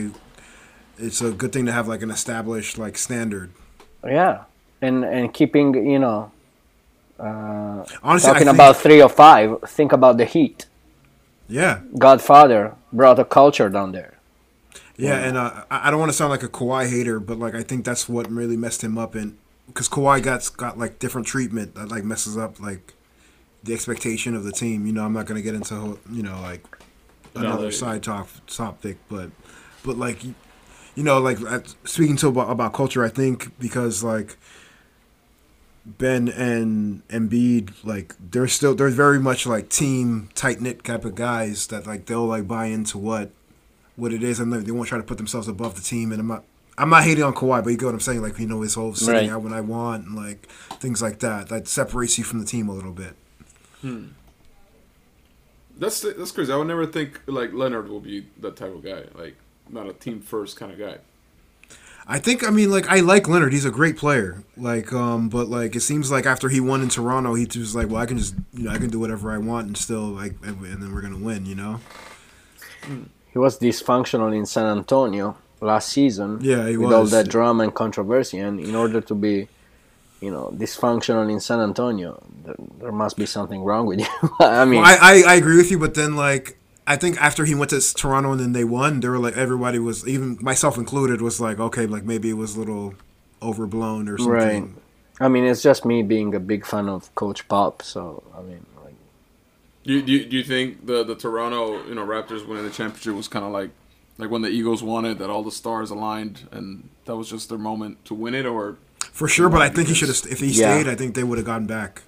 [0.99, 3.51] it's a good thing to have like an established like standard.
[4.05, 4.45] Yeah,
[4.83, 6.31] and and keeping you know
[7.19, 9.61] uh, Honestly, I talking think- about three or five.
[9.67, 10.67] Think about the Heat.
[11.49, 14.15] yeah, Godfather brought a culture down there.
[14.97, 17.55] yeah, and uh, I I don't want to sound like a Kawhi hater, but like
[17.55, 19.37] I think that's what really messed him up, and
[19.67, 22.95] because Kawhi got got like different treatment that like messes up like
[23.63, 24.87] the expectation of the team.
[24.87, 26.65] You know, I'm not gonna get into you know like
[27.35, 29.31] another they- side talk topic, but
[29.85, 30.35] but like you-
[30.95, 31.39] you know like
[31.85, 34.37] speaking to about, about culture, I think because like
[35.87, 41.15] Ben and Embiid, like they're still they're very much like team tight knit type of
[41.15, 43.31] guys that like they'll like buy into what
[43.97, 46.11] what it is and they, they won't try to put themselves above the team.
[46.11, 46.45] And I'm not
[46.79, 48.23] I'm not hating on Kawhi, but you get what I'm saying.
[48.23, 49.31] Like you know his whole sitting Right.
[49.31, 50.47] out when I want and like
[50.81, 53.15] things like that that separates you from the team a little bit.
[53.83, 54.07] Hmm.
[55.77, 56.53] That's that's crazy.
[56.53, 59.05] I would never think like Leonard will be that type of guy.
[59.15, 59.37] Like
[59.69, 60.99] not a team first kind of guy.
[62.07, 63.53] I think I mean like I like Leonard.
[63.53, 64.45] He's a great player.
[64.57, 67.89] Like um, but like it seems like after he won in Toronto, he just like
[67.89, 70.35] well I can just you know I can do whatever I want and still like
[70.43, 71.47] and then we're gonna win.
[71.47, 71.81] You know.
[73.33, 76.39] He was dysfunctional in San Antonio last season.
[76.43, 79.49] Yeah, he with all that drama and controversy, and in order to be,
[80.21, 84.07] you know, dysfunctional in San Antonio, there, there must be something wrong with you.
[84.41, 87.45] I mean, Well, I, I I agree with you, but then like I think after
[87.47, 90.77] he went to Toronto and then they won, they were like everybody was even myself
[90.77, 92.95] included was like okay like maybe it was a little
[93.43, 94.33] overblown or something.
[94.35, 94.65] right.
[95.21, 97.83] I mean, it's just me being a big fan of Coach Pop.
[97.83, 98.95] So I mean, like,
[99.85, 102.71] Do you, do you, do you think the the Toronto you know Raptors winning the
[102.71, 103.71] championship was kind of like
[104.19, 107.49] like when the Eagles won it that all the stars aligned and that was just
[107.49, 108.77] their moment to win it or
[109.13, 110.75] For sure, but I think he should have if he Yeah.
[110.75, 112.03] stayed, I think they would have gotten back.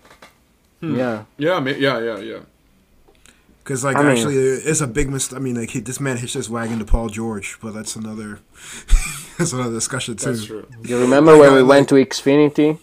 [0.81, 0.97] Hmm.
[0.97, 2.39] yeah, yeah ma- yeah yeah yeah
[3.67, 5.37] Because like I mean- actually, uh, it's a big mistake.
[5.37, 8.39] I mean, like he, this man hitched his wagon to Paul George, but that's another
[9.39, 10.27] that's another discussion too.
[10.27, 12.79] that's true you remember when we like- went to Xfinity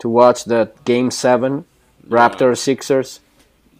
[0.00, 1.64] to watch that Game Seven,
[2.06, 3.20] Raptors Sixers?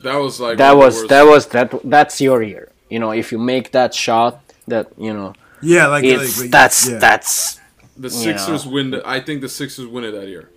[0.02, 2.72] that was like That one of the was that was that that's your year.
[2.88, 6.88] You know, if you make that shot, that you know, Yeah, like, it's like that's
[6.88, 6.96] yeah.
[6.98, 7.60] that's
[7.98, 10.48] the Sixers win the, I think the Sixers win it that year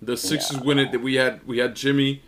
[0.00, 2.22] the Sixers win it that we had we had Jimmy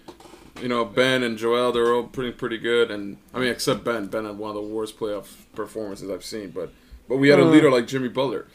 [0.60, 4.06] you know Ben and Joel, they're all pretty pretty good, and I mean except Ben.
[4.06, 6.72] Ben had one of the worst playoff performances I've seen, but
[7.08, 7.50] but we had a hmm.
[7.50, 8.46] leader like Jimmy Butler,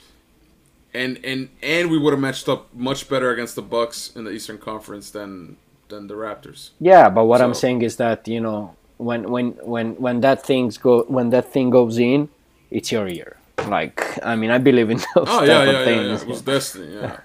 [0.93, 4.31] and and and we would have matched up much better against the Bucks in the
[4.31, 5.57] Eastern Conference than
[5.89, 6.71] than the Raptors.
[6.79, 10.77] Yeah, but what I'm saying is that you know when when when when that things
[10.77, 12.29] go when that thing goes in,
[12.71, 13.37] it's your year.
[13.67, 16.21] Like I mean, I believe in those Oh type yeah, of yeah, yeah, things.
[16.21, 16.27] yeah.
[16.27, 16.95] It was destiny.
[16.95, 17.19] Yeah,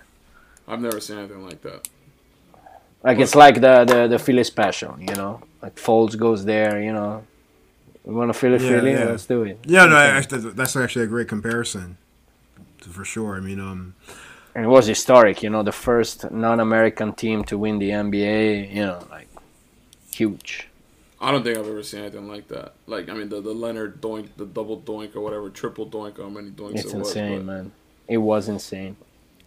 [0.66, 1.88] I've never seen anything like that.
[3.04, 5.40] Like it's like the the the Philly special, you know.
[5.62, 7.22] Like Foles goes there, you know.
[8.04, 8.90] We want to Philly, Yeah, Philly.
[8.92, 9.04] yeah.
[9.04, 9.58] Let's do it.
[9.64, 11.96] Yeah, no, actually, that's actually a great comparison,
[12.80, 13.36] for sure.
[13.36, 13.94] I mean, um,
[14.54, 18.72] And it was historic, you know, the first non-American team to win the NBA.
[18.74, 19.28] You know, like
[20.12, 20.68] huge.
[21.20, 22.74] I don't think I've ever seen anything like that.
[22.86, 26.28] Like I mean, the, the Leonard doink, the double doink or whatever, triple doink, how
[26.28, 27.08] many doinks It's it was.
[27.08, 27.72] insane, man.
[28.08, 28.96] It was insane.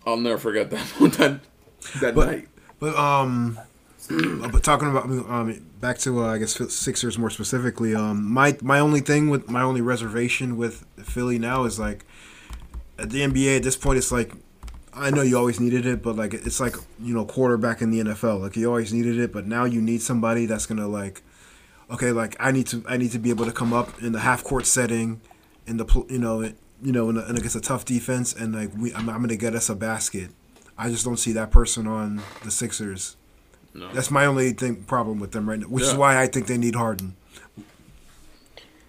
[0.06, 0.86] I'll never forget that
[1.20, 1.40] that
[2.02, 2.48] that But- night.
[2.80, 3.60] But um,
[4.10, 7.96] but talking about um, back to uh, I guess Sixers more specifically.
[7.96, 12.06] Um, my my only thing with my only reservation with Philly now is like
[13.00, 14.34] at the NBA at this point it's like
[14.94, 18.00] I know you always needed it, but like it's like you know quarterback in the
[18.00, 18.42] NFL.
[18.42, 21.22] Like you always needed it, but now you need somebody that's gonna like
[21.90, 24.20] okay, like I need to I need to be able to come up in the
[24.20, 25.22] half court setting,
[25.66, 26.42] in the you know
[26.82, 29.36] you know in, a, in against a tough defense, and like we I'm, I'm gonna
[29.36, 30.32] get us a basket.
[30.78, 33.16] I just don't see that person on the Sixers.
[33.74, 33.92] No.
[33.94, 36.58] That's my only thing problem with them right now, which is why I think they
[36.58, 37.16] need Harden.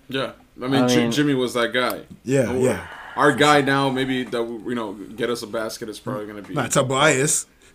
[0.08, 0.32] Yeah,
[0.62, 2.02] I mean, I J- mean- Jimmy was that guy.
[2.24, 2.86] Yeah, Oh, yeah.
[3.16, 6.40] Our guy now, maybe that will, you know get us a basket is probably going
[6.42, 6.54] to be.
[6.54, 7.46] Not Tobias.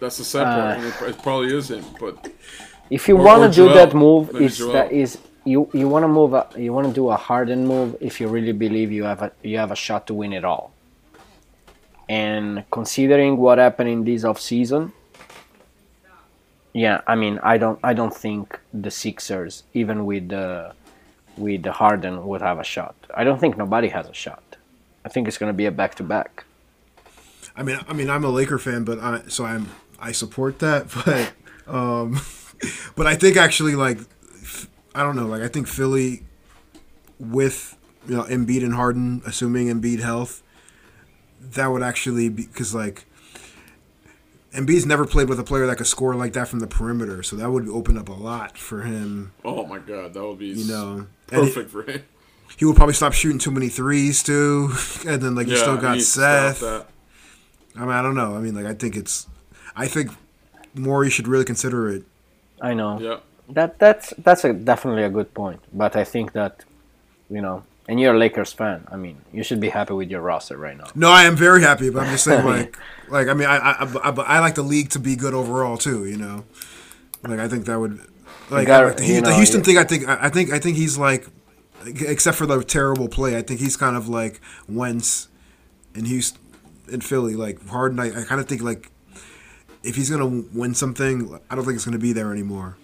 [0.00, 0.78] That's the sad Uh, part.
[0.78, 2.28] and it, it probably is him, but
[2.90, 3.74] If you want to do Joel.
[3.74, 4.72] that move, Maybe is Joel.
[4.72, 7.96] that is you you want to move a, you want to do a Harden move
[8.00, 10.72] if you really believe you have a you have a shot to win it all.
[12.08, 14.92] And considering what happened in this off season,
[16.72, 20.74] yeah, I mean, I don't I don't think the Sixers, even with the
[21.36, 22.94] with the Harden, would have a shot.
[23.14, 24.56] I don't think nobody has a shot.
[25.04, 26.44] I think it's going to be a back to back.
[27.56, 30.88] I mean, I mean, I'm a Laker fan, but I so I'm I support that,
[31.04, 31.32] but
[31.66, 32.20] um,
[32.96, 33.98] but I think actually like
[34.96, 36.22] i don't know, like I think Philly
[37.18, 37.76] with
[38.08, 40.42] you know Embiid and Harden, assuming Embiid health,
[41.52, 43.04] that would actually be because like
[44.54, 47.36] Embiid's never played with a player that could score like that from the perimeter, so
[47.36, 49.32] that would open up a lot for him.
[49.44, 52.02] oh my god, that would be You know, And it- perfect for him.
[52.56, 54.70] he would probably stop shooting too many threes too,
[55.06, 56.62] and then like you still got needs Seth.
[56.62, 58.34] I mean, I don't know.
[58.34, 59.26] I mean, like, I think it's,
[59.76, 60.10] I think
[60.74, 62.04] Morey you should really consider it.
[62.58, 62.98] I know.
[62.98, 63.18] Yeah,
[63.50, 65.60] That that's that's a, definitely a good point.
[65.74, 66.64] But I think that,
[67.28, 68.86] you know, and you're a Lakers fan.
[68.90, 70.86] I mean, you should be happy with your roster right now.
[70.94, 72.76] No, I am very happy, but I'm just saying, like,
[73.08, 76.06] like I mean, I, I, I, I, like the league to be good overall too.
[76.06, 76.44] You know,
[77.22, 78.00] like I think that would,
[78.50, 79.78] like, gotta- like the, you the Houston you- thing.
[79.78, 81.26] I think, I I think, I think he's like,
[81.84, 85.28] except for the terrible play, I think he's kind of like Wentz
[85.94, 86.40] in Houston,
[86.88, 87.34] in Philly.
[87.36, 88.90] Like Harden, I, I kind of think like.
[89.82, 92.76] If he's gonna win something, I don't think it's gonna be there anymore.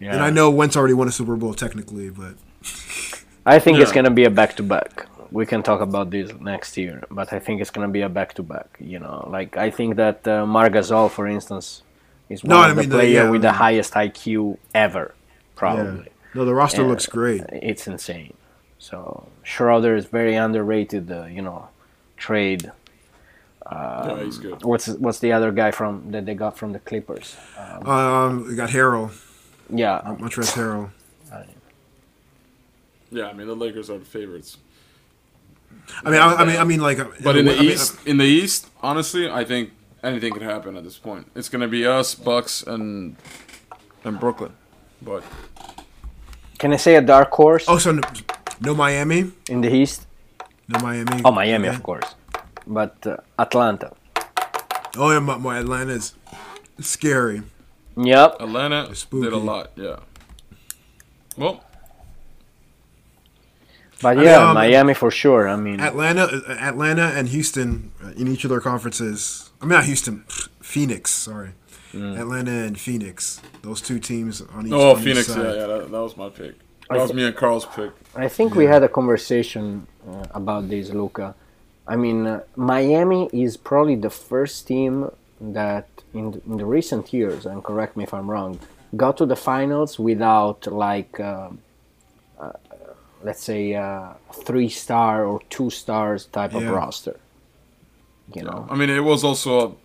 [0.00, 0.14] Yeah.
[0.14, 2.36] And I know Wentz already won a Super Bowl technically, but
[3.44, 5.06] I think it's gonna be a back to back.
[5.30, 8.34] We can talk about this next year, but I think it's gonna be a back
[8.34, 8.76] to back.
[8.78, 11.82] You know, like I think that uh, Marc Gasol, for instance,
[12.28, 14.58] is one No, of I the mean, the- player yeah, with I the highest IQ
[14.74, 15.40] ever, yeah.
[15.56, 16.08] probably.
[16.34, 16.88] No, the roster Yeah.
[16.88, 17.42] looks great.
[17.50, 18.34] It's insane.
[18.78, 21.10] So Schroeder is very underrated.
[21.10, 21.68] Uh, you know,
[22.16, 22.70] trade.
[23.70, 24.62] yeah, he's good.
[24.64, 27.36] What's what's the other guy from that they got from the Clippers?
[27.84, 29.10] Um, we got Harrell,
[29.70, 30.90] Yeah, Montrezl Harrell.
[33.12, 34.56] Yeah, I mean the Lakers are the favorites.
[36.04, 38.16] I mean, I, I mean, I mean, like, But in the I mean, East, in
[38.18, 39.70] the East, honestly, I think
[40.02, 41.24] anything could happen at this point.
[41.34, 43.16] It's gonna be us, Bucks, and
[44.04, 44.52] and Brooklyn.
[45.02, 45.22] But
[46.58, 48.02] can I say a dark horse Oh, so no,
[48.60, 50.06] no Miami, in the East?
[50.68, 51.20] no Miami.
[51.24, 51.76] Oh, Miami, Okay.
[51.76, 52.14] of course,
[52.66, 53.92] but uh, Atlanta.
[54.96, 56.14] Oh yeah, my, my Atlanta's
[56.80, 57.42] scary.
[57.96, 58.36] Yep.
[58.40, 59.24] Atlanta spooky.
[59.24, 59.70] did a lot.
[59.76, 59.96] Yeah.
[61.36, 61.64] Well,
[64.02, 65.48] But mean, yeah, um, Miami for sure.
[65.48, 66.24] I mean, Atlanta,
[66.60, 69.50] Atlanta, and Houston uh, in each of their conferences.
[69.60, 70.24] I mean, not Houston,
[70.60, 71.10] Phoenix.
[71.10, 71.50] Sorry,
[71.94, 72.18] Mm.
[72.18, 73.40] Atlanta and Phoenix.
[73.62, 74.72] Those two teams on each.
[74.72, 75.44] oh on Phoenix, side.
[75.44, 76.54] yeah, yeah, that, that was my pick.
[76.90, 77.90] I That was thi- me and Karl's pick.
[78.16, 81.34] I think we had a conversation uh, about this, Luca.
[81.86, 85.10] I mean, uh, Miami is probably the first team
[85.40, 88.58] that in, in the recent years, and correct me if I'm wrong,
[88.96, 91.50] got to the finals without like, uh,
[93.24, 97.18] let's say, uh, three star or two stars type of roster.
[98.34, 99.78] You know, I mean, it was also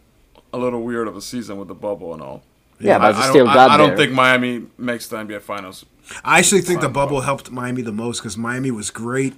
[0.53, 2.43] a, a little weird of a season with the bubble and all.
[2.79, 5.41] Yeah, but I, I still don't, got I, I don't think Miami makes the NBA
[5.41, 5.85] Finals.
[6.23, 9.33] I actually think the Fine, bubble helped Miami the most because Miami was great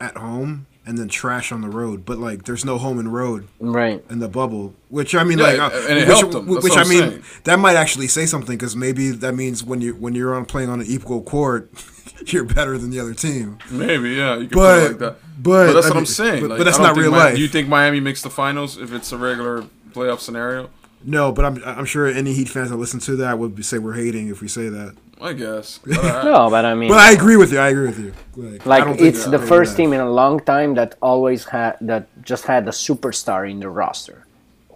[0.00, 2.04] at home and then trash on the road.
[2.04, 4.02] But like, there's no home and road Right.
[4.10, 6.46] in the bubble, which I mean, Yeah, like, uh, and it which, helped them.
[6.46, 7.22] Which I mean, saying.
[7.44, 10.68] that might actually say something because maybe that means when you when you're on playing
[10.70, 11.70] on an equal court,
[12.26, 13.58] you're better than the other team.
[13.70, 15.16] Maybe, yeah, you could But- put it like that.
[15.42, 16.40] but, that's I what I'm mean, saying.
[16.42, 17.34] but- like, but that's don't real Mi- life.
[17.36, 20.70] Do you think Miami makes the finals if it's a regular playoff scenario?
[21.04, 23.78] No, but I'm I'm sure any Heat fans that listen to that would be- say
[23.78, 24.94] we're hating if we say that.
[25.22, 25.78] I guess.
[25.86, 27.58] But, No, but I mean, But I agree with you.
[27.58, 28.12] I agree with you.
[28.36, 32.44] Like, like it's the first team in a long time that always had that just
[32.46, 34.24] had a superstar in the roster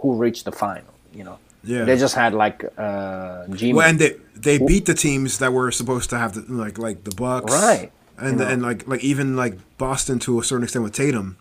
[0.00, 0.92] who reached the final.
[1.12, 1.84] You know, Yeah.
[1.84, 3.74] they just had like uh, Jimmy.
[3.74, 4.16] Well, and they
[4.46, 7.90] they beat the teams that were supposed to have the like like the Bucks, Right.
[8.18, 8.50] And You know.
[8.52, 11.36] and like like even like Boston to a certain extent with Tatum.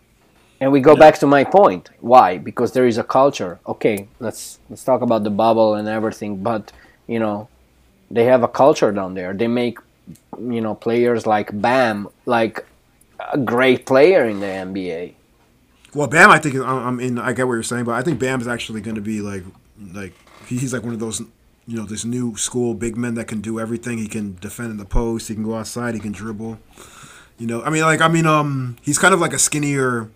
[0.60, 1.90] And we go back to my point.
[2.00, 2.38] Why?
[2.38, 3.58] Because there is a culture.
[3.66, 6.72] Okay, let's let's talk about the bubble and everything, but
[7.06, 7.48] you know,
[8.14, 9.34] they have a culture down there.
[9.34, 9.78] They make
[10.38, 12.64] you know players like Bam like
[13.32, 15.14] a great player in the NBA.
[15.94, 18.20] Well, Bam, I think I I mean I get what you're saying, but I think
[18.20, 19.42] Bam's actually going to be like
[19.92, 20.14] like
[20.46, 21.20] he's like one of those
[21.66, 23.98] you know this new school big men that can do everything.
[23.98, 25.28] He can defend in the post.
[25.28, 25.94] He can go outside.
[25.94, 26.58] He can dribble.
[27.36, 30.08] You know, I mean, like I mean, um, he's kind of like a skinnier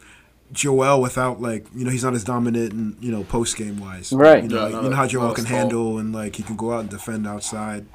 [0.52, 4.12] Joel without like you know he's not as dominant and you know post game wise.
[4.12, 4.42] Right.
[4.42, 5.58] You know, Yeah, like, not you know how Joel can as tall.
[5.58, 7.86] handle and like he can go out and defend outside.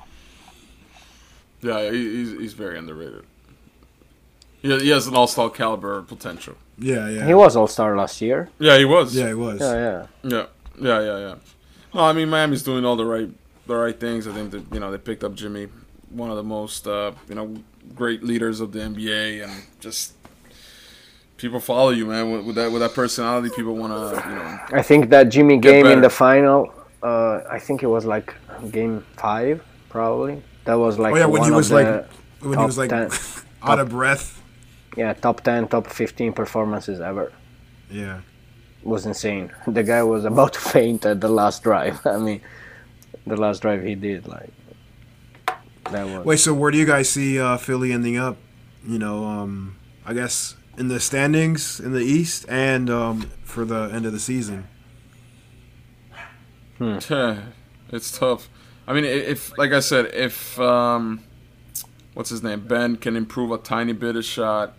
[1.62, 3.24] yeah, he's, he's very underrated.
[4.62, 6.56] He, he has an all-star caliber potential.
[6.78, 7.26] Yeah, yeah.
[7.28, 8.50] He was All Star last year.
[8.60, 9.16] Yeah, he was.
[9.16, 9.60] Yeah, he was.
[9.62, 10.32] Yeah, yeah.
[10.32, 10.46] Yeah,
[10.80, 11.36] yeah, yeah, yeah.
[11.94, 13.30] No, I mean Miami's doing all the right,
[13.68, 14.28] the right things.
[14.28, 15.68] I think that you know they picked up Jimmy,
[16.10, 17.56] one of the most uh, you know
[17.94, 20.14] great leaders of the NBA, and just
[21.38, 22.32] people follow you, man.
[22.32, 24.60] With, with that with that personality, people want to you know.
[24.80, 26.74] I think that Jimmy Get game in the final.
[27.02, 28.34] Uh, I think it was like
[28.72, 30.42] game five, probably.
[30.66, 32.06] That was like Oh yeah, when one he was like
[32.40, 33.10] when he was like 10
[33.64, 34.42] out of breath.
[34.96, 37.32] yeah top ten, top fifteen performances ever.
[37.92, 38.22] Yeah.
[38.84, 39.52] was insane.
[39.68, 42.06] The guy was about to faint at the last drive.
[42.08, 42.42] I mean,
[43.28, 44.50] the last drive he did, like
[45.92, 46.26] that was.
[46.26, 48.38] Wait, so where do you guys see uh, Philly ending up?
[48.88, 53.90] You know, um, I guess in the standings in the East and um, for the
[53.94, 54.68] end of the season.
[57.92, 58.50] it's tough.
[58.88, 61.24] I mean, if like I said, if um,
[62.14, 64.74] what's his name, Ben can improve a tiny bit of shot.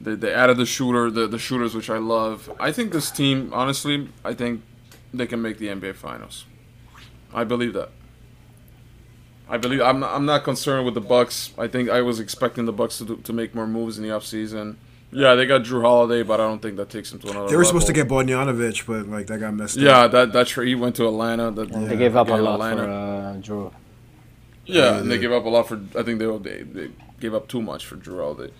[0.00, 2.50] They, they added the shooter, the, the shooters, which I love.
[2.60, 4.62] I think this team, honestly, I think
[5.12, 6.44] they can make the NBA Finals.
[7.32, 7.90] I believe that.
[9.48, 11.52] I believe I'm not, I'm not concerned with the Bucks.
[11.56, 14.10] I think I was expecting the Bucks to do, to make more moves in the
[14.10, 14.76] offseason.
[15.12, 17.48] Yeah, they got Jrue Holiday, but I don't think that takes them to another.
[17.48, 20.12] They were supposed to get Bogdanovich, but like that got messed Yeah, up.
[20.12, 21.50] that that trade he went to Atlanta.
[21.52, 22.82] That, And they gave up a lot Atlanta.
[22.82, 23.72] for uh, Jrue.
[24.66, 25.80] Yeah, and they gave up a lot for.
[25.96, 28.52] I think they they, they gave up too much for Jrue Holiday.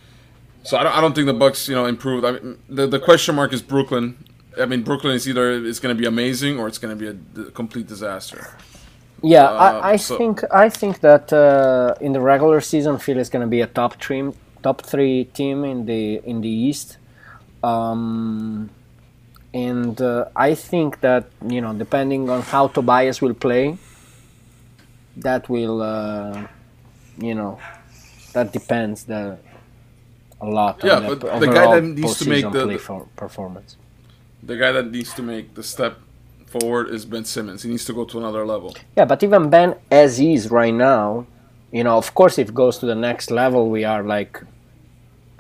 [0.63, 2.25] So I don't, I don't think the Bucks you know improved.
[2.25, 4.17] I mean, the the question mark is Brooklyn.
[4.61, 7.09] I mean, Brooklyn is either it's going to be amazing or it's going to be
[7.09, 8.57] a d- complete disaster.
[9.23, 13.21] Yeah, Uh, I, I so- think I think that uh, in the regular season, Philly
[13.21, 14.31] is going to be a top three,
[14.67, 16.99] top three team in the in the East,
[17.63, 18.69] um,
[19.55, 21.25] and uh, I think that
[21.55, 23.65] you know depending on how Tobias will play,
[25.27, 26.35] that will uh,
[27.29, 27.53] you know
[28.35, 29.23] that depends the
[30.41, 33.01] a lot Yeah, on the, but the guy that needs to make the- the- for
[33.25, 33.71] performance.
[34.51, 35.95] The guy that needs to make the step
[36.55, 37.63] forward is Ben Simmons.
[37.65, 38.71] He needs to go to another level.
[38.99, 41.27] Yeah, but even Ben, as is right now,
[41.77, 44.35] you know, of course, if it goes to the next level, we are like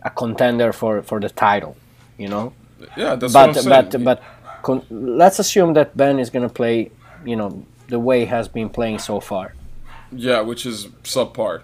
[0.06, 1.74] a contender for for the title,
[2.22, 2.46] you know.
[2.96, 3.62] Yeah, that's what I'm But
[3.92, 4.04] saying.
[4.04, 4.18] but but
[4.66, 4.86] con-
[5.22, 6.90] let's assume that Ben is gonna play,
[7.30, 7.50] you know,
[7.88, 9.46] the way he has been playing so far.
[10.28, 11.54] yeah, which is subpar.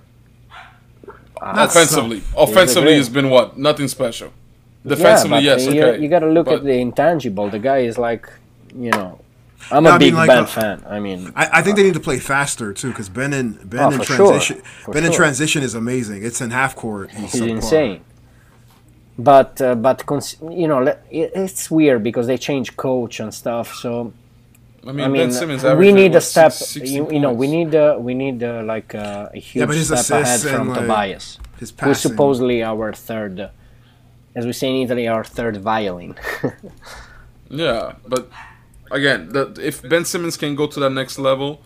[1.40, 3.46] Uh, Offensively, offensively has been what?
[3.58, 4.30] Nothing special.
[4.86, 6.02] Defensively, yeah, yes, you, okay.
[6.02, 7.46] you got to look But- at the intangible.
[7.50, 8.24] The guy is like,
[8.74, 9.18] you know,
[9.70, 10.84] I'm No, a I mean, big like, Ben uh, fan.
[10.88, 13.80] I mean, I, I think they need to play faster too, because Ben in Ben
[13.84, 14.16] Oh, in for sure.
[14.16, 16.24] transition, For Ben in transition is amazing.
[16.24, 17.10] It's in half court.
[17.10, 17.48] He's, he's subpar.
[17.50, 18.00] insane.
[19.18, 23.74] But uh, but cons- you know, it, it's weird because they change coach and stuff.
[23.74, 24.12] So
[24.86, 26.52] I mean, I mean, ben Simmons we need a step.
[26.74, 30.22] You, you know, we need uh, we need uh, like uh, a huge his step
[30.22, 33.48] ahead from like, Tobias, His who's supposedly our third, uh,
[34.34, 36.16] as we say in Italy, our third violin.
[37.52, 38.30] Yeah, but
[38.90, 41.60] again, the, if Ben Simmons can go to that next level,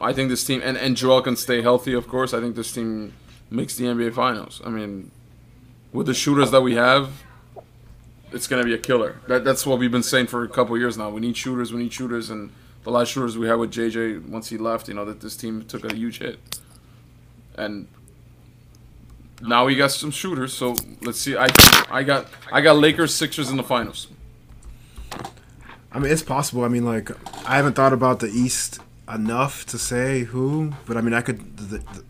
[0.00, 1.92] I think this team and and Joel can stay healthy.
[1.92, 3.12] Of course, I think this team
[3.50, 4.62] makes the NBA Finals.
[4.64, 5.10] I mean,
[5.92, 7.10] with the shooters that we have,
[8.32, 9.16] it's gonna be a killer.
[9.26, 11.10] That that's what we've been saying for a couple years now.
[11.10, 11.72] We need shooters.
[11.72, 12.50] We need shooters, and
[12.84, 14.88] the last shooters we had with JJ once he left.
[14.88, 16.38] You know that this team took a huge hit,
[17.56, 17.88] and
[19.40, 20.52] now we got some shooters.
[20.52, 21.36] So let's see.
[21.36, 21.48] I
[21.90, 24.08] I got I got Lakers Sixers in the finals.
[25.90, 26.64] I mean, it's possible.
[26.64, 27.10] I mean, like
[27.48, 28.80] I haven't thought about the East
[29.12, 31.56] enough to say who, but I mean, I could.
[31.56, 32.04] The, the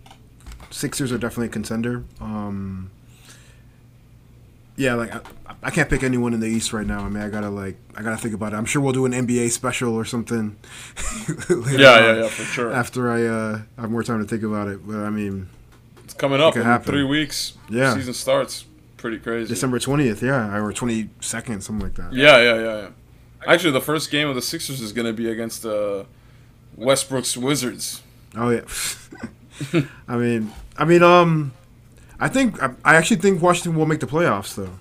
[0.71, 2.05] Sixers are definitely a contender.
[2.21, 2.91] Um,
[4.79, 5.21] yeah, like I,
[5.65, 7.01] I can't pick anyone in the East right now.
[7.05, 8.57] I mean, I gotta like I gotta think about it.
[8.57, 10.57] I'm sure we'll do an NBA special or something.
[11.51, 12.73] later Yeah, on yeah, yeah, for sure.
[12.73, 15.49] After I uh, have more time to think about it, but I mean,
[16.05, 16.87] It's coming up in happen.
[16.87, 17.55] three weeks.
[17.69, 17.93] Yeah.
[17.95, 18.65] season starts.
[18.97, 19.49] Pretty crazy.
[19.49, 22.13] December twentieth, yeah, or twenty second, something like that.
[22.13, 22.89] Yeah, yeah, yeah, yeah.
[23.47, 26.07] Actually, the first game of the Sixers is going to be against the
[26.77, 28.03] Westbrook's Wizards.
[28.37, 28.63] Oh yeah.
[30.09, 31.53] I mean, I mean, um,
[32.21, 34.79] I think I, I actually think Washington will make the playoffs though.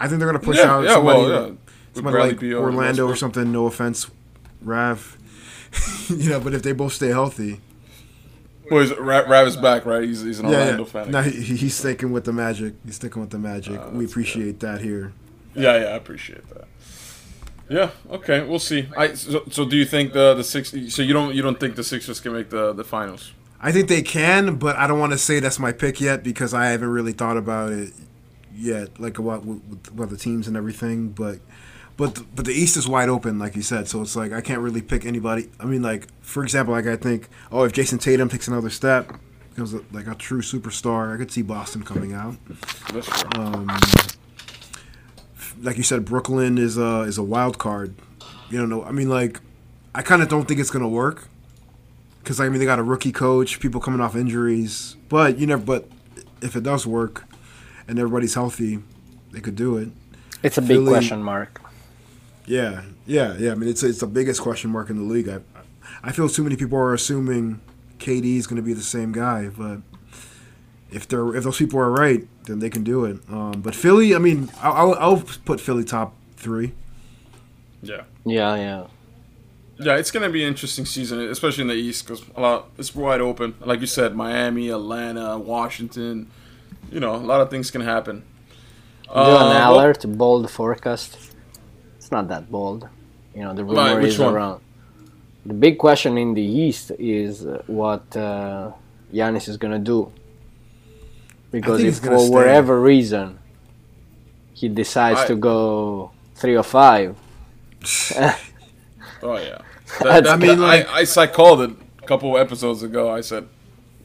[0.00, 1.54] I think they're gonna push yeah, out yeah, somebody, well, yeah.
[1.94, 3.52] Somebody like Orlando or something.
[3.52, 4.10] No offense,
[4.60, 5.16] Rav.
[6.08, 7.60] you know, but if they both stay healthy,
[8.70, 10.04] Well, he's, Ra- Rav is back, right?
[10.04, 11.10] He's, he's an yeah, Orlando fan.
[11.10, 12.74] No, he, he's sticking with the magic.
[12.84, 13.80] He's sticking with the magic.
[13.80, 15.12] Ah, we appreciate that here.
[15.54, 16.66] Yeah, yeah, I appreciate that.
[17.68, 18.88] Yeah, okay, we'll see.
[18.96, 20.70] I so, so do you think the the six?
[20.88, 23.32] So you don't you don't think the Sixers can make the the finals?
[23.64, 26.52] I think they can, but I don't want to say that's my pick yet because
[26.52, 27.94] I haven't really thought about it
[28.54, 31.08] yet, like about about the teams and everything.
[31.08, 31.38] But
[31.96, 33.88] but the, but the East is wide open, like you said.
[33.88, 35.48] So it's like I can't really pick anybody.
[35.58, 39.18] I mean, like for example, like I think, oh, if Jayson Tatum takes another step,
[39.48, 42.36] becomes a, like a true superstar, I could see Boston coming out.
[43.36, 43.70] Um,
[45.62, 47.94] like you said, Brooklyn is a is a wild card.
[48.50, 48.84] You don't know.
[48.84, 49.40] I mean, like
[49.94, 51.30] I kind of don't think it's gonna work
[52.24, 54.96] because I mean they got a rookie coach, people coming off injuries.
[55.08, 55.62] But you never.
[55.62, 55.88] But
[56.40, 57.24] if it does work
[57.86, 58.80] and everybody's healthy,
[59.30, 59.90] they could do it.
[60.42, 61.60] It's a big Philly- question mark.
[62.46, 63.52] Yeah, yeah, yeah.
[63.52, 65.28] I mean, it's it's the biggest question mark in the league.
[65.28, 65.40] I
[66.02, 67.60] I feel too many people are assuming
[67.98, 69.78] KD is going to be the same guy, but
[70.90, 73.18] if they're if those people are right, then they can do it.
[73.30, 76.72] Um, but Philly, I mean, I'll, I'll, I'll put Philly top three.
[77.82, 78.02] Yeah.
[78.24, 78.86] Yeah, yeah.
[79.78, 82.94] Yeah, it's gonna be an interesting season, especially in the East, because a lot it's
[82.94, 83.54] wide open.
[83.60, 86.30] Like you said, Miami, Atlanta, Washington.
[86.92, 88.22] You know, a lot of things can happen.
[89.04, 91.18] Do Uh, an well- alert, bold forecast.
[91.98, 92.88] It's not that bold.
[93.34, 94.34] You know, the Right, rumor which is one?
[94.34, 94.60] around.
[95.46, 98.70] The big question in the East is uh, what uh,
[99.12, 100.10] Giannis is gonna do.
[101.50, 102.28] Because if for stay.
[102.30, 103.38] whatever reason
[104.54, 107.16] he decides I- to go three or five,
[109.24, 109.58] Oh yeah.
[110.02, 111.70] That's- I I mean, mean, like- I, I, I called it
[112.02, 113.10] a couple episodes ago.
[113.10, 113.48] I said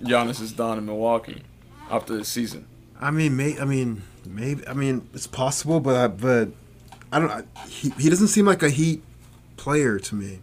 [0.02, 1.44] Giannis is done in Milwaukee
[1.92, 2.66] after this season.
[3.02, 4.66] I mean, may, I mean, maybe.
[4.68, 6.50] I mean, it's possible, but I, but
[7.12, 7.32] I don't.
[7.32, 9.04] I, he he doesn't seem like a Heat
[9.58, 10.40] player to me.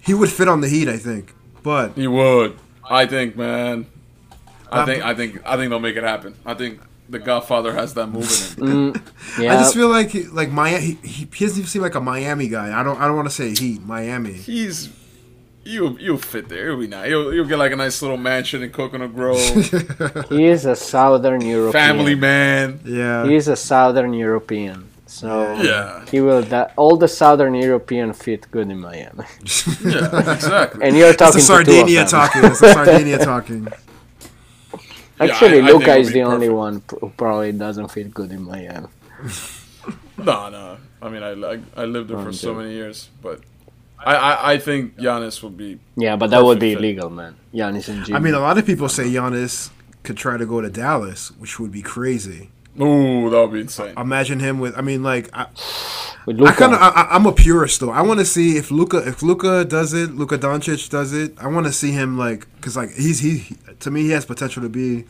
[0.00, 2.58] He would fit on the Heat, I think, but He would.
[2.88, 3.86] I think, man.
[4.70, 6.34] I Um, think, I think, I think they'll make it happen.
[6.46, 8.92] I think the Godfather has that move in him.
[8.92, 9.02] Mm,
[9.42, 10.80] yeah, I just feel like he- like Miami.
[10.84, 12.78] He, he, he doesn't seem like a Miami guy.
[12.78, 12.98] I don't.
[13.00, 14.32] I don't want to say he Miami.
[14.34, 14.90] He's
[15.64, 16.68] you you fit there.
[16.68, 17.08] It'll be nice.
[17.10, 19.38] You'll, you'll get like a nice little mansion in Coconut Grove.
[20.28, 21.72] he is a Southern European.
[21.72, 22.80] family man.
[22.84, 23.26] Yeah.
[23.26, 26.04] He is a Southern European, so Yeah.
[26.10, 26.42] he will.
[26.42, 29.24] That all the Southern European fit good in Miami.
[29.84, 30.84] Yeah, exactly.
[30.86, 32.08] And you're That's talking the to two of Sardinia them.
[32.08, 32.44] talking.
[32.44, 33.68] It's the Sardinia talking.
[35.20, 38.30] Actually, I- I Luca it'll is be the only one who probably doesn't feel good
[38.30, 38.88] in Miami.
[40.18, 40.78] No, no.
[41.00, 43.40] I mean, I I, I lived there oh, for so many years, but
[43.98, 45.78] I, I, I think Giannis would be.
[45.96, 46.78] Yeah, but that would be fit.
[46.78, 47.36] illegal, man.
[47.54, 48.16] Giannis and Jimmy.
[48.16, 49.70] I mean, a lot of people say Giannis
[50.02, 52.50] could try to go to Dallas, which would be crazy.
[52.80, 53.94] Ooh, that would be insane.
[53.96, 54.76] Imagine him with.
[54.78, 55.46] I mean, like I,
[56.26, 56.80] I kind of.
[56.80, 57.90] I, I'm a purist though.
[57.90, 61.34] I want to see if Luka, if Luka does it, Luka Doncic does it.
[61.38, 64.62] I want to see him like, cause like he's he to me he has potential
[64.62, 65.04] to be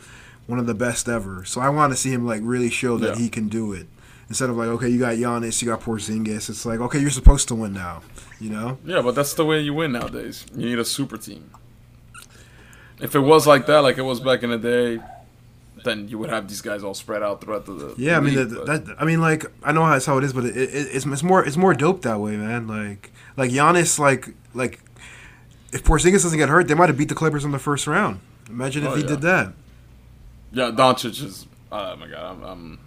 [0.46, 1.44] one of the best ever.
[1.44, 3.22] So I want to see him like really show that Yeah.
[3.22, 3.86] he can do it.
[4.30, 6.50] Instead of like, okay, you got Giannis, you got Porzingis.
[6.50, 8.02] It's like, okay, you're supposed to win now.
[8.40, 8.78] You know?
[8.84, 10.44] Yeah, but that's the way you win nowadays.
[10.54, 11.50] You need a super team.
[13.00, 15.00] If it was like that, like it was back in the day,
[15.84, 17.72] then you would have these guys all spread out throughout the.
[17.74, 18.96] the Yeah, I mean league, that.
[18.98, 21.44] I mean, like I know that's how it is, but it, it, it's it's more
[21.44, 22.66] it's more dope that way, man.
[22.66, 24.80] Like like Giannis, like like
[25.72, 28.20] if Porzingis doesn't get hurt, they might have beat the Clippers in the first round.
[28.48, 29.08] Imagine if Oh, he yeah.
[29.08, 29.52] did that.
[30.52, 31.46] yeah, Doncic is.
[31.70, 32.78] Oh my god, I'm, I'm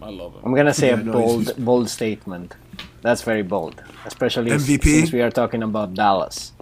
[0.00, 0.40] I love him.
[0.44, 2.54] I'm gonna say Yeah, a no, bold, he's- bold statement.
[3.02, 4.84] That's very bold, especially s- MVP?
[4.84, 6.52] since we are talking about Dallas.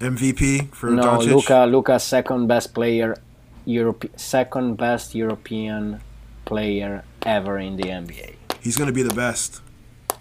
[0.00, 1.26] MVP for no, Doncic.
[1.32, 3.16] Luka, Luka, second best player,
[3.64, 6.00] Europe, second best European
[6.44, 8.34] player ever in the NBA.
[8.60, 9.60] He's gonna be the best.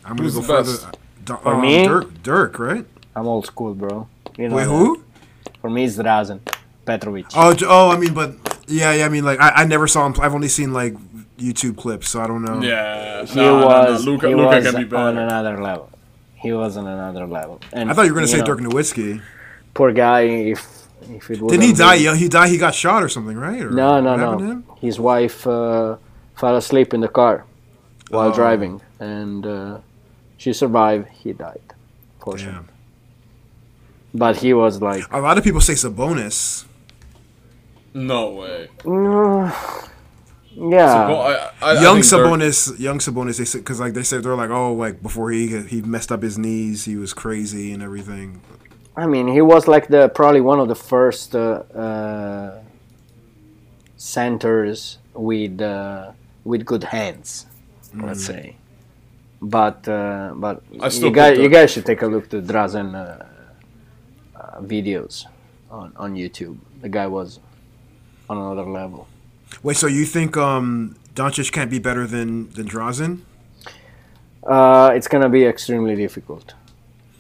[0.06, 0.72] I'm gonna Who's go further.
[0.72, 0.98] best?
[1.26, 1.88] D- For um, me?
[1.88, 2.86] Dirk, Dirk, right?
[3.16, 4.08] I'm old school, bro.
[4.38, 4.70] You know Wait, that.
[4.70, 5.04] who?
[5.62, 6.40] For me, it's Drazen
[6.86, 7.26] Petrovic.
[7.36, 8.34] Oh, oh, I mean, but
[8.68, 9.06] yeah, yeah.
[9.06, 10.14] I mean, like, I, I never saw him.
[10.14, 10.26] Play.
[10.26, 10.96] I've only seen like
[11.38, 12.62] YouTube clips, so I don't know.
[12.62, 14.12] Yeah, he no, was, no, no.
[14.12, 15.90] Luca, he Luca was can be on another level.
[16.36, 17.62] He was on another level.
[17.72, 19.22] And I thought you were gonna say know, Dirk Nowitzki.
[19.74, 20.22] Poor guy.
[20.22, 21.98] If if it Didn't he die?
[21.98, 22.50] be- Yeah, he died.
[22.50, 23.62] He got shot or something, right?
[23.62, 24.78] Or No, no, what happened to no.
[24.82, 25.98] His wife uh,
[26.36, 27.46] fell asleep in the car
[28.10, 28.34] while Oh.
[28.34, 29.78] driving, and uh,
[30.38, 31.08] she survived.
[31.10, 31.62] He died,
[32.20, 32.60] fortunately.
[32.66, 32.70] Damn.
[34.16, 36.66] But he was like, A lot of people say Sabonis.
[37.96, 38.70] No way.
[38.84, 39.90] "Mm,
[40.56, 43.38] yeah, I, I, I young think Dirk- Sabonis, young Sabonis.
[43.38, 46.22] They said because like they said they're like oh like before he he messed up
[46.24, 48.42] his knees, he was crazy and everything.
[48.96, 52.62] I mean, he was like the probably one of the first uh, uh,
[53.98, 56.12] centers with uh,
[56.44, 57.48] with good hands,
[57.96, 58.56] let's say.
[59.42, 63.26] But uh, but you guys you guys should take a look to Drazen uh,
[64.40, 65.26] uh, videos
[65.72, 66.58] on on YouTube.
[66.82, 67.40] The guy was
[68.30, 69.08] on another level.
[69.64, 73.22] Wait, so you think um Doncic can't be better than than Drazen?
[74.46, 76.54] Uh, it's gonna be extremely difficult.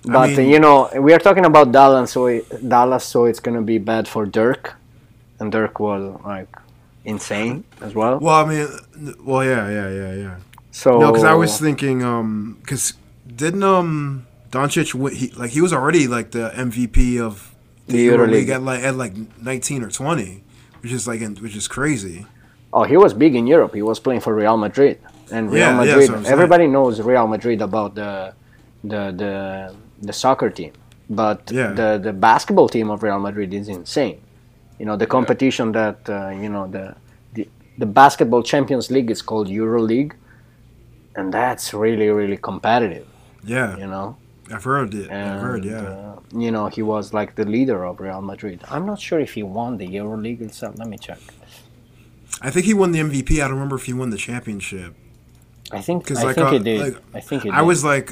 [0.05, 3.39] But uh, mean- you know, we are talking about Dallas, so it, Dallas, so it's
[3.39, 4.75] gonna be bad for Dirk,
[5.39, 6.49] and Dirk was like
[7.05, 8.19] insane as well.
[8.19, 8.67] Well, I mean,
[9.23, 10.35] well, yeah, yeah, yeah, yeah.
[10.71, 12.93] So No, because I was thinking, um, because
[13.27, 17.53] didn't um Doncic he like he was already like the MVP of
[17.87, 20.43] the The EuroLeague at like at like nineteen or twenty,
[20.81, 22.25] which is like which is crazy.
[22.73, 23.73] oh, he was big in Europe.
[23.73, 24.99] He was playing for Real Madrid,
[25.31, 25.95] and Real Yeah, yeah, Madrid.
[25.95, 26.33] that's what I'm saying.
[26.33, 28.33] everybody knows Real Madrid about the
[28.83, 29.75] the the
[30.09, 30.73] the soccer team,
[31.09, 31.71] but Yeah.
[31.79, 34.17] the the basketball team of Real Madrid is insane.
[34.79, 36.85] You know, the competition that uh, you know the,
[37.35, 37.43] the
[37.81, 40.13] the basketball Champions League is called EuroLeague,
[41.17, 43.07] and that's really really competitive.
[43.45, 44.07] Yeah, You know,
[44.53, 45.09] I've heard it.
[45.09, 45.81] and I've heard, yeah.
[45.81, 48.57] uh, you know he was like the leader of Real Madrid.
[48.73, 50.73] I'm not sure if he won the EuroLeague itself.
[50.81, 51.19] Let me check.
[52.41, 53.31] I think he won the MVP.
[53.39, 54.93] I don't remember if he won the championship.
[55.71, 56.79] I think I like, think uh, he did.
[56.81, 57.57] like, I think he did.
[57.57, 58.11] I was like,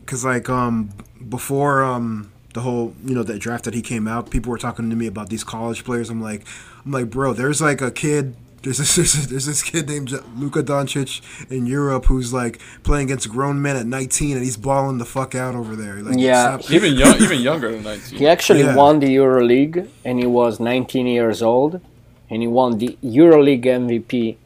[0.00, 0.90] because like um
[1.28, 4.90] before um the whole you know the draft that he came out, people were talking
[4.90, 6.10] to me about these college players.
[6.10, 6.44] I'm like,
[6.84, 8.34] I'm like, bro, there's like a kid.
[8.62, 11.20] There's this, there's this, there's this kid named J- Luka Doncic
[11.50, 15.36] in Europe who's like playing against grown men at 19 and he's balling the fuck
[15.36, 16.02] out over there.
[16.02, 16.56] Like, Yeah.
[16.56, 18.18] it's even young, even younger than nineteen.
[18.18, 18.74] He actually Yeah.
[18.74, 21.80] won the EuroLeague and he was 19 years old
[22.28, 24.36] and he won the EuroLeague MVP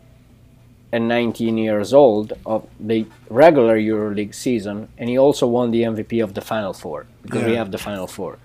[0.93, 6.23] at 19 years old of the regular EuroLeague season and he also won the MVP
[6.23, 8.39] of the Final Four because we have the Final Four.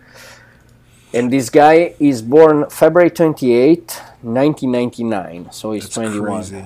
[1.14, 6.26] And this guy is born February 28, 1999, so he's It's 21.
[6.42, 6.66] crazy.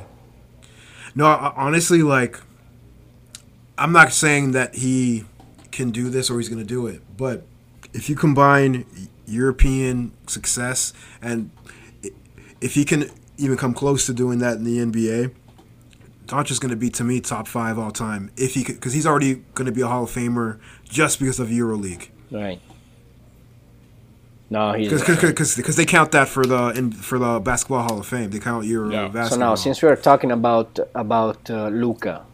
[1.15, 2.39] No, I- honestly, like,
[3.77, 5.25] I'm not saying that he
[5.71, 7.43] can do this or he's going to do it, but
[7.93, 8.85] if you combine
[9.25, 11.49] European success and
[12.59, 15.31] if he can even come close to doing that in the NBA,
[16.31, 18.31] Doncic is going to be to me top five all time.
[18.37, 21.49] If he because he's already going to be a Hall of Famer just because of
[21.49, 22.07] EuroLeague.
[22.31, 22.61] Right.
[24.49, 28.05] No, he's Because because they count that for the in, for the basketball Hall of
[28.07, 28.29] Fame.
[28.31, 29.07] They count Euro Yeah.
[29.07, 29.27] basketball.
[29.29, 32.25] So now, since we are talking about about uh, Luka,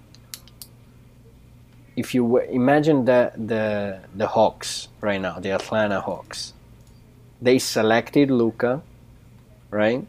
[1.96, 6.54] if you w- imagine the the the Hawks right now, the Atlanta Hawks,
[7.42, 8.82] they selected Luka,
[9.72, 10.06] right?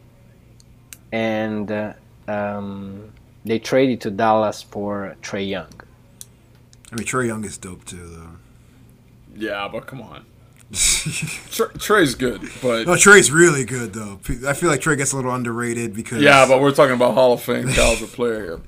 [1.11, 1.93] And uh,
[2.27, 3.13] um,
[3.51, 5.71] they traded to Dallas for Trae Young.
[6.93, 8.31] I mean, Trae Young is dope too, though.
[9.35, 10.25] Yeah, but come on.
[10.73, 14.21] Tre- Trae's good, but No, Trae's really good though.
[14.47, 17.33] I feel like Trae gets a little underrated because yeah, but we're talking about Hall
[17.33, 18.61] of Fame caliber player here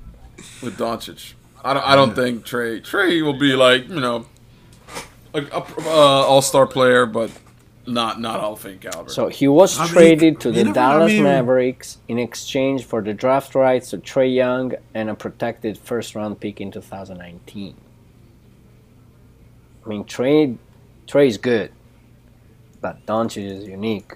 [0.63, 1.35] with Doncic.
[1.63, 1.87] I don't.
[1.87, 2.81] I don't think Trae.
[2.81, 4.25] Trae will be like you know,
[5.35, 7.31] a, a, uh, all star player, but
[7.87, 9.11] not not Hall of Fame caliber.
[9.11, 12.85] So he was I mean, traded to the know, I Dallas mean- Mavericks in exchange
[12.85, 17.75] for the draft rights to Trae Young and a protected first round pick in 2019.
[19.85, 20.57] I mean, Trae,
[21.07, 21.73] Trae's good,
[22.81, 24.13] but Doncic is unique.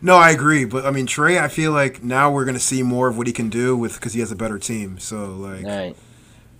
[0.00, 0.64] no, I agree.
[0.64, 3.32] But I mean, Trae, I feel like now we're gonna see more of what he
[3.32, 4.98] can do with because he has a better team.
[4.98, 5.96] So like, Right.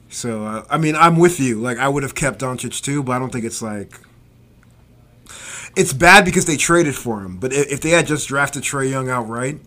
[0.08, 1.60] so uh, I mean, I'm with you.
[1.60, 4.00] Like, I would have kept Doncic too, but I don't think it's like.
[5.76, 9.08] It's bad because they traded for him, but if, they had just drafted Trae Young
[9.08, 9.60] outright,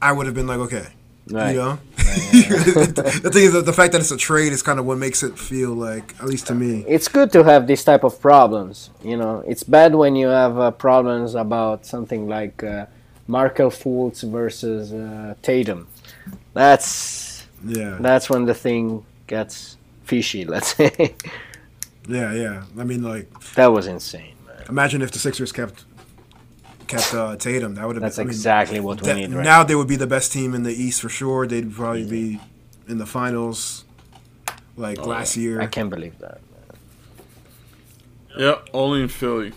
[0.00, 0.86] I would have been like, okay,
[1.30, 1.52] Right.
[1.52, 1.78] you know.
[1.96, 5.22] the thing is, that the fact that it's a trade is kind of what makes
[5.22, 6.84] it feel like, at least to me.
[6.88, 8.90] It's good to have this type of problems.
[9.02, 12.86] You know, it's bad when you have uh, problems about something like uh,
[13.28, 15.86] Markelle Fultz versus uh, Tatum.
[16.54, 17.98] That's Yeah.
[18.00, 20.44] that's when the thing gets fishy.
[20.44, 21.14] Let's say.
[22.08, 22.64] Yeah, yeah.
[22.78, 24.34] I mean, like, That was insane.
[24.72, 24.84] Man.
[24.84, 25.84] imagine if the Sixers kept
[26.86, 27.74] kept uh, Tatum.
[27.76, 29.74] That would have That's been I mean, exactly what we that- need right now they
[29.76, 31.46] would be the best team in the East for sure.
[31.46, 32.40] They'd probably be
[32.88, 33.84] in the finals
[34.76, 35.60] like Oh, last year.
[35.60, 36.40] I can't believe that.
[38.38, 39.52] Yeah, only in Philly.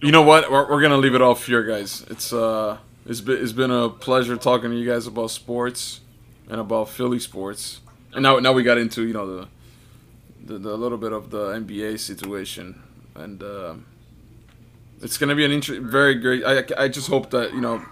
[0.00, 0.50] You know what?
[0.50, 2.04] We're, we're gonna leave it off here, guys.
[2.10, 6.00] It's uh, it's been it's been a pleasure talking to you guys about sports
[6.48, 7.80] and about Philly sports.
[8.12, 9.48] And now now we got into you know the
[10.44, 12.82] the, the little bit of the NBA situation,
[13.14, 13.74] and uh,
[15.00, 16.44] it's gonna be an inter- very great.
[16.44, 17.84] I I just hope that you know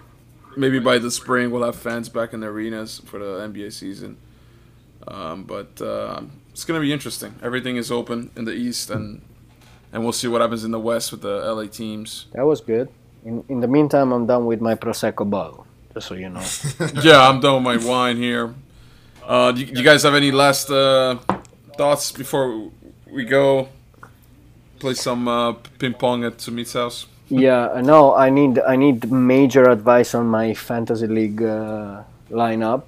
[0.57, 4.17] maybe by the spring we'll have fans back in the arenas for the NBA season.
[5.09, 7.35] Um, but uh, it's gonna be interesting.
[7.43, 9.23] Everything is open in the East, and
[9.93, 12.27] and we'll see what happens in the West with the LA teams.
[12.33, 12.89] That was good.
[13.25, 15.67] In, in the meantime, I'm done with my prosecco bottle.
[15.95, 16.43] Just so you know.
[17.03, 18.55] yeah, I'm done with my wine here.
[19.25, 21.19] Uh, do, you, do you guys have any last uh,
[21.77, 22.71] thoughts before
[23.11, 23.69] we go?
[24.83, 27.07] Play some uh, ping pong at Sumit's house.
[27.29, 32.85] yeah, no, I need I need major advice on my fantasy league uh, lineup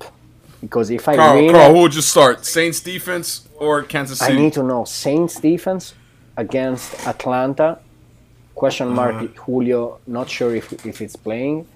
[0.61, 2.45] because if I Karl, win, Karl, who would you start?
[2.45, 3.27] Saints defense
[3.65, 4.33] or Kansas City?
[4.33, 5.95] I need to know Saints defense
[6.37, 7.79] against Atlanta.
[8.57, 9.17] Question mark
[9.47, 11.67] Julio, not sure if if it's playing,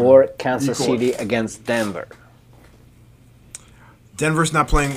[0.00, 0.94] or Kansas Equal.
[0.98, 2.08] City against Denver.
[4.16, 4.94] Denver's not playing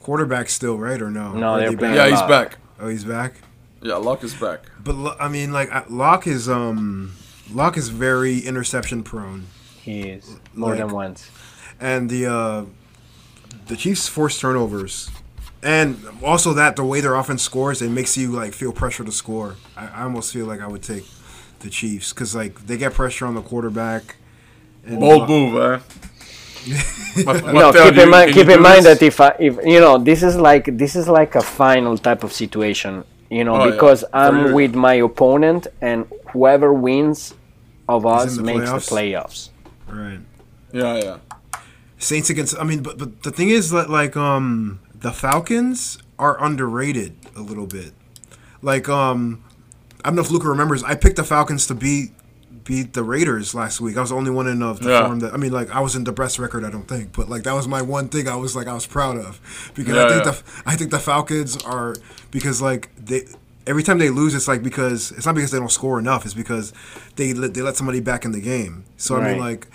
[0.00, 1.00] quarterback still, right?
[1.02, 1.32] Or no?
[1.32, 2.10] No, they're they playing- back?
[2.10, 2.48] yeah, he's back.
[2.80, 3.32] Oh, he's back.
[3.82, 4.60] Yeah, Lock is back.
[4.82, 7.12] But I mean, like Lock is um,
[7.52, 9.46] Lock is very interception prone,
[9.82, 11.30] He is more Like- than once.
[11.80, 12.64] and the uh,
[13.66, 15.10] the Chiefs force turnovers,
[15.62, 19.12] and also that the way their offense scores, it makes you like feel pressure to
[19.12, 19.56] score.
[19.76, 21.04] I, I almost feel like I would take
[21.60, 24.16] the Chiefs because like they get pressure on the quarterback.
[24.86, 25.80] And Bold move, eh?
[27.24, 29.98] Ma- No, keep do in mind, keep in mind that if I, if you know,
[29.98, 34.00] this is like this is like a final type of situation, you know, Oh, because
[34.02, 34.54] For I'm you.
[34.54, 37.34] with my opponent, and whoever wins
[37.88, 38.88] of us the makes playoffs?
[38.88, 39.48] the playoffs.
[39.88, 40.20] Right.
[40.72, 41.18] Yeah, yeah.
[41.98, 42.58] Saints against.
[42.58, 47.40] I mean, but but the thing is that like um the Falcons are underrated a
[47.40, 47.92] little bit.
[48.62, 49.42] Like um,
[50.04, 50.82] I don't know if Luca remembers.
[50.82, 52.10] I picked the Falcons to beat
[52.66, 53.96] beat the Raiders last week.
[53.96, 55.06] I was the only one in of the Yeah.
[55.06, 55.32] form that.
[55.32, 56.64] I mean, like I was in the best record.
[56.64, 58.28] I don't think, but like that was my one thing.
[58.28, 59.40] I was like I was proud of
[59.74, 60.30] because Yeah, I think yeah.
[60.32, 61.94] the I think the Falcons are
[62.30, 63.22] because like they.
[63.68, 66.24] Every time they lose, it's like because it's not because they don't score enough.
[66.24, 66.72] It's because
[67.16, 68.84] they let, they let somebody back in the game.
[68.96, 69.66] So I mean, like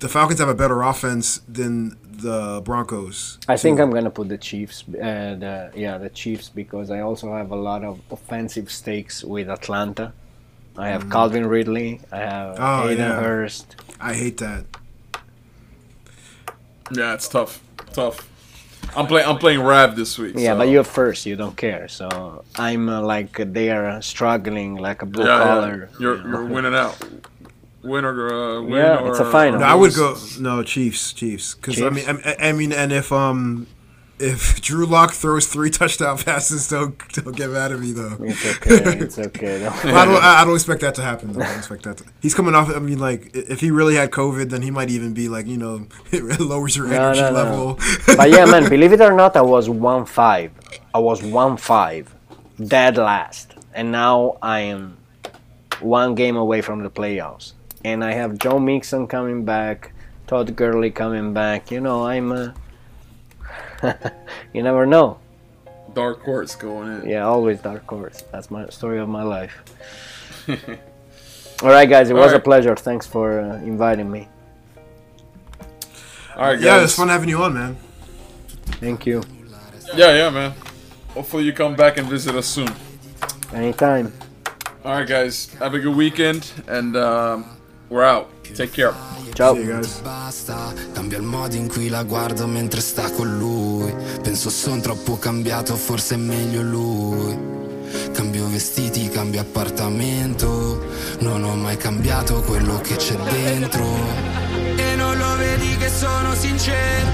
[0.00, 3.38] the Falcons have a better offense than the Broncos.
[3.48, 3.84] I think too.
[3.84, 7.56] I'm gonna put the Chiefs, uh, the yeah, the Chiefs because I also have a
[7.56, 10.12] lot of offensive stakes with Atlanta.
[10.76, 12.60] I have Calvin Ridley, I have Mm.
[12.60, 13.20] Oh, Hayden yeah.
[13.20, 13.76] Hurst.
[14.00, 14.64] I hate that.
[16.92, 17.60] Yeah, it's tough.
[17.92, 18.26] Tough.
[18.96, 19.28] I'm playing.
[19.28, 20.34] I'm playing Rav this week.
[20.36, 21.86] Yeah, so- but you're first, you don't care.
[21.88, 25.44] So I'm uh, like they are struggling like a blue Yeah, yeah.
[25.44, 25.90] collar.
[26.00, 26.30] You're you know.
[26.30, 26.98] you're winning out.
[27.82, 29.60] Win or uh, win Yeah, or, it's a final.
[29.60, 33.10] No, I would go no Chiefs, Chiefs, because I mean, I, I mean, and if
[33.12, 33.66] um,
[34.20, 38.16] if Drew Lock throws three touchdown passes, don't don't get mad at me though.
[38.20, 38.98] It's okay.
[38.98, 39.58] It's okay.
[39.64, 40.22] Don't- I don't.
[40.22, 41.32] I don't expect that to happen.
[41.32, 41.42] Though.
[41.42, 41.96] I don't expect that.
[41.98, 42.68] To, he's coming off.
[42.70, 45.56] I mean, like, if he really had COVID, then he might even be like, you
[45.56, 47.34] know, it lowers your No, energy no, no.
[47.34, 47.78] level.
[48.16, 50.52] but yeah, man, believe it or not, I was one five.
[50.94, 52.14] I was one five,
[52.64, 54.96] dead last, and now I am
[55.80, 57.52] one game away from the playoffs.
[57.84, 59.92] And I have Joe Mixon coming back,
[60.26, 61.70] Todd Gurley coming back.
[61.70, 62.30] You know, I'm.
[62.32, 62.52] Uh,
[64.52, 65.18] you never know.
[65.94, 67.08] Dark horse going in.
[67.08, 68.22] Yeah, always dark horse.
[68.32, 69.54] That's my story of my life.
[71.62, 72.74] All right, guys, it was a pleasure.
[72.76, 74.28] Thanks for uh, inviting me.
[76.36, 76.64] All right, guys.
[76.64, 77.76] yeah, it's fun having you on, man.
[78.80, 79.22] Thank you.
[79.94, 80.54] Yeah, yeah, man.
[81.10, 82.72] Hopefully you come back and visit us soon.
[83.52, 84.12] Anytime.
[84.84, 85.52] All right, guys.
[85.54, 87.44] Have a good weekend, and um,
[87.90, 88.30] we're out.
[88.54, 88.94] Take care.
[89.32, 89.56] Ciao.
[90.02, 93.94] Basta Cambia il modo in cui la guardo mentre sta con lui.
[94.22, 97.38] Penso son troppo cambiato, forse è meglio lui.
[98.12, 100.84] Cambio vestiti, cambio appartamento.
[101.20, 103.86] Non ho mai cambiato quello che c'è dentro.
[104.76, 107.08] E non lo vedi che sono sincero?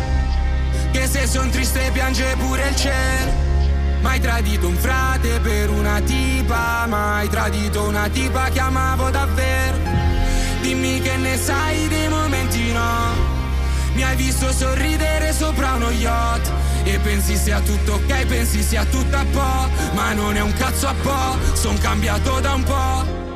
[0.91, 3.45] Che se son triste piange pure il cielo.
[4.01, 10.06] Mai tradito un frate per una tipa Mai tradito una tipa che amavo davvero
[10.61, 13.35] Dimmi che ne sai dei momenti no.
[13.95, 16.51] Mi hai visto sorridere sopra uno yacht.
[16.85, 20.87] E pensi sia tutto ok, pensi sia tutto a po' Ma non è un cazzo
[20.87, 23.36] a po', son cambiato da un po'